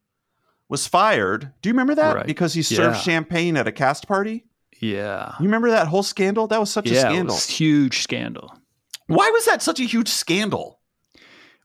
was 0.69 0.87
fired. 0.87 1.53
Do 1.63 1.69
you 1.69 1.73
remember 1.73 1.95
that? 1.97 2.17
Right. 2.17 2.27
Because 2.27 2.55
he 2.55 2.63
served 2.63 2.97
Yeah. 2.97 3.03
champagne 3.03 3.57
at 3.57 3.67
a 3.67 3.73
cast 3.73 4.09
party. 4.09 4.45
Yeah. 4.85 5.35
You 5.41 5.45
remember 5.47 5.71
that 5.71 5.89
whole 5.89 6.03
scandal? 6.03 6.47
That 6.47 6.61
was 6.61 6.71
such 6.71 6.91
a 6.91 6.95
yeah, 6.95 6.99
it 7.09 7.13
scandal. 7.13 7.37
huge 7.39 8.03
scandal. 8.03 8.55
Why 9.07 9.31
was 9.31 9.45
that 9.47 9.63
such 9.63 9.81
a 9.81 9.85
huge 9.85 10.09
scandal? 10.09 10.81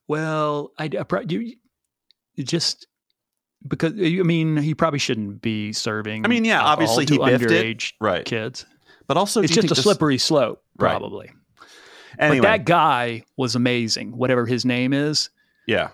Well, 0.07 0.71
I, 0.77 0.85
I 0.85 1.21
you, 1.27 1.55
you 2.35 2.43
just 2.43 2.87
because 3.67 3.93
I 3.93 4.23
mean 4.23 4.57
he 4.57 4.73
probably 4.73 4.99
shouldn't 4.99 5.41
be 5.41 5.73
serving. 5.73 6.25
I 6.25 6.29
mean, 6.29 6.45
yeah, 6.45 6.61
obviously 6.61 7.05
he 7.05 7.17
biffed 7.17 7.51
it. 7.51 7.91
Right. 7.99 8.25
kids. 8.25 8.65
But 9.07 9.17
also, 9.17 9.41
It's 9.41 9.53
just 9.53 9.65
a 9.71 9.73
this- 9.73 9.83
slippery 9.83 10.17
slope, 10.17 10.63
Right. 10.77 10.91
probably. 10.91 11.31
Anyway, 12.19 12.39
But 12.41 12.47
that 12.47 12.65
guy 12.65 13.23
was 13.37 13.55
amazing. 13.55 14.15
Whatever 14.15 14.45
his 14.45 14.65
name 14.65 14.93
is, 14.93 15.29
yeah, 15.67 15.89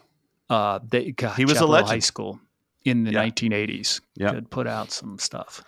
uh, 0.50 0.80
they, 0.88 1.12
God, 1.12 1.36
He 1.38 1.46
was 1.46 1.54
a 1.54 1.56
Chapel 1.56 1.68
Hill 1.68 1.74
legend. 1.74 1.90
High 1.90 2.00
School 2.00 2.40
in 2.84 3.04
the 3.04 3.12
Yeah. 3.14 3.24
1980s. 3.24 4.02
Yeah. 4.16 4.32
could 4.32 4.50
put 4.50 4.68
out 4.68 4.92
some 4.92 5.18
stuff. 5.20 5.64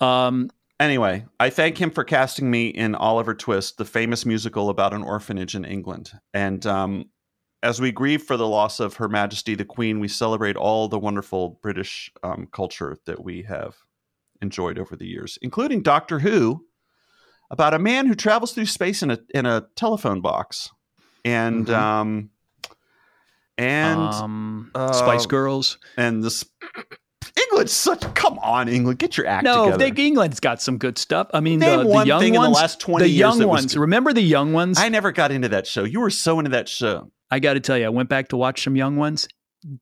Um, 0.00 0.50
Anyway, 0.80 1.26
I 1.38 1.50
thank 1.50 1.76
him 1.78 1.90
for 1.90 2.04
casting 2.04 2.50
me 2.50 2.68
in 2.68 2.94
Oliver 2.94 3.34
Twist, 3.34 3.76
the 3.76 3.84
famous 3.84 4.24
musical 4.24 4.70
about 4.70 4.94
an 4.94 5.02
orphanage 5.02 5.54
in 5.54 5.66
England. 5.66 6.10
And 6.32 6.64
um, 6.64 7.10
as 7.62 7.82
we 7.82 7.92
grieve 7.92 8.22
for 8.22 8.38
the 8.38 8.48
loss 8.48 8.80
of 8.80 8.94
Her 8.94 9.06
Majesty 9.06 9.54
the 9.54 9.66
Queen, 9.66 10.00
we 10.00 10.08
celebrate 10.08 10.56
all 10.56 10.88
the 10.88 10.98
wonderful 10.98 11.58
British 11.62 12.10
um, 12.22 12.48
culture 12.50 12.96
that 13.04 13.22
we 13.22 13.42
have 13.42 13.76
enjoyed 14.40 14.78
over 14.78 14.96
the 14.96 15.06
years, 15.06 15.38
including 15.42 15.82
Doctor 15.82 16.20
Who, 16.20 16.64
about 17.50 17.74
a 17.74 17.78
man 17.78 18.06
who 18.06 18.14
travels 18.14 18.52
through 18.54 18.64
space 18.66 19.02
in 19.02 19.10
a 19.10 19.18
in 19.34 19.44
a 19.44 19.66
telephone 19.76 20.22
box, 20.22 20.70
and 21.26 21.66
Mhm. 21.66 21.74
um, 21.74 22.30
and 23.58 24.00
um, 24.00 24.70
uh, 24.74 24.92
Spice 24.92 25.26
Girls. 25.26 25.76
and 25.98 26.24
this 26.24 26.42
England's 27.36 27.72
such. 27.72 28.02
Come 28.14 28.38
on, 28.38 28.68
England, 28.68 28.98
get 28.98 29.16
your 29.16 29.26
act 29.26 29.44
No, 29.44 29.66
together. 29.66 29.90
they, 29.90 30.02
England's 30.02 30.40
got 30.40 30.60
some 30.62 30.78
good 30.78 30.98
stuff. 30.98 31.28
I 31.32 31.40
mean, 31.40 31.58
Name 31.58 31.84
the, 31.84 31.98
the 31.98 32.06
young 32.06 32.20
thing 32.20 32.34
in 32.34 32.40
the 32.42 32.48
ones, 32.48 32.56
last 32.56 32.80
20 32.80 33.04
the 33.04 33.08
young 33.10 33.46
ones. 33.46 33.76
Remember 33.76 34.12
the 34.12 34.22
young 34.22 34.52
ones? 34.52 34.78
I 34.78 34.88
never 34.88 35.12
got 35.12 35.30
into 35.32 35.48
that 35.50 35.66
show. 35.66 35.84
You 35.84 36.00
were 36.00 36.10
so 36.10 36.38
into 36.38 36.50
that 36.50 36.68
show. 36.68 37.10
I 37.30 37.38
got 37.38 37.54
to 37.54 37.60
tell 37.60 37.78
you, 37.78 37.86
I 37.86 37.90
went 37.90 38.08
back 38.08 38.28
to 38.28 38.36
watch 38.36 38.62
some 38.64 38.76
young 38.76 38.96
ones. 38.96 39.28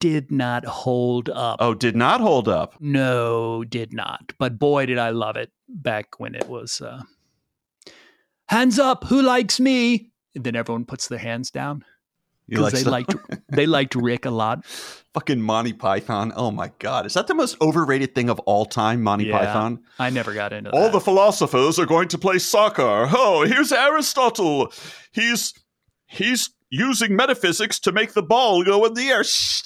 Did 0.00 0.32
not 0.32 0.64
hold 0.64 1.30
up. 1.30 1.58
Oh, 1.60 1.72
did 1.72 1.94
not 1.94 2.20
hold 2.20 2.48
up. 2.48 2.74
No, 2.80 3.62
did 3.64 3.92
not. 3.92 4.32
But 4.38 4.58
boy, 4.58 4.86
did 4.86 4.98
I 4.98 5.10
love 5.10 5.36
it 5.36 5.50
back 5.68 6.18
when 6.18 6.34
it 6.34 6.48
was 6.48 6.80
uh, 6.80 7.02
hands 8.48 8.78
up, 8.78 9.04
who 9.04 9.22
likes 9.22 9.60
me? 9.60 10.10
And 10.34 10.44
then 10.44 10.56
everyone 10.56 10.84
puts 10.84 11.08
their 11.08 11.18
hands 11.18 11.50
down 11.50 11.84
because 12.48 12.72
they 12.72 12.84
liked 12.90 13.14
they 13.48 13.66
liked 13.66 13.94
Rick 13.94 14.24
a 14.24 14.30
lot. 14.30 14.64
fucking 15.14 15.40
Monty 15.40 15.72
Python. 15.72 16.32
Oh 16.36 16.50
my 16.50 16.70
god, 16.78 17.06
is 17.06 17.14
that 17.14 17.26
the 17.26 17.34
most 17.34 17.56
overrated 17.60 18.14
thing 18.14 18.30
of 18.30 18.38
all 18.40 18.64
time? 18.66 19.02
Monty 19.02 19.26
Yeah. 19.26 19.38
Python. 19.38 19.80
I 19.98 20.10
never 20.10 20.34
got 20.34 20.52
into 20.52 20.70
that. 20.70 20.76
All 20.76 20.84
that. 20.84 20.92
the 20.92 21.00
philosophers 21.00 21.78
are 21.78 21.86
going 21.86 22.08
to 22.08 22.18
play 22.18 22.38
soccer. 22.38 23.08
Oh, 23.10 23.44
here's 23.46 23.72
Aristotle. 23.72 24.72
He's 25.12 25.52
he's 26.06 26.50
using 26.70 27.16
metaphysics 27.16 27.78
to 27.80 27.92
make 27.92 28.12
the 28.12 28.22
ball 28.22 28.62
go 28.64 28.84
in 28.84 28.94
the 28.94 29.08
air. 29.08 29.24
Shh, 29.24 29.62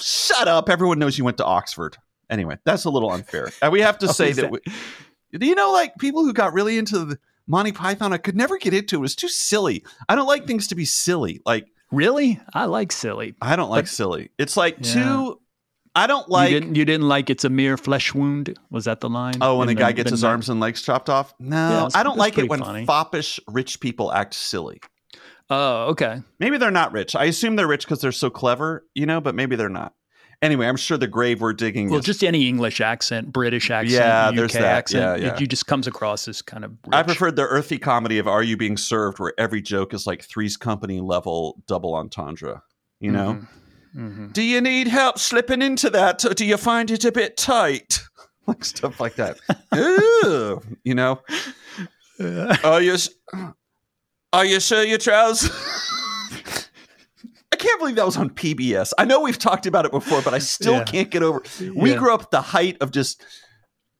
shut 0.00 0.48
up! 0.48 0.68
Everyone 0.68 0.98
knows 0.98 1.18
you 1.18 1.24
went 1.24 1.36
to 1.38 1.44
Oxford. 1.44 1.96
Anyway, 2.30 2.56
that's 2.64 2.84
a 2.84 2.90
little 2.90 3.10
unfair. 3.10 3.50
And 3.60 3.70
we 3.72 3.80
have 3.80 3.98
to 3.98 4.08
say 4.12 4.30
is 4.30 4.36
that. 4.36 4.50
We, 4.50 4.58
do 5.38 5.46
you 5.46 5.54
know, 5.54 5.72
like 5.72 5.96
people 5.98 6.24
who 6.24 6.32
got 6.32 6.52
really 6.52 6.78
into 6.78 7.04
the 7.04 7.18
Monty 7.46 7.72
Python, 7.72 8.12
I 8.12 8.18
could 8.18 8.36
never 8.36 8.56
get 8.56 8.72
into. 8.72 8.96
It 8.96 9.00
was 9.00 9.14
too 9.16 9.28
silly. 9.28 9.84
I 10.08 10.14
don't 10.14 10.26
like 10.28 10.46
things 10.46 10.68
to 10.68 10.74
be 10.74 10.84
silly. 10.84 11.40
Like 11.44 11.66
really? 11.90 12.40
I 12.52 12.64
like 12.66 12.92
silly. 12.92 13.34
I 13.40 13.56
don't 13.56 13.70
like 13.70 13.84
But- 13.84 13.90
silly. 13.90 14.30
It's 14.38 14.56
like 14.56 14.76
Yeah. 14.80 14.94
too 14.94 15.40
I 15.96 16.08
don't 16.08 16.28
like. 16.28 16.50
you 16.50 16.58
didn't 16.60 16.74
you 16.74 16.84
didn't 16.84 17.06
like 17.08 17.30
it's 17.30 17.44
a 17.44 17.48
mere 17.48 17.76
flesh 17.76 18.12
wound. 18.14 18.58
Was 18.70 18.86
that 18.86 19.00
the 19.00 19.08
line? 19.08 19.34
Oh, 19.40 19.58
when 19.58 19.68
In 19.68 19.76
the 19.76 19.80
guy 19.80 19.92
gets 19.92 20.10
his 20.10 20.22
the- 20.22 20.26
arms 20.26 20.48
and 20.48 20.58
legs 20.58 20.82
chopped 20.82 21.08
off? 21.08 21.32
No, 21.38 21.56
Yeah, 21.56 21.88
I 21.94 22.02
don't 22.02 22.18
like 22.18 22.36
it 22.36 22.48
when 22.48 22.60
funny. 22.60 22.84
foppish 22.84 23.38
rich 23.48 23.78
people 23.80 24.12
act 24.12 24.34
silly. 24.34 24.80
Oh, 25.50 25.88
okay. 25.90 26.22
Maybe 26.40 26.56
they're 26.56 26.70
not 26.72 26.90
rich. 26.92 27.14
I 27.14 27.24
assume 27.26 27.54
they're 27.56 27.68
rich 27.68 27.84
because 27.84 28.00
they're 28.00 28.10
so 28.12 28.28
clever, 28.30 28.86
you 28.94 29.06
know, 29.06 29.20
but 29.20 29.34
maybe 29.36 29.54
they're 29.56 29.68
not. 29.68 29.92
Anyway, 30.44 30.66
I'm 30.66 30.76
sure 30.76 30.98
the 30.98 31.06
grave 31.06 31.40
we're 31.40 31.54
digging 31.54 31.88
Well, 31.88 32.00
is. 32.00 32.04
just 32.04 32.22
any 32.22 32.46
English 32.48 32.80
accent, 32.80 33.32
British 33.32 33.70
accent, 33.70 33.90
Yeah, 33.90 34.28
UK 34.28 34.34
there's 34.36 34.52
that. 34.52 34.62
accent, 34.62 35.20
Yeah, 35.22 35.26
yeah. 35.28 35.42
it 35.42 35.46
just 35.48 35.66
comes 35.66 35.86
across 35.86 36.28
as 36.28 36.42
kind 36.42 36.64
of. 36.64 36.72
Rich. 36.72 36.92
I 36.92 37.02
preferred 37.02 37.36
the 37.36 37.44
earthy 37.44 37.78
comedy 37.78 38.18
of 38.18 38.28
Are 38.28 38.42
You 38.42 38.56
Being 38.56 38.76
Served, 38.76 39.18
where 39.18 39.32
every 39.38 39.62
joke 39.62 39.94
is 39.94 40.06
like 40.06 40.22
Three's 40.22 40.56
Company 40.58 41.00
level 41.00 41.62
double 41.66 41.94
entendre, 41.94 42.62
you 43.00 43.10
know? 43.10 43.40
Mhm. 43.96 44.32
Do 44.34 44.42
you 44.42 44.60
need 44.60 44.88
help 44.88 45.18
slipping 45.18 45.62
into 45.62 45.88
that, 45.90 46.24
or 46.24 46.34
do 46.34 46.44
you 46.44 46.56
find 46.58 46.90
it 46.90 47.04
a 47.04 47.12
bit 47.12 47.36
tight? 47.36 48.00
Like 48.46 48.62
stuff 48.62 49.00
like 49.00 49.14
that. 49.14 49.38
Ooh, 49.74 50.60
you 50.84 50.94
know? 50.94 51.22
Are 52.62 52.82
you, 52.82 52.96
are 54.34 54.44
you 54.44 54.60
sure 54.60 54.82
your 54.84 54.98
trousers? 54.98 55.50
I 57.64 57.66
can't 57.66 57.80
believe 57.80 57.96
that 57.96 58.04
was 58.06 58.16
on 58.18 58.30
PBS. 58.30 58.92
I 58.98 59.04
know 59.06 59.20
we've 59.20 59.38
talked 59.38 59.64
about 59.66 59.86
it 59.86 59.90
before, 59.90 60.20
but 60.22 60.34
I 60.34 60.38
still 60.38 60.74
Yeah. 60.74 60.84
can't 60.84 61.10
get 61.10 61.22
over. 61.22 61.42
We 61.74 61.90
Yeah. 61.92 61.96
grew 61.96 62.12
up 62.12 62.22
at 62.22 62.30
the 62.30 62.40
height 62.42 62.76
of 62.80 62.90
just 62.90 63.22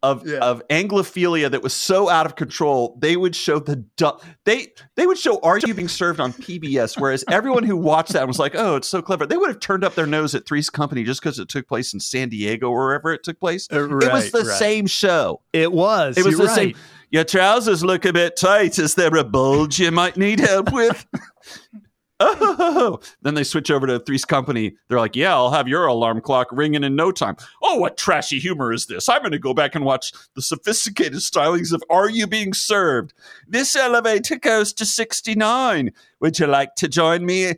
of 0.03 0.27
Yeah. 0.27 0.37
of 0.41 0.63
Anglophilia 0.69 1.51
that 1.51 1.63
was 1.63 1.73
so 1.73 2.11
out 2.11 2.27
of 2.27 2.37
control. 2.37 2.99
They 3.01 3.17
would 3.17 3.35
show 3.35 3.59
the 3.59 3.77
du- 3.97 4.13
they 4.45 4.75
they 4.97 5.07
would 5.07 5.17
show 5.17 5.39
Are 5.43 5.59
You 5.59 5.73
Being 5.73 5.89
Served 5.89 6.21
on 6.21 6.35
PBS, 6.35 6.99
whereas 6.99 7.25
everyone 7.31 7.63
who 7.63 7.75
watched 7.75 8.13
that 8.13 8.29
was 8.29 8.39
like, 8.39 8.55
"Oh, 8.55 8.77
it's 8.77 8.87
so 8.87 9.01
clever." 9.01 9.25
They 9.25 9.39
would 9.39 9.49
have 9.49 9.61
turned 9.61 9.83
up 9.83 9.95
their 9.95 10.05
nose 10.05 10.35
at 10.35 10.47
Three's 10.47 10.69
Company 10.69 11.05
just 11.05 11.23
because 11.23 11.39
it 11.39 11.49
took 11.49 11.67
place 11.67 11.95
in 11.95 12.01
San 12.01 12.29
Diego 12.29 12.69
or 12.69 12.85
wherever 12.85 13.15
it 13.15 13.23
took 13.25 13.41
place. 13.41 13.67
Uh, 13.73 13.89
it 13.89 14.13
was 14.13 14.31
the 14.31 14.41
right. 14.45 14.59
same 14.59 14.87
show. 14.87 15.41
It 15.55 15.73
was. 15.73 16.19
It 16.19 16.27
was 16.27 16.37
the 16.37 16.49
same. 16.55 16.75
Your 17.11 17.25
trousers 17.25 17.83
look 17.83 18.05
a 18.05 18.13
bit 18.13 18.37
tight. 18.37 18.79
Is 18.79 18.97
there 18.97 19.17
a 19.17 19.25
bulge 19.25 19.79
you 19.81 19.91
might 19.91 20.19
need 20.19 20.41
help 20.41 20.71
with? 20.71 21.07
oh, 22.21 23.01
then 23.23 23.35
they 23.35 23.45
switch 23.45 23.71
over 23.71 23.87
to 23.87 23.99
Three's 23.99 24.25
Company. 24.25 24.77
They're 24.89 24.99
like, 24.99 25.17
"Yeah, 25.17 25.35
I'll 25.35 25.51
have 25.51 25.69
your 25.69 25.87
alarm 25.87 26.21
clock 26.21 26.49
ringing 26.53 26.85
in 26.85 26.95
no 26.95 27.11
time." 27.11 27.37
Oh, 27.63 27.77
what 27.77 27.97
trashy 27.97 28.39
humor 28.39 28.73
is 28.73 28.87
this? 28.87 29.09
I'm 29.09 29.21
going 29.21 29.33
to 29.33 29.39
go 29.39 29.55
back 29.55 29.75
and 29.75 29.85
watch 29.85 30.13
the 30.35 30.43
sophisticated 30.43 31.15
stylings 31.15 31.73
of 31.73 31.83
"Are 31.91 32.09
You 32.09 32.27
Being 32.27 32.55
Served?" 32.55 33.13
This 33.49 33.75
elevator 33.75 34.37
goes 34.37 34.73
to 34.75 34.87
69. 34.87 35.91
Would 36.21 36.39
you 36.39 36.47
like 36.47 36.77
to 36.77 36.89
join 36.89 37.27
me 37.27 37.55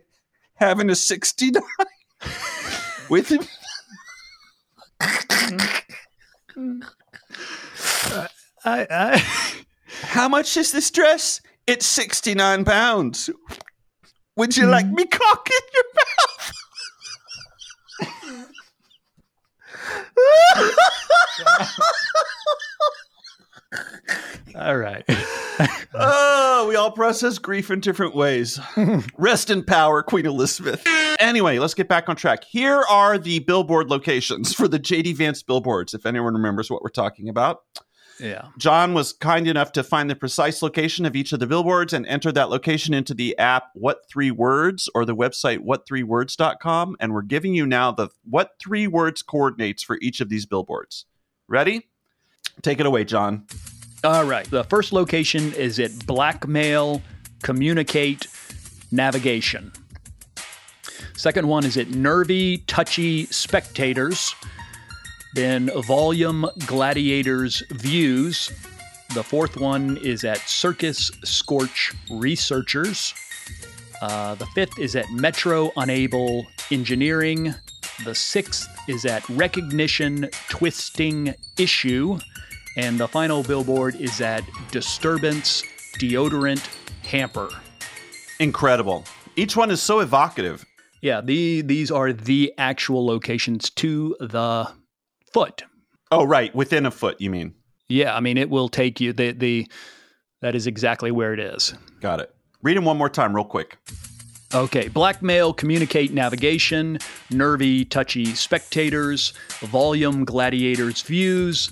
having 0.55 0.89
a 0.89 0.95
69 0.95 1.61
with 3.09 3.29
him? 3.31 3.45
I, 8.65 8.87
I, 8.89 9.23
How 10.01 10.27
much 10.27 10.57
is 10.57 10.71
this 10.71 10.89
dress? 10.89 11.41
It's 11.67 11.85
69 11.85 12.65
pounds. 12.65 13.29
Would 14.37 14.55
you 14.55 14.67
like 14.67 14.85
hmm. 14.85 14.95
me 14.95 15.05
cock 15.05 15.49
in 15.49 15.59
your 15.73 15.83
mouth? 15.95 16.53
all 24.55 24.77
right. 24.77 25.03
oh, 25.95 26.65
we 26.69 26.75
all 26.75 26.91
process 26.91 27.39
grief 27.39 27.71
in 27.71 27.79
different 27.79 28.15
ways. 28.15 28.59
Rest 29.17 29.49
in 29.49 29.63
power, 29.63 30.03
Queen 30.03 30.27
Elizabeth. 30.27 30.83
Anyway, 31.19 31.57
let's 31.57 31.73
get 31.73 31.87
back 31.87 32.07
on 32.07 32.15
track. 32.15 32.43
Here 32.43 32.83
are 32.89 33.17
the 33.17 33.39
billboard 33.39 33.89
locations 33.89 34.53
for 34.53 34.67
the 34.67 34.79
JD 34.79 35.15
Vance 35.15 35.41
billboards, 35.41 35.95
if 35.95 36.05
anyone 36.05 36.35
remembers 36.35 36.69
what 36.69 36.83
we're 36.83 36.89
talking 36.89 37.27
about. 37.27 37.61
Yeah. 38.19 38.47
John 38.57 38.93
was 38.93 39.13
kind 39.13 39.47
enough 39.47 39.71
to 39.73 39.83
find 39.83 40.09
the 40.09 40.15
precise 40.15 40.61
location 40.61 41.05
of 41.05 41.15
each 41.15 41.31
of 41.33 41.39
the 41.39 41.47
billboards 41.47 41.93
and 41.93 42.05
enter 42.07 42.31
that 42.31 42.49
location 42.49 42.93
into 42.93 43.13
the 43.13 43.37
app 43.37 43.69
What 43.73 44.09
Three 44.09 44.31
Words 44.31 44.89
or 44.95 45.05
the 45.05 45.15
website 45.15 45.59
what3words.com. 45.59 46.97
And 46.99 47.13
we're 47.13 47.21
giving 47.21 47.53
you 47.53 47.65
now 47.65 47.91
the 47.91 48.09
What 48.23 48.51
Three 48.59 48.87
Words 48.87 49.21
coordinates 49.21 49.83
for 49.83 49.97
each 50.01 50.21
of 50.21 50.29
these 50.29 50.45
billboards. 50.45 51.05
Ready? 51.47 51.87
Take 52.61 52.79
it 52.79 52.85
away, 52.85 53.03
John. 53.03 53.45
All 54.03 54.25
right. 54.25 54.49
The 54.49 54.63
first 54.63 54.93
location 54.93 55.53
is 55.53 55.79
at 55.79 56.05
Blackmail 56.05 57.01
Communicate 57.43 58.27
Navigation. 58.91 59.71
Second 61.15 61.47
one 61.47 61.65
is 61.65 61.77
at 61.77 61.89
Nervy 61.89 62.59
Touchy 62.67 63.25
Spectators. 63.25 64.35
Then 65.33 65.69
Volume 65.83 66.49
Gladiators 66.65 67.63
Views. 67.71 68.51
The 69.13 69.23
fourth 69.23 69.57
one 69.57 69.97
is 69.97 70.23
at 70.23 70.39
Circus 70.39 71.11
Scorch 71.23 71.93
Researchers. 72.09 73.13
Uh, 74.01 74.35
the 74.35 74.45
fifth 74.47 74.77
is 74.79 74.95
at 74.95 75.09
Metro 75.11 75.71
Unable 75.77 76.45
Engineering. 76.71 77.53
The 78.03 78.13
sixth 78.13 78.67
is 78.87 79.05
at 79.05 79.27
Recognition 79.29 80.29
Twisting 80.49 81.33
Issue. 81.57 82.19
And 82.77 82.99
the 82.99 83.07
final 83.07 83.41
billboard 83.41 83.95
is 83.95 84.21
at 84.21 84.43
Disturbance 84.71 85.63
Deodorant 85.97 86.63
Hamper. 87.03 87.49
Incredible. 88.39 89.03
Each 89.35 89.57
one 89.57 89.71
is 89.71 89.81
so 89.81 89.99
evocative. 89.99 90.63
Yeah, 91.01 91.21
the, 91.21 91.61
these 91.61 91.89
are 91.89 92.13
the 92.13 92.53
actual 92.57 93.05
locations 93.05 93.69
to 93.71 94.15
the 94.19 94.69
foot. 95.33 95.63
Oh, 96.11 96.25
right. 96.25 96.53
Within 96.55 96.85
a 96.85 96.91
foot, 96.91 97.19
you 97.19 97.29
mean? 97.29 97.53
Yeah, 97.89 98.15
I 98.15 98.19
mean 98.19 98.37
it 98.37 98.49
will 98.49 98.69
take 98.69 98.99
you 98.99 99.13
the 99.13 99.31
the 99.31 99.67
that 100.41 100.55
is 100.55 100.67
exactly 100.67 101.11
where 101.11 101.33
it 101.33 101.39
is. 101.39 101.73
Got 102.01 102.19
it. 102.19 102.33
Read 102.61 102.77
them 102.77 102.85
one 102.85 102.97
more 102.97 103.09
time, 103.09 103.35
real 103.35 103.45
quick. 103.45 103.77
Okay, 104.53 104.87
blackmail, 104.87 105.53
communicate, 105.53 106.13
navigation, 106.13 106.99
nervy, 107.29 107.83
touchy 107.83 108.25
spectators, 108.33 109.33
volume, 109.59 110.23
gladiators, 110.23 111.01
views, 111.01 111.71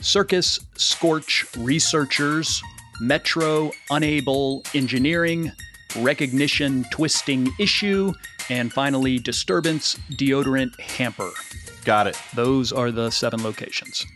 circus, 0.00 0.60
scorch, 0.76 1.44
researchers, 1.58 2.62
metro, 3.00 3.72
unable, 3.90 4.62
engineering, 4.74 5.50
recognition, 5.98 6.84
twisting, 6.90 7.52
issue, 7.58 8.12
and 8.48 8.72
finally, 8.72 9.18
disturbance, 9.18 9.96
deodorant, 10.12 10.78
hamper. 10.80 11.30
Got 11.84 12.06
it. 12.06 12.18
Those 12.34 12.72
are 12.72 12.90
the 12.90 13.10
seven 13.10 13.42
locations. 13.42 14.06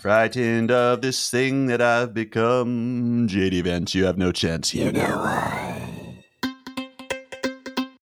Frightened 0.00 0.70
of 0.70 1.00
this 1.00 1.30
thing 1.30 1.66
that 1.66 1.80
I've 1.80 2.12
become. 2.12 3.26
JD 3.28 3.62
Vance, 3.64 3.94
you 3.94 4.04
have 4.04 4.18
no 4.18 4.32
chance. 4.32 4.74
You 4.74 4.92
know. 4.92 5.70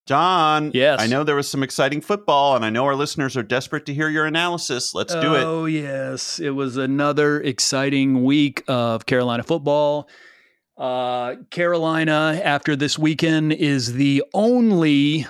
John, 0.07 0.73
Yes. 0.75 1.01
I 1.01 1.07
know 1.07 1.23
there 1.23 1.37
was 1.37 1.49
some 1.49 1.63
exciting 1.63 2.01
football, 2.01 2.57
and 2.57 2.65
I 2.65 2.71
know 2.71 2.85
our 2.87 2.97
listeners 2.97 3.37
are 3.37 3.43
desperate 3.43 3.87
to 3.87 3.95
hear 3.95 4.09
your 4.09 4.27
analysis. 4.27 4.95
Let's 4.95 5.15
do 5.15 5.35
it. 5.37 5.45
Oh, 5.45 5.65
yes. 5.67 6.41
It 6.41 6.51
was 6.51 6.77
another 6.77 7.41
exciting 7.41 8.25
week 8.25 8.65
of 8.67 9.07
Carolina 9.07 9.43
football. 9.45 10.09
Uh, 10.77 11.37
Carolina, 11.51 12.41
after 12.43 12.75
this 12.75 12.99
weekend, 12.99 13.53
is 13.53 13.93
the 13.93 14.25
only 14.35 15.27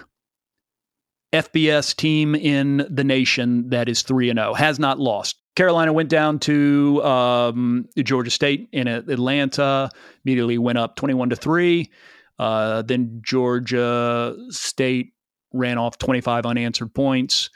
FBS 1.32 1.96
team 1.96 2.34
in 2.34 2.86
the 2.90 3.04
nation 3.04 3.70
that 3.70 3.88
is 3.88 4.02
3 4.02 4.30
and 4.30 4.38
0, 4.38 4.54
has 4.54 4.78
not 4.78 4.98
lost. 4.98 5.36
Carolina 5.54 5.92
went 5.92 6.08
down 6.08 6.38
to 6.40 7.02
um, 7.04 7.88
Georgia 7.98 8.30
State 8.30 8.68
in 8.72 8.88
Atlanta, 8.88 9.90
immediately 10.24 10.58
went 10.58 10.78
up 10.78 10.96
21 10.96 11.30
to 11.30 11.36
3. 11.36 11.90
Uh, 12.38 12.82
then 12.82 13.20
Georgia 13.22 14.34
State 14.48 15.12
ran 15.52 15.78
off 15.78 15.98
25 15.98 16.46
unanswered 16.46 16.94
points 16.94 17.50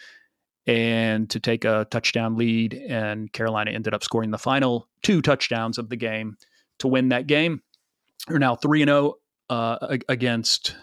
and 0.66 1.30
to 1.30 1.40
take 1.40 1.64
a 1.64 1.86
touchdown 1.90 2.36
lead. 2.36 2.74
And 2.74 3.32
Carolina 3.32 3.70
ended 3.70 3.94
up 3.94 4.04
scoring 4.04 4.30
the 4.30 4.38
final 4.38 4.88
two 5.02 5.22
touchdowns 5.22 5.78
of 5.78 5.88
the 5.88 5.96
game 5.96 6.36
to 6.80 6.88
win 6.88 7.10
that 7.10 7.26
game. 7.26 7.62
They're 8.28 8.38
now 8.38 8.56
3 8.56 8.82
and 8.82 8.88
0 8.88 9.14
uh, 9.48 9.98
against, 10.08 10.76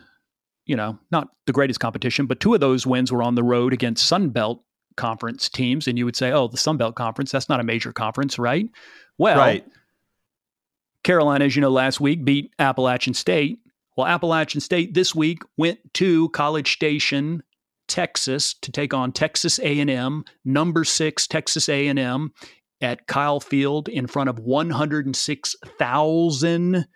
you 0.66 0.76
know, 0.76 0.98
not 1.12 1.30
the 1.46 1.54
greatest 1.54 1.80
competition, 1.80 2.26
but 2.26 2.40
two 2.40 2.54
of 2.54 2.60
those 2.60 2.88
wins 2.88 3.12
were 3.12 3.24
on 3.24 3.36
the 3.36 3.44
road 3.44 3.74
against 3.74 4.08
Sun 4.08 4.30
Belt 4.30 4.64
conference 4.96 5.50
teams. 5.50 5.88
And 5.88 5.98
you 5.98 6.06
would 6.06 6.16
say, 6.16 6.32
oh, 6.32 6.48
the 6.48 6.58
Sun 6.58 6.78
Belt 6.78 6.96
conference, 6.96 7.32
that's 7.32 7.50
not 7.50 7.60
a 7.60 7.64
major 7.64 7.92
conference, 7.92 8.40
right? 8.40 8.70
Well, 9.18 9.38
right. 9.38 9.66
Carolina, 11.04 11.46
as 11.46 11.56
you 11.56 11.62
know, 11.62 11.70
last 11.70 12.00
week 12.00 12.24
beat 12.24 12.54
Appalachian 12.60 13.14
State. 13.14 13.60
Well, 13.98 14.08
Appalachian 14.08 14.62
State 14.62 14.94
this 14.94 15.14
week 15.14 15.40
went 15.58 15.80
to 15.96 16.30
College 16.30 16.72
Station, 16.74 17.44
Texas, 17.88 18.54
to 18.62 18.72
take 18.72 18.94
on 18.94 19.12
Texas 19.12 19.60
A&M, 19.60 20.24
number 20.46 20.86
six 20.86 21.28
Texas 21.28 21.70
A&M, 21.70 22.32
at 22.82 23.06
Kyle 23.08 23.40
Field 23.40 23.88
in 23.90 24.08
front 24.08 24.30
of 24.30 24.40
106,000 24.40 26.88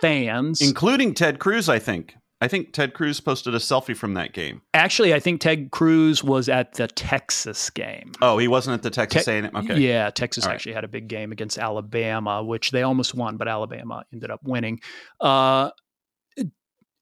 fans, 0.00 0.60
including 0.60 1.14
Ted 1.14 1.38
Cruz, 1.38 1.68
I 1.68 1.78
think. 1.78 2.16
I 2.42 2.48
think 2.48 2.72
Ted 2.72 2.92
Cruz 2.92 3.20
posted 3.20 3.54
a 3.54 3.58
selfie 3.58 3.96
from 3.96 4.14
that 4.14 4.32
game. 4.32 4.62
Actually, 4.74 5.14
I 5.14 5.20
think 5.20 5.40
Ted 5.40 5.70
Cruz 5.70 6.24
was 6.24 6.48
at 6.48 6.72
the 6.72 6.88
Texas 6.88 7.70
game. 7.70 8.10
Oh, 8.20 8.36
he 8.36 8.48
wasn't 8.48 8.74
at 8.74 8.82
the 8.82 8.90
Texas 8.90 9.26
Te- 9.26 9.30
A&M. 9.30 9.54
Okay. 9.54 9.78
Yeah, 9.78 10.10
Texas 10.10 10.44
right. 10.44 10.52
actually 10.52 10.72
had 10.72 10.82
a 10.82 10.88
big 10.88 11.06
game 11.06 11.30
against 11.30 11.56
Alabama, 11.56 12.42
which 12.42 12.72
they 12.72 12.82
almost 12.82 13.14
won, 13.14 13.36
but 13.36 13.46
Alabama 13.46 14.04
ended 14.12 14.32
up 14.32 14.40
winning. 14.42 14.80
Uh, 15.20 15.70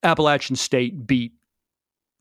Appalachian 0.02 0.56
State 0.56 1.06
beat 1.06 1.32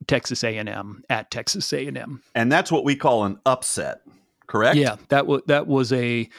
Texas 0.08 0.42
A&M 0.42 1.04
at 1.10 1.30
Texas 1.30 1.74
A&M. 1.74 2.24
And 2.36 2.50
that's 2.50 2.72
what 2.72 2.86
we 2.86 2.96
call 2.96 3.26
an 3.26 3.38
upset, 3.46 4.00
correct? 4.48 4.78
Yeah, 4.78 4.96
that 5.10 5.28
was 5.28 5.42
that 5.48 5.68
was 5.68 5.92
a 5.92 6.30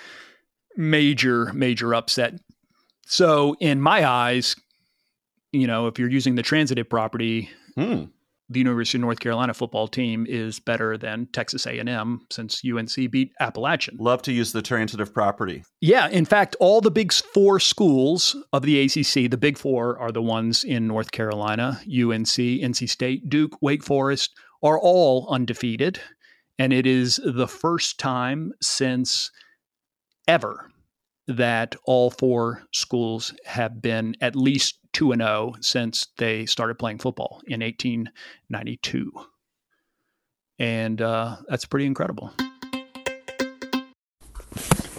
major 0.78 1.52
major 1.52 1.94
upset. 1.94 2.40
So 3.04 3.54
in 3.60 3.82
my 3.82 4.08
eyes, 4.08 4.56
you 5.52 5.66
know, 5.66 5.86
if 5.86 5.98
you're 5.98 6.10
using 6.10 6.34
the 6.34 6.42
transitive 6.42 6.88
property, 6.88 7.50
Hmm. 7.76 8.04
the 8.48 8.58
University 8.58 8.98
of 8.98 9.02
North 9.02 9.20
Carolina 9.20 9.54
football 9.54 9.86
team 9.86 10.26
is 10.28 10.58
better 10.58 10.98
than 10.98 11.26
Texas 11.26 11.66
A&M 11.68 12.26
since 12.30 12.62
UNC 12.64 13.06
beat 13.08 13.32
Appalachian. 13.38 13.96
Love 14.00 14.22
to 14.22 14.32
use 14.32 14.50
the 14.50 14.60
transitive 14.60 15.14
property. 15.14 15.62
Yeah, 15.80 16.08
in 16.08 16.24
fact, 16.24 16.56
all 16.58 16.80
the 16.80 16.90
big 16.90 17.12
four 17.12 17.60
schools 17.60 18.34
of 18.52 18.62
the 18.62 18.80
ACC, 18.80 19.30
the 19.30 19.36
big 19.38 19.56
four 19.56 19.96
are 20.00 20.10
the 20.10 20.20
ones 20.20 20.64
in 20.64 20.88
North 20.88 21.12
Carolina, 21.12 21.80
UNC, 21.86 22.60
NC 22.60 22.88
State, 22.88 23.28
Duke, 23.28 23.56
Wake 23.62 23.84
Forest, 23.84 24.34
are 24.64 24.80
all 24.80 25.28
undefeated. 25.30 26.00
And 26.58 26.72
it 26.72 26.86
is 26.88 27.20
the 27.24 27.46
first 27.48 27.98
time 28.00 28.52
since 28.60 29.30
ever 30.26 30.70
that 31.28 31.76
all 31.84 32.10
four 32.10 32.64
schools 32.72 33.32
have 33.44 33.80
been 33.80 34.16
at 34.20 34.34
least 34.34 34.79
2 34.92 35.12
and 35.12 35.22
0 35.22 35.54
since 35.60 36.08
they 36.18 36.46
started 36.46 36.78
playing 36.78 36.98
football 36.98 37.40
in 37.46 37.60
1892. 37.60 39.12
And 40.58 41.00
uh, 41.00 41.36
that's 41.48 41.64
pretty 41.64 41.86
incredible. 41.86 42.32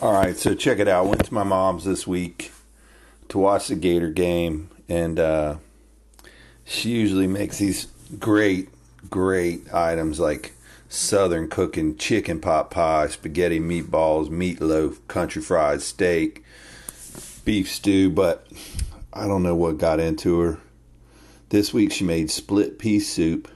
All 0.02 0.14
right, 0.14 0.36
so 0.36 0.56
check 0.56 0.80
it 0.80 0.88
out. 0.88 1.06
Went 1.06 1.26
to 1.26 1.34
my 1.34 1.44
mom's 1.44 1.86
this 1.86 2.08
week 2.08 2.52
to 3.30 3.38
watch 3.38 3.68
the 3.68 3.76
Gator 3.76 4.10
game, 4.10 4.70
and 4.90 5.20
uh, 5.20 5.58
she 6.66 6.90
usually 6.90 7.28
makes 7.28 7.60
these 7.60 7.88
great, 8.18 8.70
great 9.10 9.72
items 9.72 10.20
like 10.20 10.54
Southern 10.90 11.48
cooking 11.48 11.96
chicken 11.98 12.42
pot 12.42 12.72
pie, 12.72 13.08
spaghetti 13.08 13.60
meatballs, 13.60 14.30
meatloaf, 14.30 14.98
country 15.08 15.42
fried 15.42 15.82
steak, 15.82 16.44
beef 17.46 17.72
stew. 17.72 18.10
But 18.10 18.48
I 19.14 19.28
don't 19.28 19.44
know 19.44 19.56
what 19.56 19.78
got 19.78 20.00
into 20.00 20.40
her. 20.40 20.60
This 21.50 21.74
week 21.74 21.92
she 21.92 22.06
made 22.06 22.32
split 22.32 22.80
pea 22.80 23.00
soup 23.00 23.50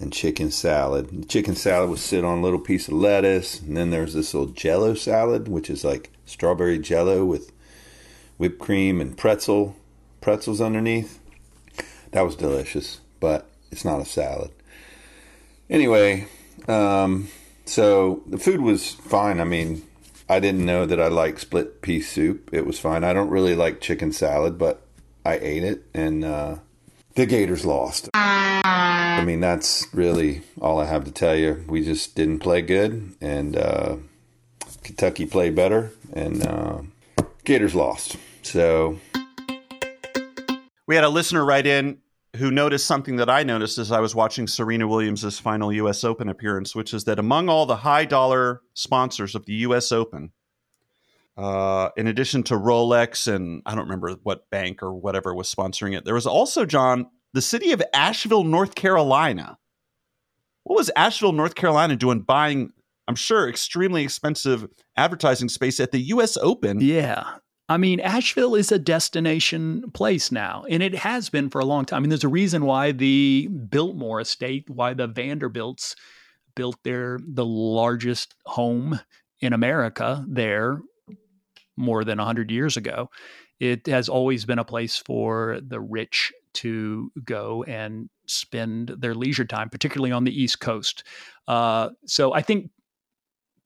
and 0.00 0.12
chicken 0.12 0.50
salad. 0.50 1.22
The 1.22 1.26
chicken 1.26 1.54
salad 1.54 1.90
would 1.90 2.00
sit 2.00 2.24
on 2.24 2.38
a 2.38 2.42
little 2.42 2.58
piece 2.58 2.88
of 2.88 2.94
lettuce, 2.94 3.60
and 3.60 3.76
then 3.76 3.90
there's 3.90 4.14
this 4.14 4.34
little 4.34 4.52
jello 4.52 4.94
salad, 4.94 5.46
which 5.46 5.70
is 5.70 5.84
like 5.84 6.10
strawberry 6.26 6.78
jello 6.78 7.24
with 7.24 7.52
whipped 8.38 8.58
cream 8.58 9.00
and 9.00 9.16
pretzel 9.16 9.76
pretzels 10.20 10.60
underneath. 10.60 11.20
That 12.10 12.22
was 12.22 12.34
delicious, 12.34 13.00
but 13.20 13.48
it's 13.70 13.84
not 13.84 14.00
a 14.00 14.04
salad. 14.04 14.50
Anyway, 15.70 16.26
um, 16.66 17.28
so 17.66 18.22
the 18.26 18.38
food 18.38 18.62
was 18.62 18.94
fine. 18.94 19.40
I 19.40 19.44
mean, 19.44 19.82
I 20.28 20.40
didn't 20.40 20.66
know 20.66 20.86
that 20.86 21.00
I 21.00 21.08
like 21.08 21.38
split 21.38 21.82
pea 21.82 22.00
soup. 22.00 22.50
It 22.52 22.66
was 22.66 22.80
fine. 22.80 23.04
I 23.04 23.12
don't 23.12 23.30
really 23.30 23.54
like 23.54 23.80
chicken 23.80 24.12
salad, 24.12 24.58
but 24.58 24.82
I 25.28 25.38
ate 25.42 25.62
it, 25.62 25.84
and 25.92 26.24
uh, 26.24 26.56
the 27.14 27.26
Gators 27.26 27.66
lost. 27.66 28.08
I 28.14 29.22
mean, 29.26 29.40
that's 29.40 29.86
really 29.92 30.40
all 30.58 30.80
I 30.80 30.86
have 30.86 31.04
to 31.04 31.10
tell 31.10 31.36
you. 31.36 31.62
We 31.68 31.84
just 31.84 32.14
didn't 32.14 32.38
play 32.38 32.62
good, 32.62 33.14
and 33.20 33.54
uh, 33.54 33.96
Kentucky 34.82 35.26
played 35.26 35.54
better, 35.54 35.92
and 36.14 36.46
uh, 36.46 36.80
Gators 37.44 37.74
lost. 37.74 38.16
So, 38.42 38.98
We 40.86 40.94
had 40.94 41.04
a 41.04 41.10
listener 41.10 41.44
write 41.44 41.66
in 41.66 41.98
who 42.36 42.50
noticed 42.50 42.86
something 42.86 43.16
that 43.16 43.28
I 43.28 43.42
noticed 43.42 43.76
as 43.76 43.92
I 43.92 44.00
was 44.00 44.14
watching 44.14 44.46
Serena 44.46 44.88
Williams' 44.88 45.38
final 45.38 45.70
U.S. 45.74 46.04
Open 46.04 46.30
appearance, 46.30 46.74
which 46.74 46.94
is 46.94 47.04
that 47.04 47.18
among 47.18 47.50
all 47.50 47.66
the 47.66 47.76
high 47.76 48.06
dollar 48.06 48.62
sponsors 48.72 49.34
of 49.34 49.44
the 49.44 49.54
U.S. 49.54 49.92
Open, 49.92 50.32
uh, 51.38 51.90
in 51.96 52.08
addition 52.08 52.42
to 52.42 52.54
Rolex 52.54 53.32
and 53.32 53.62
I 53.64 53.76
don't 53.76 53.84
remember 53.84 54.16
what 54.24 54.50
bank 54.50 54.82
or 54.82 54.92
whatever 54.92 55.32
was 55.32 55.52
sponsoring 55.52 55.96
it, 55.96 56.04
there 56.04 56.14
was 56.14 56.26
also, 56.26 56.66
John, 56.66 57.06
the 57.32 57.40
city 57.40 57.70
of 57.70 57.80
Asheville, 57.94 58.42
North 58.42 58.74
Carolina. 58.74 59.56
What 60.64 60.76
was 60.76 60.90
Asheville, 60.96 61.32
North 61.32 61.54
Carolina 61.54 61.94
doing 61.94 62.22
buying, 62.22 62.72
I'm 63.06 63.14
sure, 63.14 63.48
extremely 63.48 64.02
expensive 64.02 64.68
advertising 64.96 65.48
space 65.48 65.78
at 65.78 65.92
the 65.92 66.00
U.S. 66.00 66.36
Open? 66.36 66.80
Yeah. 66.80 67.24
I 67.68 67.76
mean, 67.76 68.00
Asheville 68.00 68.56
is 68.56 68.72
a 68.72 68.78
destination 68.78 69.84
place 69.92 70.32
now, 70.32 70.64
and 70.68 70.82
it 70.82 70.96
has 70.96 71.28
been 71.28 71.50
for 71.50 71.60
a 71.60 71.64
long 71.64 71.84
time. 71.84 71.98
I 71.98 72.00
mean, 72.00 72.08
there's 72.08 72.24
a 72.24 72.28
reason 72.28 72.64
why 72.64 72.90
the 72.90 73.48
Biltmore 73.48 74.20
estate, 74.20 74.68
why 74.68 74.92
the 74.92 75.06
Vanderbilts 75.06 75.94
built 76.56 76.78
their 76.82 77.20
the 77.24 77.44
largest 77.44 78.34
home 78.44 78.98
in 79.40 79.52
America 79.52 80.24
there 80.26 80.80
more 81.78 82.04
than 82.04 82.18
100 82.18 82.50
years 82.50 82.76
ago. 82.76 83.08
It 83.60 83.86
has 83.86 84.08
always 84.08 84.44
been 84.44 84.58
a 84.58 84.64
place 84.64 84.96
for 84.96 85.60
the 85.66 85.80
rich 85.80 86.32
to 86.54 87.10
go 87.24 87.64
and 87.64 88.08
spend 88.26 88.88
their 88.98 89.14
leisure 89.14 89.44
time, 89.44 89.70
particularly 89.70 90.12
on 90.12 90.24
the 90.24 90.42
East 90.42 90.60
Coast. 90.60 91.04
Uh, 91.46 91.90
so 92.04 92.34
I 92.34 92.42
think 92.42 92.70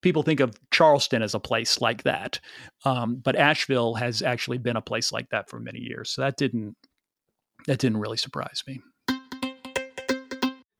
people 0.02 0.22
think 0.22 0.40
of 0.40 0.58
Charleston 0.70 1.22
as 1.22 1.34
a 1.34 1.40
place 1.40 1.80
like 1.80 2.02
that, 2.02 2.40
um, 2.84 3.16
but 3.16 3.36
Asheville 3.36 3.94
has 3.94 4.22
actually 4.22 4.58
been 4.58 4.76
a 4.76 4.82
place 4.82 5.12
like 5.12 5.30
that 5.30 5.48
for 5.48 5.58
many 5.58 5.80
years. 5.80 6.10
So 6.10 6.22
that 6.22 6.36
didn't 6.36 6.76
that 7.66 7.78
didn't 7.78 7.98
really 8.00 8.16
surprise 8.16 8.62
me. 8.66 8.80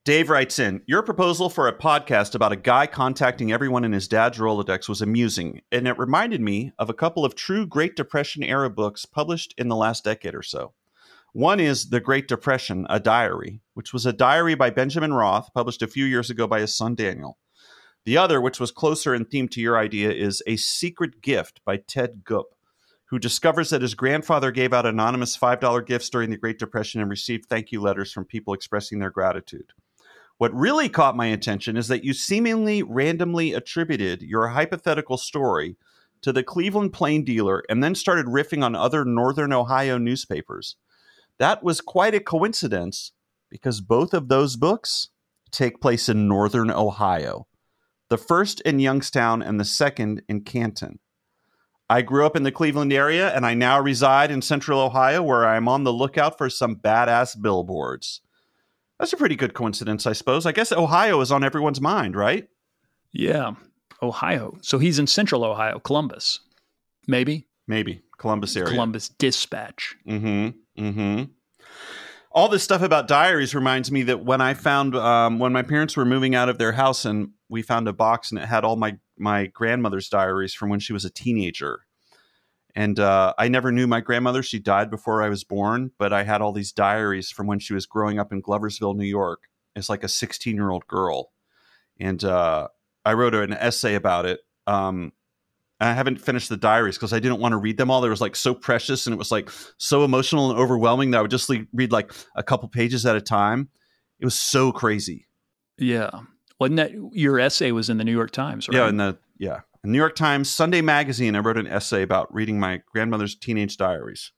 Dave 0.05 0.31
writes 0.31 0.59
in, 0.59 0.83
Your 0.85 1.05
proposal 1.05 1.49
for 1.49 1.69
a 1.69 1.79
podcast 1.79 2.35
about 2.35 2.51
a 2.51 2.57
guy 2.57 2.89
contacting 2.89 3.53
everyone 3.53 3.85
in 3.85 3.93
his 3.93 4.09
dad's 4.09 4.39
Rolodex 4.39 4.89
was 4.89 5.01
amusing, 5.01 5.61
and 5.71 5.87
it 5.87 5.97
reminded 5.97 6.41
me 6.41 6.73
of 6.77 6.91
a 6.91 6.95
couple 6.95 7.25
of 7.25 7.37
true 7.37 7.69
Great 7.69 7.95
Depression 7.95 8.43
era 8.43 8.69
books 8.69 9.07
published 9.07 9.55
in 9.57 9.69
the 9.69 9.77
last 9.77 10.03
decade 10.03 10.35
or 10.35 10.43
so. 10.43 10.73
One 11.33 11.61
is 11.61 11.91
The 11.91 12.01
Great 12.01 12.27
Depression, 12.27 12.85
a 12.91 12.99
Diary, 12.99 13.61
which 13.75 13.93
was 13.93 14.05
a 14.05 14.13
diary 14.13 14.57
by 14.57 14.71
Benjamin 14.71 15.15
Roth, 15.15 15.55
published 15.55 15.83
a 15.83 15.87
few 15.87 16.05
years 16.05 16.31
ago 16.31 16.49
by 16.49 16.59
his 16.59 16.75
son 16.75 16.97
Daniel. 16.97 17.39
The 18.05 18.17
other, 18.17 18.41
which 18.41 18.59
was 18.59 18.73
closer 18.73 19.15
in 19.15 19.25
theme 19.25 19.47
to 19.51 19.61
your 19.61 19.79
idea, 19.79 20.11
is 20.11 20.43
A 20.49 20.57
Secret 20.57 21.23
Gift 21.23 21.61
by 21.65 21.77
Ted 21.77 22.25
Gup, 22.25 22.57
who 23.05 23.21
discovers 23.21 23.71
that 23.71 23.83
his 23.83 23.95
grandfather 23.95 24.51
gave 24.51 24.73
out 24.73 24.85
anonymous 24.85 25.39
$5 25.39 25.87
gifts 25.87 26.11
during 26.11 26.31
the 26.31 26.37
Great 26.37 26.59
Depression 26.59 27.01
and 27.01 27.09
received 27.09 27.47
thank 27.47 27.71
you 27.71 27.81
letters 27.81 28.11
from 28.11 28.25
people 28.25 28.53
expressing 28.53 28.99
their 28.99 29.11
gratitude. 29.11 29.73
What 30.43 30.53
really 30.53 30.89
caught 30.89 31.15
my 31.15 31.27
attention 31.27 31.77
is 31.77 31.87
that 31.87 32.03
you 32.03 32.13
seemingly 32.13 32.83
randomly 32.83 33.53
attributed 33.53 34.23
your 34.23 34.49
hypothetical 34.49 35.17
story 35.17 35.77
to 36.21 36.33
the 36.33 36.43
Cleveland 36.43 36.93
Plain 36.93 37.25
Dealer 37.25 37.63
and 37.69 37.81
then 37.81 37.95
started 37.95 38.27
riffing 38.27 38.65
on 38.65 38.75
other 38.75 39.05
Northern 39.05 39.53
Ohio 39.53 39.99
newspapers. 39.99 40.75
That 41.39 41.63
was 41.63 41.81
quite 41.81 42.17
a 42.17 42.19
coincidence 42.19 43.13
because 43.51 43.81
both 43.81 44.13
of 44.13 44.27
those 44.27 44.57
books 44.57 45.11
take 45.53 45.81
place 45.81 46.09
in 46.09 46.27
Northern 46.27 46.73
Ohio. 46.73 47.47
The 48.09 48.19
first 48.19 48.61
in 48.63 48.81
Youngstown 48.81 49.43
and 49.43 49.61
the 49.61 49.65
second 49.65 50.23
in 50.29 50.41
Canton. 50.41 50.99
I 51.89 52.03
grew 52.03 52.27
up 52.27 52.35
in 52.35 52.43
the 52.43 52.51
Cleveland 52.51 52.93
area 52.93 53.33
and 53.33 53.47
I 53.47 53.55
now 53.55 53.79
reside 53.79 54.33
in 54.33 54.43
Central 54.43 54.81
Ohio 54.81 55.23
where 55.23 55.47
I 55.47 55.55
am 55.55 55.69
on 55.69 55.85
the 55.85 55.93
lookout 55.93 56.37
for 56.37 56.51
some 56.51 56.75
badass 56.75 57.41
billboards. 57.41 58.23
That's 59.03 59.13
a 59.13 59.17
pretty 59.17 59.35
good 59.35 59.53
coincidence, 59.53 60.07
I 60.07 60.13
suppose. 60.13 60.47
I 60.47 60.53
guess 60.53 60.71
Ohio 60.71 61.21
is 61.23 61.33
on 61.33 61.43
everyone's 61.43 61.81
mind, 61.81 62.15
right? 62.15 62.47
Yeah, 63.13 63.55
Ohio. 64.01 64.57
So 64.63 64.79
he's 64.79 65.01
in 65.01 65.09
Central 65.09 65.45
Ohio, 65.45 65.81
Columbus, 65.81 66.39
maybe 67.09 67.49
Maybe 67.67 68.03
Columbus 68.19 68.57
area. 68.57 68.71
Columbus 68.71 69.09
Dispatch. 69.09 69.97
Mm-hmm. 70.07 70.85
Mm-hmm. 70.85 71.25
All 72.31 72.49
this 72.49 72.63
stuff 72.63 72.83
about 72.83 73.09
diaries 73.09 73.57
reminds 73.57 73.91
me 73.91 74.03
that 74.05 74.25
when 74.25 74.41
I 74.41 74.55
found 74.55 74.95
um, 74.95 75.41
when 75.41 75.53
my 75.53 75.63
parents 75.63 75.97
were 75.97 76.05
moving 76.05 76.37
out 76.37 76.49
of 76.49 76.59
their 76.59 76.73
house 76.73 77.05
and 77.05 77.31
we 77.49 77.63
found 77.63 77.89
a 77.89 77.93
box 77.93 78.31
and 78.31 78.41
it 78.41 78.47
had 78.47 78.65
all 78.65 78.77
my 78.77 78.99
my 79.19 79.47
grandmother's 79.47 80.09
diaries 80.09 80.55
from 80.55 80.69
when 80.69 80.79
she 80.79 80.93
was 80.93 81.05
a 81.05 81.11
teenager. 81.11 81.87
And 82.75 82.99
uh, 82.99 83.35
I 83.37 83.49
never 83.49 83.71
knew 83.71 83.87
my 83.87 84.01
grandmother; 84.01 84.43
she 84.43 84.59
died 84.59 84.91
before 84.91 85.23
I 85.23 85.29
was 85.29 85.45
born. 85.45 85.91
But 85.99 86.13
I 86.13 86.23
had 86.23 86.41
all 86.41 86.53
these 86.53 86.73
diaries 86.73 87.31
from 87.31 87.47
when 87.47 87.59
she 87.59 87.75
was 87.75 87.87
growing 87.87 88.19
up 88.19 88.33
in 88.33 88.43
Gloversville, 88.43 88.97
New 88.97 89.05
York, 89.05 89.43
as 89.77 89.89
like 89.89 90.05
a 90.05 90.09
16 90.09 90.55
year 90.55 90.71
old 90.71 90.87
girl. 90.87 91.33
And 92.01 92.23
uh, 92.25 92.69
I 93.05 93.13
wrote 93.13 93.35
an 93.35 93.53
essay 93.53 93.95
about 93.95 94.27
it. 94.27 94.41
Um, 94.67 95.13
I 95.81 95.93
haven't 95.93 96.21
finished 96.21 96.49
the 96.49 96.57
diaries 96.57 96.97
because 96.97 97.13
I 97.13 97.19
didn't 97.19 97.41
want 97.41 97.53
to 97.53 97.57
read 97.57 97.77
them 97.77 97.91
all. 97.91 98.01
They 98.01 98.09
was 98.09 98.21
like 98.21 98.37
so 98.37 98.55
precious 98.55 99.07
and 99.07 99.13
it 99.13 99.19
was 99.19 99.33
like 99.33 99.51
so 99.79 100.05
emotional 100.05 100.51
and 100.51 100.59
overwhelming 100.59 101.11
that 101.11 101.19
I 101.19 101.23
would 101.23 101.31
just 101.31 101.49
le- 101.49 101.67
read 101.73 101.91
like 101.91 102.13
a 102.37 102.43
couple 102.43 102.69
pages 102.69 103.05
at 103.05 103.17
a 103.17 103.21
time. 103.21 103.69
It 104.21 104.25
was 104.25 104.39
so 104.39 104.71
crazy. 104.71 105.27
Yeah. 105.79 106.11
Wasn't 106.61 106.77
that 106.77 106.93
your 107.13 107.41
essay 107.41 107.73
was 107.73 107.91
in 107.91 107.99
the 107.99 108.05
New 108.05 108.13
York 108.13 108.31
Times, 108.31 108.69
right? 108.69 108.77
Yeah, 108.77 108.89
in 108.89 108.97
the 108.97 109.19
yeah, 109.39 109.61
New 109.85 109.99
York 109.99 110.15
Times 110.15 110.49
Sunday 110.49 110.81
Magazine. 110.81 111.35
I 111.35 111.41
wrote 111.41 111.59
an 111.59 111.67
essay 111.67 112.03
about 112.03 112.33
reading 112.33 112.61
my 112.61 112.83
grandmother's 112.93 113.35
teenage 113.35 113.77
diaries. 113.77 114.31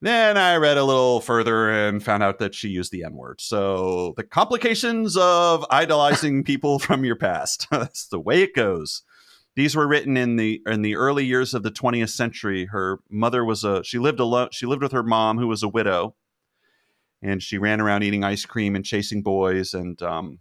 Then 0.00 0.38
I 0.38 0.56
read 0.56 0.78
a 0.78 0.84
little 0.84 1.20
further 1.20 1.70
and 1.70 2.02
found 2.02 2.22
out 2.22 2.38
that 2.38 2.54
she 2.54 2.68
used 2.68 2.92
the 2.92 3.04
N 3.04 3.14
word. 3.14 3.40
So 3.40 4.14
the 4.16 4.24
complications 4.24 5.16
of 5.18 5.66
idolizing 5.70 6.44
people 6.44 6.78
from 6.78 7.04
your 7.04 7.16
past. 7.16 7.66
That's 7.70 8.06
the 8.08 8.20
way 8.20 8.42
it 8.42 8.54
goes. 8.54 9.02
These 9.54 9.76
were 9.76 9.86
written 9.86 10.16
in 10.16 10.36
the 10.36 10.62
in 10.66 10.80
the 10.80 10.96
early 10.96 11.26
years 11.26 11.52
of 11.52 11.62
the 11.62 11.70
20th 11.70 12.10
century. 12.10 12.66
Her 12.66 13.00
mother 13.10 13.44
was 13.44 13.64
a 13.64 13.84
she 13.84 13.98
lived 13.98 14.20
alone. 14.20 14.48
She 14.52 14.66
lived 14.66 14.82
with 14.82 14.92
her 14.92 15.02
mom, 15.02 15.38
who 15.38 15.46
was 15.46 15.62
a 15.62 15.68
widow, 15.68 16.14
and 17.22 17.42
she 17.42 17.58
ran 17.58 17.80
around 17.80 18.02
eating 18.02 18.24
ice 18.24 18.46
cream 18.46 18.74
and 18.76 18.84
chasing 18.84 19.22
boys. 19.22 19.72
And 19.74 20.00
um, 20.02 20.40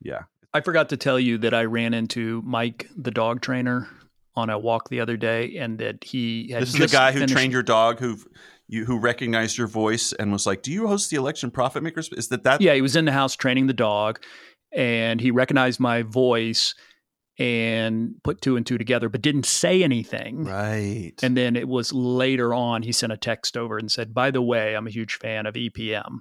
yeah, 0.00 0.22
I 0.54 0.60
forgot 0.60 0.88
to 0.90 0.96
tell 0.96 1.20
you 1.20 1.38
that 1.38 1.54
I 1.54 1.64
ran 1.64 1.94
into 1.94 2.42
Mike, 2.44 2.88
the 2.96 3.10
dog 3.10 3.40
trainer, 3.42 3.88
on 4.34 4.50
a 4.50 4.58
walk 4.58 4.88
the 4.88 5.00
other 5.00 5.16
day, 5.16 5.56
and 5.56 5.78
that 5.78 6.04
he 6.04 6.50
had 6.52 6.62
this 6.62 6.74
is 6.74 6.78
the 6.78 6.86
guy 6.86 7.12
who 7.12 7.18
finished- 7.18 7.34
trained 7.34 7.52
your 7.52 7.62
dog 7.62 7.98
who 7.98 8.16
you 8.68 8.84
who 8.84 8.98
recognized 8.98 9.58
your 9.58 9.66
voice 9.66 10.12
and 10.12 10.30
was 10.30 10.46
like, 10.46 10.62
"Do 10.62 10.70
you 10.70 10.86
host 10.86 11.10
the 11.10 11.16
election 11.16 11.50
profit 11.50 11.82
makers?" 11.82 12.10
Is 12.12 12.28
that 12.28 12.44
that? 12.44 12.60
Yeah, 12.60 12.74
he 12.74 12.82
was 12.82 12.96
in 12.96 13.04
the 13.04 13.12
house 13.12 13.34
training 13.34 13.66
the 13.66 13.72
dog, 13.72 14.20
and 14.72 15.20
he 15.20 15.30
recognized 15.30 15.80
my 15.80 16.02
voice 16.02 16.74
and 17.38 18.14
put 18.24 18.40
two 18.40 18.56
and 18.56 18.66
two 18.66 18.78
together, 18.78 19.08
but 19.08 19.22
didn't 19.22 19.46
say 19.46 19.82
anything. 19.82 20.44
Right. 20.44 21.12
And 21.22 21.36
then 21.36 21.56
it 21.56 21.68
was 21.68 21.92
later 21.92 22.52
on 22.52 22.82
he 22.82 22.92
sent 22.92 23.12
a 23.12 23.16
text 23.16 23.56
over 23.56 23.78
and 23.78 23.90
said, 23.90 24.12
"By 24.14 24.30
the 24.30 24.42
way, 24.42 24.74
I'm 24.76 24.86
a 24.86 24.90
huge 24.90 25.14
fan 25.14 25.46
of 25.46 25.56
EPM." 25.56 26.20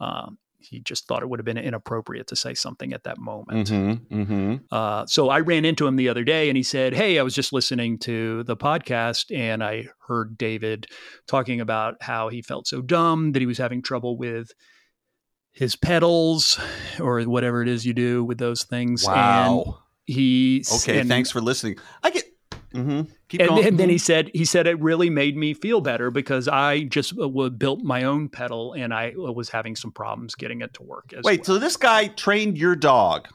Um, 0.00 0.38
he 0.58 0.80
just 0.80 1.06
thought 1.06 1.22
it 1.22 1.28
would 1.28 1.38
have 1.38 1.44
been 1.44 1.58
inappropriate 1.58 2.26
to 2.28 2.36
say 2.36 2.54
something 2.54 2.92
at 2.92 3.04
that 3.04 3.18
moment. 3.18 3.68
mm-hmm, 3.68 4.20
mm-hmm. 4.22 4.54
Uh, 4.70 5.06
so 5.06 5.28
I 5.28 5.40
ran 5.40 5.64
into 5.64 5.86
him 5.86 5.96
the 5.96 6.08
other 6.08 6.24
day 6.24 6.48
and 6.48 6.56
he 6.56 6.62
said, 6.62 6.94
Hey, 6.94 7.18
I 7.18 7.22
was 7.22 7.34
just 7.34 7.52
listening 7.52 7.98
to 8.00 8.42
the 8.44 8.56
podcast 8.56 9.36
and 9.36 9.62
I 9.62 9.86
heard 10.08 10.36
David 10.38 10.86
talking 11.26 11.60
about 11.60 11.96
how 12.00 12.28
he 12.28 12.42
felt 12.42 12.66
so 12.66 12.80
dumb 12.82 13.32
that 13.32 13.40
he 13.40 13.46
was 13.46 13.58
having 13.58 13.82
trouble 13.82 14.16
with 14.16 14.50
his 15.52 15.76
pedals 15.76 16.58
or 17.00 17.22
whatever 17.22 17.62
it 17.62 17.68
is 17.68 17.86
you 17.86 17.94
do 17.94 18.24
with 18.24 18.38
those 18.38 18.64
things. 18.64 19.04
And 19.06 19.14
Wow. 19.14 19.78
he 20.04 20.64
Okay. 20.70 21.00
and, 21.00 21.08
thanks 21.08 21.30
for 21.30 21.40
listening. 21.40 21.76
I 22.02 22.10
get. 22.10 22.24
Mm-hmm. 22.76 23.10
Keep 23.28 23.40
and, 23.40 23.48
going. 23.50 23.66
and 23.66 23.78
then 23.78 23.88
he 23.88 23.96
Mhm. 23.96 24.00
said 24.00 24.30
he 24.34 24.44
said 24.44 24.66
it 24.66 24.80
really 24.80 25.10
made 25.10 25.36
me 25.36 25.54
feel 25.54 25.80
better 25.80 26.10
because 26.10 26.46
I 26.48 26.84
just 26.84 27.18
uh, 27.18 27.28
built 27.48 27.82
my 27.82 28.04
own 28.04 28.28
pedal 28.28 28.72
and 28.74 28.92
I 28.94 29.12
uh, 29.18 29.32
was 29.32 29.48
having 29.50 29.74
some 29.76 29.90
problems 29.92 30.34
getting 30.34 30.60
it 30.60 30.74
to 30.74 30.82
work. 30.82 31.12
As 31.16 31.24
Wait. 31.24 31.40
well. 31.40 31.44
So 31.56 31.58
this 31.58 31.76
guy 31.76 32.08
trained 32.08 32.56
your 32.58 32.76
dog. 32.76 33.28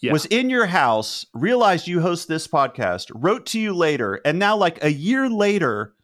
Yeah. 0.00 0.12
Was 0.12 0.26
in 0.26 0.50
your 0.50 0.66
house, 0.66 1.24
realized 1.32 1.88
you 1.88 2.00
host 2.00 2.28
this 2.28 2.46
podcast, 2.46 3.10
wrote 3.14 3.46
to 3.46 3.60
you 3.60 3.72
later, 3.72 4.20
and 4.24 4.38
now, 4.38 4.56
like 4.56 4.82
a 4.84 4.92
year 4.92 5.30
later, 5.30 5.94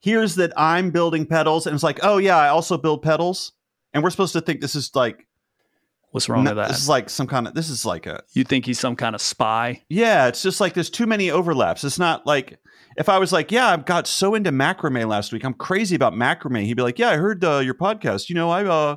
hears 0.00 0.36
that 0.36 0.52
I'm 0.56 0.90
building 0.90 1.26
pedals, 1.26 1.66
and 1.66 1.74
it's 1.74 1.82
like, 1.82 1.98
oh 2.02 2.18
yeah, 2.18 2.36
I 2.36 2.48
also 2.48 2.78
build 2.78 3.02
pedals, 3.02 3.52
and 3.92 4.04
we're 4.04 4.10
supposed 4.10 4.34
to 4.34 4.40
think 4.40 4.60
this 4.60 4.76
is 4.76 4.92
like, 4.94 5.26
what's 6.10 6.28
wrong 6.28 6.44
no- 6.44 6.50
with 6.50 6.56
that? 6.56 6.68
this 6.68 6.78
is 6.78 6.88
like 6.88 7.10
some 7.10 7.26
kind 7.26 7.46
of, 7.46 7.54
this 7.54 7.68
is 7.68 7.84
like 7.84 8.06
a, 8.06 8.22
you 8.32 8.44
think 8.44 8.66
he's 8.66 8.80
some 8.80 8.96
kind 8.96 9.14
of 9.14 9.20
spy? 9.20 9.82
Yeah, 9.88 10.28
it's 10.28 10.42
just 10.42 10.60
like 10.60 10.74
there's 10.74 10.90
too 10.90 11.06
many 11.06 11.30
overlaps. 11.30 11.84
It's 11.84 11.98
not 11.98 12.26
like 12.26 12.58
if 12.96 13.08
I 13.08 13.18
was 13.18 13.32
like, 13.32 13.52
yeah, 13.52 13.68
I've 13.68 13.84
got 13.84 14.06
so 14.06 14.34
into 14.34 14.50
macrame 14.50 15.06
last 15.08 15.32
week. 15.32 15.44
I'm 15.44 15.54
crazy 15.54 15.94
about 15.94 16.14
macrame. 16.14 16.64
He'd 16.64 16.74
be 16.74 16.82
like, 16.82 16.98
yeah, 16.98 17.10
I 17.10 17.16
heard 17.16 17.44
uh, 17.44 17.58
your 17.58 17.74
podcast. 17.74 18.28
You 18.28 18.34
know, 18.34 18.50
I 18.50 18.64
uh, 18.64 18.96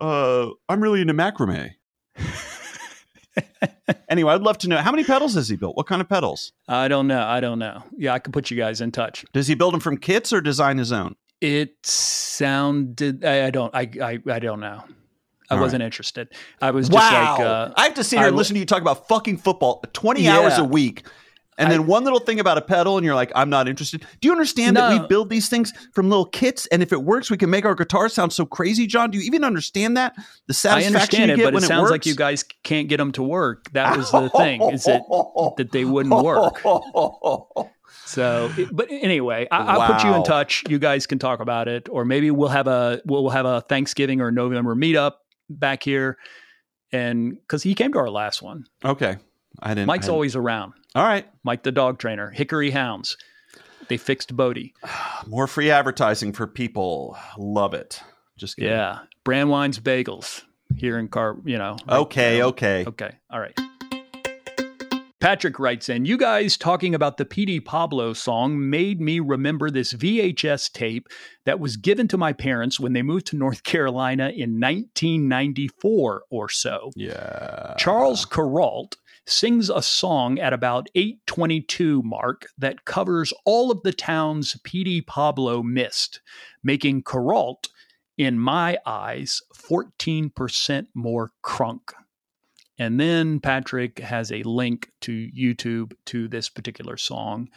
uh, 0.00 0.50
I'm 0.68 0.82
really 0.82 1.00
into 1.00 1.14
macrame. 1.14 1.70
anyway, 4.08 4.32
I'd 4.32 4.42
love 4.42 4.58
to 4.58 4.68
know 4.68 4.78
how 4.78 4.90
many 4.90 5.04
pedals 5.04 5.34
has 5.34 5.48
he 5.48 5.56
built? 5.56 5.76
What 5.76 5.86
kind 5.86 6.00
of 6.00 6.08
pedals? 6.08 6.52
I 6.68 6.88
don't 6.88 7.06
know. 7.06 7.22
I 7.22 7.40
don't 7.40 7.58
know. 7.58 7.82
Yeah, 7.96 8.14
I 8.14 8.18
could 8.18 8.32
put 8.32 8.50
you 8.50 8.56
guys 8.56 8.80
in 8.80 8.90
touch. 8.90 9.24
Does 9.32 9.46
he 9.46 9.54
build 9.54 9.74
them 9.74 9.80
from 9.80 9.96
kits 9.96 10.32
or 10.32 10.40
design 10.40 10.78
his 10.78 10.90
own? 10.90 11.14
It 11.40 11.74
sounded. 11.84 13.24
I, 13.24 13.46
I 13.46 13.50
don't. 13.50 13.74
I, 13.74 13.90
I. 14.02 14.18
I 14.28 14.38
don't 14.38 14.60
know. 14.60 14.82
I 15.50 15.54
All 15.54 15.60
wasn't 15.60 15.82
interested. 15.82 16.28
I 16.60 16.70
was 16.70 16.88
just 16.88 17.12
like. 17.12 17.40
Uh, 17.40 17.72
I 17.76 17.84
have 17.84 17.94
to 17.94 18.04
sit 18.04 18.16
here 18.16 18.26
I 18.26 18.28
and 18.28 18.36
listen 18.36 18.54
to 18.54 18.60
you 18.60 18.66
talk 18.66 18.82
about 18.82 19.08
fucking 19.08 19.38
football 19.38 19.82
20 19.92 20.28
hours 20.28 20.58
a 20.58 20.64
week. 20.64 21.06
And 21.58 21.68
I- 21.68 21.70
then 21.70 21.86
one 21.86 22.04
little 22.04 22.18
thing 22.18 22.38
about 22.38 22.58
a 22.58 22.62
pedal, 22.62 22.98
and 22.98 23.04
you're 23.04 23.14
like, 23.14 23.32
I'm 23.34 23.48
not 23.48 23.68
interested. 23.68 24.04
Do 24.20 24.28
you 24.28 24.32
understand 24.32 24.76
that 24.76 25.00
we 25.00 25.06
build 25.06 25.30
these 25.30 25.48
things 25.48 25.72
from 25.92 26.10
little 26.10 26.26
kits? 26.26 26.66
And 26.66 26.82
if 26.82 26.92
it 26.92 27.02
works, 27.02 27.30
we 27.30 27.36
can 27.36 27.48
make 27.48 27.64
our 27.64 27.74
guitar 27.74 28.08
sound 28.08 28.32
so 28.32 28.44
crazy, 28.44 28.86
John. 28.86 29.10
Do 29.10 29.18
you 29.18 29.24
even 29.24 29.44
understand 29.44 29.96
that? 29.96 30.14
The 30.48 30.54
satisfaction 30.54 30.94
I 30.96 31.00
understand 31.00 31.28
you 31.30 31.34
it, 31.34 31.46
but 31.46 31.54
when 31.54 31.62
it 31.62 31.66
sounds 31.66 31.90
like 31.90 32.00
works? 32.00 32.06
you 32.06 32.14
guys 32.14 32.44
can't 32.62 32.88
get 32.88 32.98
them 32.98 33.12
to 33.12 33.22
work. 33.22 33.72
That 33.72 33.96
was 33.96 34.10
the 34.10 34.28
thing. 34.30 34.60
Is 34.70 34.84
that 34.84 35.02
that 35.56 35.72
they 35.72 35.84
wouldn't 35.84 36.22
work. 36.22 36.60
So, 38.04 38.52
but 38.70 38.86
anyway, 38.88 39.48
I, 39.50 39.58
I'll 39.58 39.92
put 39.92 40.04
you 40.04 40.14
in 40.14 40.22
touch. 40.22 40.62
You 40.68 40.78
guys 40.78 41.08
can 41.08 41.18
talk 41.18 41.40
about 41.40 41.66
it, 41.66 41.88
or 41.90 42.04
maybe 42.04 42.30
we'll 42.30 42.48
have 42.48 42.68
a 42.68 43.00
we'll 43.04 43.30
have 43.30 43.46
a 43.46 43.62
Thanksgiving 43.62 44.20
or 44.20 44.30
November 44.30 44.76
meetup 44.76 45.14
back 45.48 45.82
here. 45.82 46.16
And 46.92 47.32
because 47.40 47.62
he 47.62 47.74
came 47.74 47.92
to 47.92 47.98
our 47.98 48.10
last 48.10 48.42
one, 48.42 48.64
okay. 48.84 49.16
I 49.60 49.70
didn't. 49.74 49.86
Mike's 49.86 50.04
I 50.04 50.06
didn't- 50.06 50.14
always 50.14 50.36
around. 50.36 50.72
All 50.94 51.04
right. 51.04 51.26
Mike, 51.44 51.62
the 51.62 51.72
dog 51.72 51.98
trainer, 51.98 52.30
Hickory 52.30 52.70
Hounds. 52.70 53.16
They 53.88 53.96
fixed 53.96 54.34
Bodie. 54.36 54.74
More 55.26 55.46
free 55.46 55.70
advertising 55.70 56.32
for 56.32 56.46
people. 56.46 57.16
Love 57.38 57.74
it. 57.74 58.00
Just 58.36 58.56
kidding. 58.56 58.70
Yeah, 58.72 59.00
Brandwein's 59.24 59.78
Bagels 59.78 60.42
here 60.76 60.98
in 60.98 61.08
Car. 61.08 61.36
You 61.44 61.58
know. 61.58 61.76
right 61.88 61.98
Okay. 62.00 62.42
Okay. 62.42 62.84
Okay. 62.86 63.10
All 63.30 63.40
right. 63.40 63.58
Patrick 65.18 65.58
writes 65.58 65.88
in, 65.88 66.04
You 66.04 66.18
guys 66.18 66.58
talking 66.58 66.94
about 66.94 67.16
the 67.16 67.24
Petey 67.24 67.58
Pablo 67.58 68.12
song 68.12 68.68
made 68.68 69.00
me 69.00 69.18
remember 69.18 69.70
this 69.70 69.94
VHS 69.94 70.70
tape 70.72 71.08
that 71.46 71.58
was 71.58 71.78
given 71.78 72.06
to 72.08 72.18
my 72.18 72.34
parents 72.34 72.78
when 72.78 72.92
they 72.92 73.02
moved 73.02 73.26
to 73.28 73.36
North 73.36 73.62
Carolina 73.64 74.24
in 74.24 74.60
1994 74.60 76.24
or 76.30 76.48
so. 76.50 76.90
Yeah. 76.94 77.74
Charles 77.78 78.26
Kuralt 78.26 78.96
sings 79.26 79.70
a 79.70 79.82
song 79.82 80.38
at 80.38 80.52
about 80.52 80.88
822 80.94 82.02
mark 82.02 82.46
that 82.58 82.84
covers 82.84 83.32
all 83.44 83.70
of 83.70 83.82
the 83.82 83.92
towns 83.92 84.56
Petey 84.64 85.00
Pablo 85.00 85.62
missed, 85.62 86.20
making 86.62 87.02
Kuralt, 87.02 87.68
in 88.18 88.38
my 88.38 88.78
eyes, 88.86 89.42
14% 89.54 90.86
more 90.94 91.32
crunk. 91.44 91.92
And 92.78 93.00
then 93.00 93.40
Patrick 93.40 93.98
has 94.00 94.30
a 94.30 94.42
link 94.42 94.90
to 95.02 95.12
YouTube 95.12 95.94
to 96.06 96.28
this 96.28 96.48
particular 96.48 96.96
song 96.96 97.48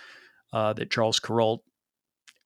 uh, 0.54 0.74
that 0.74 0.92
Charles 0.92 1.20
Kuralt 1.20 1.60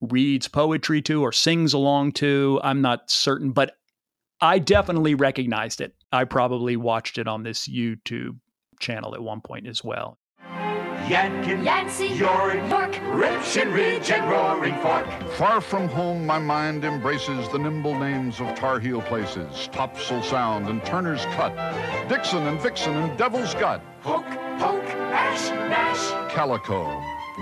reads 0.01 0.47
poetry 0.47 1.01
to 1.03 1.21
or 1.21 1.31
sings 1.31 1.73
along 1.73 2.13
to. 2.13 2.59
I'm 2.63 2.81
not 2.81 3.09
certain, 3.09 3.51
but 3.51 3.75
I 4.41 4.59
definitely 4.59 5.15
recognized 5.15 5.81
it. 5.81 5.93
I 6.11 6.25
probably 6.25 6.75
watched 6.75 7.17
it 7.17 7.27
on 7.27 7.43
this 7.43 7.67
YouTube 7.67 8.39
channel 8.79 9.15
at 9.15 9.23
one 9.23 9.41
point 9.41 9.67
as 9.67 9.83
well. 9.83 10.17
Yadkin, 11.07 11.65
Yancey, 11.65 12.07
York, 12.07 12.55
York, 12.69 12.93
Ripshin 13.11 13.73
Ridge, 13.73 14.09
and 14.09 14.29
Roaring 14.31 14.75
Fork. 14.81 15.05
Far 15.33 15.59
from 15.59 15.89
home, 15.89 16.25
my 16.25 16.39
mind 16.39 16.85
embraces 16.85 17.49
the 17.49 17.59
nimble 17.59 17.99
names 17.99 18.39
of 18.39 18.55
Tar 18.55 18.79
Heel 18.79 19.01
places, 19.01 19.67
Topsail 19.73 20.23
Sound 20.23 20.69
and 20.69 20.83
Turner's 20.85 21.25
Cut, 21.35 21.53
Dixon 22.07 22.47
and 22.47 22.59
Vixen 22.61 22.93
and 22.95 23.17
Devil's 23.17 23.53
Gut, 23.55 23.81
Hook, 24.01 24.25
poke, 24.59 24.83
ash, 25.11 25.49
mash, 25.69 26.33
Calico, 26.33 26.85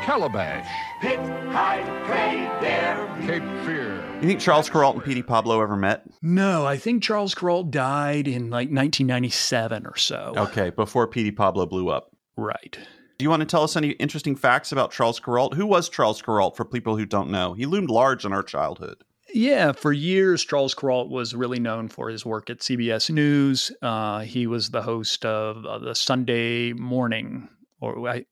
Calabash, 0.02 0.68
pit, 1.00 1.20
hide, 1.52 1.86
play 2.08 2.50
there. 2.62 3.08
Cape 3.28 3.44
Fear. 3.66 4.04
You 4.22 4.28
think 4.28 4.40
Charles 4.40 4.72
Kuralt 4.72 4.96
and 4.96 5.04
Petey 5.04 5.22
Pablo 5.22 5.62
ever 5.62 5.78
met? 5.78 6.04
No, 6.24 6.66
I 6.66 6.78
think 6.78 7.04
Charles 7.04 7.36
Kuralt 7.36 7.70
died 7.70 8.28
in 8.28 8.50
like 8.50 8.70
1997 8.70 9.86
or 9.86 9.98
so. 9.98 10.34
Okay, 10.36 10.72
before 10.72 11.06
Petey 11.06 11.32
Pablo 11.32 11.68
blew 11.68 11.90
up. 11.90 12.12
Right. 12.36 12.80
Do 13.22 13.24
you 13.24 13.30
want 13.30 13.42
to 13.42 13.46
tell 13.46 13.62
us 13.62 13.76
any 13.76 13.90
interesting 13.92 14.36
facts 14.36 14.72
about 14.72 14.90
Charles 14.90 15.20
Kuralt? 15.20 15.54
Who 15.54 15.68
was 15.68 15.90
Charles 15.90 16.24
Kuralt 16.24 16.56
for 16.56 16.66
people 16.66 16.98
who 16.98 17.06
don't 17.06 17.30
know? 17.30 17.54
He 17.54 17.68
loomed 17.68 17.92
large 17.92 18.26
in 18.26 18.34
our 18.34 18.42
childhood. 18.42 19.04
Yeah, 19.32 19.74
for 19.74 19.94
years, 19.94 20.44
Charles 20.44 20.74
Kuralt 20.74 21.08
was 21.08 21.36
really 21.36 21.60
known 21.60 21.88
for 21.88 22.10
his 22.10 22.26
work 22.26 22.50
at 22.50 22.62
CBS 22.62 23.12
News. 23.12 23.72
Uh, 23.80 24.22
he 24.22 24.48
was 24.48 24.72
the 24.72 24.82
host 24.82 25.24
of 25.24 25.64
uh, 25.68 25.78
the 25.78 25.94
Sunday 25.94 26.74
morning 26.74 27.48
or 27.80 28.10
I, 28.10 28.26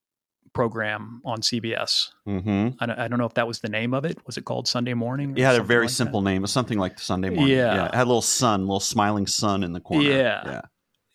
program 0.54 1.22
on 1.24 1.42
CBS. 1.42 2.10
Mm-hmm. 2.28 2.70
I 2.80 2.86
don't, 2.88 3.00
I 3.00 3.08
don't 3.08 3.20
know 3.20 3.28
if 3.28 3.36
that 3.36 3.48
was 3.48 3.60
the 3.60 3.70
name 3.70 3.94
of 3.94 4.06
it. 4.06 4.18
Was 4.26 4.38
it 4.38 4.46
called 4.46 4.68
Sunday 4.68 4.96
Morning? 4.96 5.34
or 5.34 5.38
It 5.38 5.44
had 5.44 5.60
a 5.60 5.64
very 5.64 5.86
like 5.86 5.90
that? 5.90 5.96
simple 5.98 6.24
name. 6.24 6.38
It 6.38 6.42
was 6.42 6.52
something 6.52 6.80
like 6.80 6.98
Sunday 6.98 7.30
morning. 7.30 7.56
Yeah. 7.56 7.86
It 7.86 7.94
had 7.94 8.06
a 8.06 8.10
little 8.10 8.24
sun, 8.24 8.62
little 8.62 8.80
smiling 8.80 9.28
sun 9.28 9.62
in 9.62 9.74
the 9.74 9.82
corner. 9.82 10.10
Yeah. 10.10 10.42
Yeah. 10.46 10.62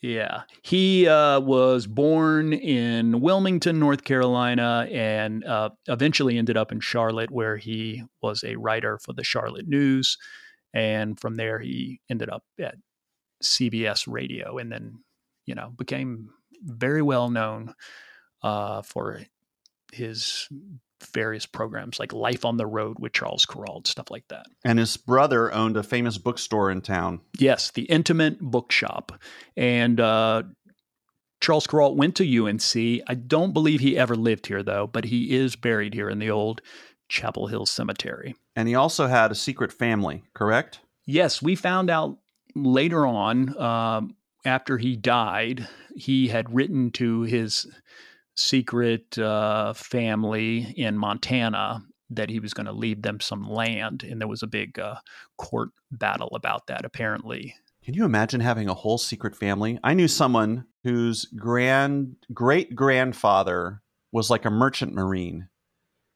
Yeah. 0.04 0.42
He 0.60 1.08
uh, 1.08 1.40
was 1.40 1.86
born 1.86 2.52
in 2.52 3.22
Wilmington, 3.22 3.78
North 3.78 4.04
Carolina, 4.04 4.86
and 4.92 5.42
uh, 5.44 5.70
eventually 5.86 6.36
ended 6.36 6.58
up 6.58 6.72
in 6.72 6.80
Charlotte, 6.80 7.30
where 7.30 7.56
he 7.56 8.04
was 8.20 8.44
a 8.44 8.56
writer 8.56 8.98
for 8.98 9.14
the 9.14 9.24
Charlotte 9.24 9.66
News. 9.66 10.18
And 10.74 11.18
from 11.18 11.36
there, 11.36 11.58
he 11.58 12.02
ended 12.10 12.28
up 12.28 12.44
at 12.60 12.74
CBS 13.42 14.06
Radio 14.06 14.58
and 14.58 14.70
then, 14.70 14.98
you 15.46 15.54
know, 15.54 15.72
became 15.74 16.28
very 16.62 17.00
well 17.00 17.30
known 17.30 17.72
uh, 18.42 18.82
for 18.82 19.22
his 19.90 20.50
various 21.06 21.46
programs 21.46 21.98
like 21.98 22.12
Life 22.12 22.44
on 22.44 22.56
the 22.56 22.66
Road 22.66 22.98
with 22.98 23.12
Charles 23.12 23.46
Kuralt, 23.46 23.86
stuff 23.86 24.10
like 24.10 24.28
that. 24.28 24.46
And 24.64 24.78
his 24.78 24.96
brother 24.96 25.52
owned 25.52 25.76
a 25.76 25.82
famous 25.82 26.18
bookstore 26.18 26.70
in 26.70 26.80
town. 26.80 27.20
Yes, 27.38 27.70
the 27.70 27.82
Intimate 27.82 28.40
Bookshop. 28.40 29.12
And 29.56 30.00
uh, 30.00 30.44
Charles 31.40 31.66
Kuralt 31.66 31.96
went 31.96 32.16
to 32.16 32.46
UNC. 32.46 33.02
I 33.06 33.14
don't 33.14 33.52
believe 33.52 33.80
he 33.80 33.98
ever 33.98 34.16
lived 34.16 34.46
here, 34.46 34.62
though, 34.62 34.86
but 34.86 35.04
he 35.04 35.34
is 35.34 35.56
buried 35.56 35.94
here 35.94 36.08
in 36.08 36.18
the 36.18 36.30
old 36.30 36.62
Chapel 37.08 37.48
Hill 37.48 37.66
Cemetery. 37.66 38.34
And 38.56 38.68
he 38.68 38.74
also 38.74 39.06
had 39.06 39.30
a 39.30 39.34
secret 39.34 39.72
family, 39.72 40.24
correct? 40.34 40.80
Yes, 41.06 41.42
we 41.42 41.54
found 41.54 41.90
out 41.90 42.18
later 42.54 43.06
on, 43.06 43.56
um, 43.60 44.16
after 44.44 44.78
he 44.78 44.96
died, 44.96 45.68
he 45.96 46.28
had 46.28 46.54
written 46.54 46.90
to 46.92 47.22
his 47.22 47.66
secret 48.36 49.16
uh, 49.18 49.72
family 49.72 50.74
in 50.76 50.98
Montana 50.98 51.82
that 52.10 52.30
he 52.30 52.38
was 52.40 52.54
going 52.54 52.66
to 52.66 52.72
leave 52.72 53.02
them 53.02 53.20
some 53.20 53.48
land, 53.48 54.04
and 54.04 54.20
there 54.20 54.28
was 54.28 54.42
a 54.42 54.46
big 54.46 54.78
uh, 54.78 54.96
court 55.38 55.70
battle 55.90 56.28
about 56.34 56.66
that. 56.66 56.84
Apparently, 56.84 57.54
Can 57.84 57.94
you 57.94 58.04
imagine 58.04 58.40
having 58.40 58.68
a 58.68 58.74
whole 58.74 58.98
secret 58.98 59.34
family? 59.36 59.78
I 59.82 59.94
knew 59.94 60.08
someone 60.08 60.66
whose 60.84 61.24
grand 61.36 62.16
great 62.32 62.74
grandfather 62.74 63.82
was 64.12 64.30
like 64.30 64.44
a 64.44 64.50
merchant 64.50 64.92
marine, 64.94 65.48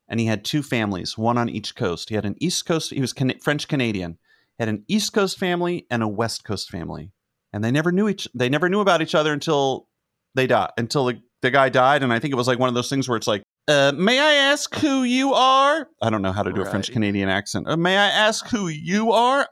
and 0.08 0.20
he 0.20 0.26
had 0.26 0.44
two 0.44 0.62
families, 0.62 1.18
one 1.18 1.38
on 1.38 1.48
each 1.48 1.74
coast. 1.74 2.08
He 2.10 2.14
had 2.14 2.26
an 2.26 2.36
East 2.38 2.66
Coast. 2.66 2.90
He 2.90 3.00
was 3.00 3.12
Can- 3.12 3.38
French 3.40 3.66
Canadian. 3.68 4.18
Had 4.58 4.68
an 4.68 4.84
East 4.88 5.12
Coast 5.12 5.38
family 5.38 5.86
and 5.90 6.02
a 6.02 6.08
West 6.08 6.44
Coast 6.44 6.68
family, 6.70 7.12
and 7.52 7.62
they 7.64 7.70
never 7.70 7.92
knew 7.92 8.08
each. 8.08 8.28
They 8.34 8.48
never 8.48 8.68
knew 8.68 8.80
about 8.80 9.02
each 9.02 9.14
other 9.14 9.32
until 9.32 9.88
they 10.34 10.46
died. 10.46 10.70
Until 10.76 11.06
the, 11.06 11.22
the 11.42 11.50
guy 11.50 11.68
died, 11.68 12.02
and 12.02 12.12
I 12.12 12.18
think 12.18 12.32
it 12.32 12.36
was 12.36 12.48
like 12.48 12.58
one 12.58 12.68
of 12.68 12.74
those 12.74 12.88
things 12.88 13.08
where 13.08 13.16
it's 13.16 13.26
like, 13.26 13.42
uh, 13.68 13.92
"May 13.96 14.18
I 14.18 14.34
ask 14.34 14.74
who 14.76 15.02
you 15.04 15.34
are?" 15.34 15.88
I 16.02 16.10
don't 16.10 16.22
know 16.22 16.32
how 16.32 16.42
to 16.42 16.52
do 16.52 16.62
a 16.62 16.64
French 16.66 16.90
Canadian 16.90 17.28
accent. 17.28 17.68
Uh, 17.68 17.76
May 17.76 17.96
I 17.96 18.08
ask 18.08 18.46
who 18.48 18.68
you 18.68 19.12
are? 19.12 19.48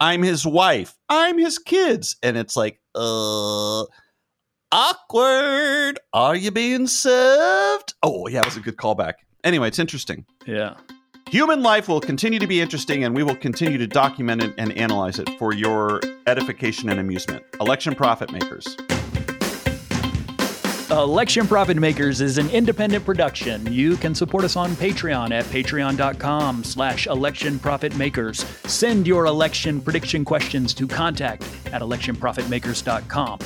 I'm 0.00 0.22
his 0.22 0.44
wife. 0.46 0.94
I'm 1.08 1.38
his 1.38 1.58
kids. 1.58 2.16
And 2.22 2.36
it's 2.36 2.56
like, 2.56 2.80
uh, 2.94 3.84
awkward. 4.72 5.98
Are 6.12 6.36
you 6.36 6.50
being 6.50 6.86
served? 6.86 7.94
Oh, 8.02 8.26
yeah, 8.28 8.40
that 8.40 8.46
was 8.46 8.56
a 8.56 8.60
good 8.60 8.76
callback. 8.76 9.14
Anyway, 9.44 9.68
it's 9.68 9.78
interesting. 9.78 10.24
yeah. 10.46 10.74
Human 11.30 11.62
life 11.62 11.88
will 11.88 12.00
continue 12.00 12.38
to 12.38 12.46
be 12.46 12.60
interesting, 12.60 13.02
and 13.02 13.16
we 13.16 13.22
will 13.22 13.34
continue 13.34 13.78
to 13.78 13.86
document 13.86 14.42
it 14.42 14.54
and 14.58 14.76
analyze 14.76 15.18
it 15.18 15.28
for 15.38 15.52
your 15.54 16.00
edification 16.26 16.90
and 16.90 17.00
amusement. 17.00 17.42
Election 17.60 17.94
Profit 17.94 18.30
Makers. 18.30 18.76
Election 20.90 21.46
Profit 21.46 21.78
Makers 21.78 22.20
is 22.20 22.36
an 22.36 22.50
independent 22.50 23.06
production. 23.06 23.72
You 23.72 23.96
can 23.96 24.14
support 24.14 24.44
us 24.44 24.54
on 24.54 24.72
Patreon 24.72 25.30
at 25.30 25.44
patreon.com 25.46 26.62
slash 26.62 27.06
election 27.06 27.58
profit 27.58 27.96
makers. 27.96 28.44
Send 28.66 29.06
your 29.06 29.24
election 29.24 29.80
prediction 29.80 30.26
questions 30.26 30.74
to 30.74 30.86
contact 30.86 31.42
at 31.72 31.80
electionprofitmakers.com. 31.80 33.38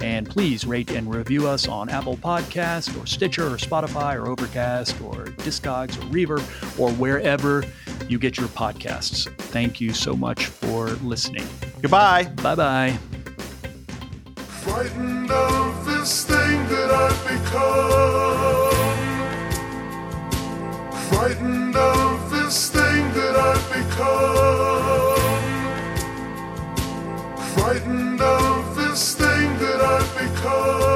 And 0.00 0.28
please 0.28 0.66
rate 0.66 0.90
and 0.90 1.14
review 1.14 1.46
us 1.46 1.68
on 1.68 1.88
Apple 1.88 2.16
Podcast 2.16 3.00
or 3.00 3.06
Stitcher 3.06 3.46
or 3.46 3.56
Spotify 3.56 4.16
or 4.16 4.26
Overcast 4.26 5.00
or 5.02 5.26
Discogs 5.44 5.96
or 5.96 6.06
Reverb 6.12 6.80
or 6.80 6.90
wherever 6.94 7.64
you 8.08 8.18
get 8.18 8.38
your 8.38 8.48
podcasts. 8.48 9.32
Thank 9.36 9.80
you 9.80 9.92
so 9.92 10.16
much 10.16 10.46
for 10.46 10.88
listening. 11.04 11.46
Goodbye. 11.80 12.24
Bye 12.24 12.56
bye. 12.56 12.98
Frightened 14.62 15.30
of 15.30 15.84
this 15.84 16.24
thing 16.24 16.68
that 16.68 16.90
I've 17.04 17.24
become. 17.24 18.70
Frightened 21.10 21.74
of 21.76 22.30
this 22.30 22.70
thing 22.70 23.12
that 23.12 23.36
I've 23.36 23.68
become. 23.74 25.18
Frightened 27.56 28.20
of 28.20 28.76
this 28.76 29.16
thing 29.16 29.58
that 29.58 29.80
I've 29.80 30.14
become. 30.14 30.91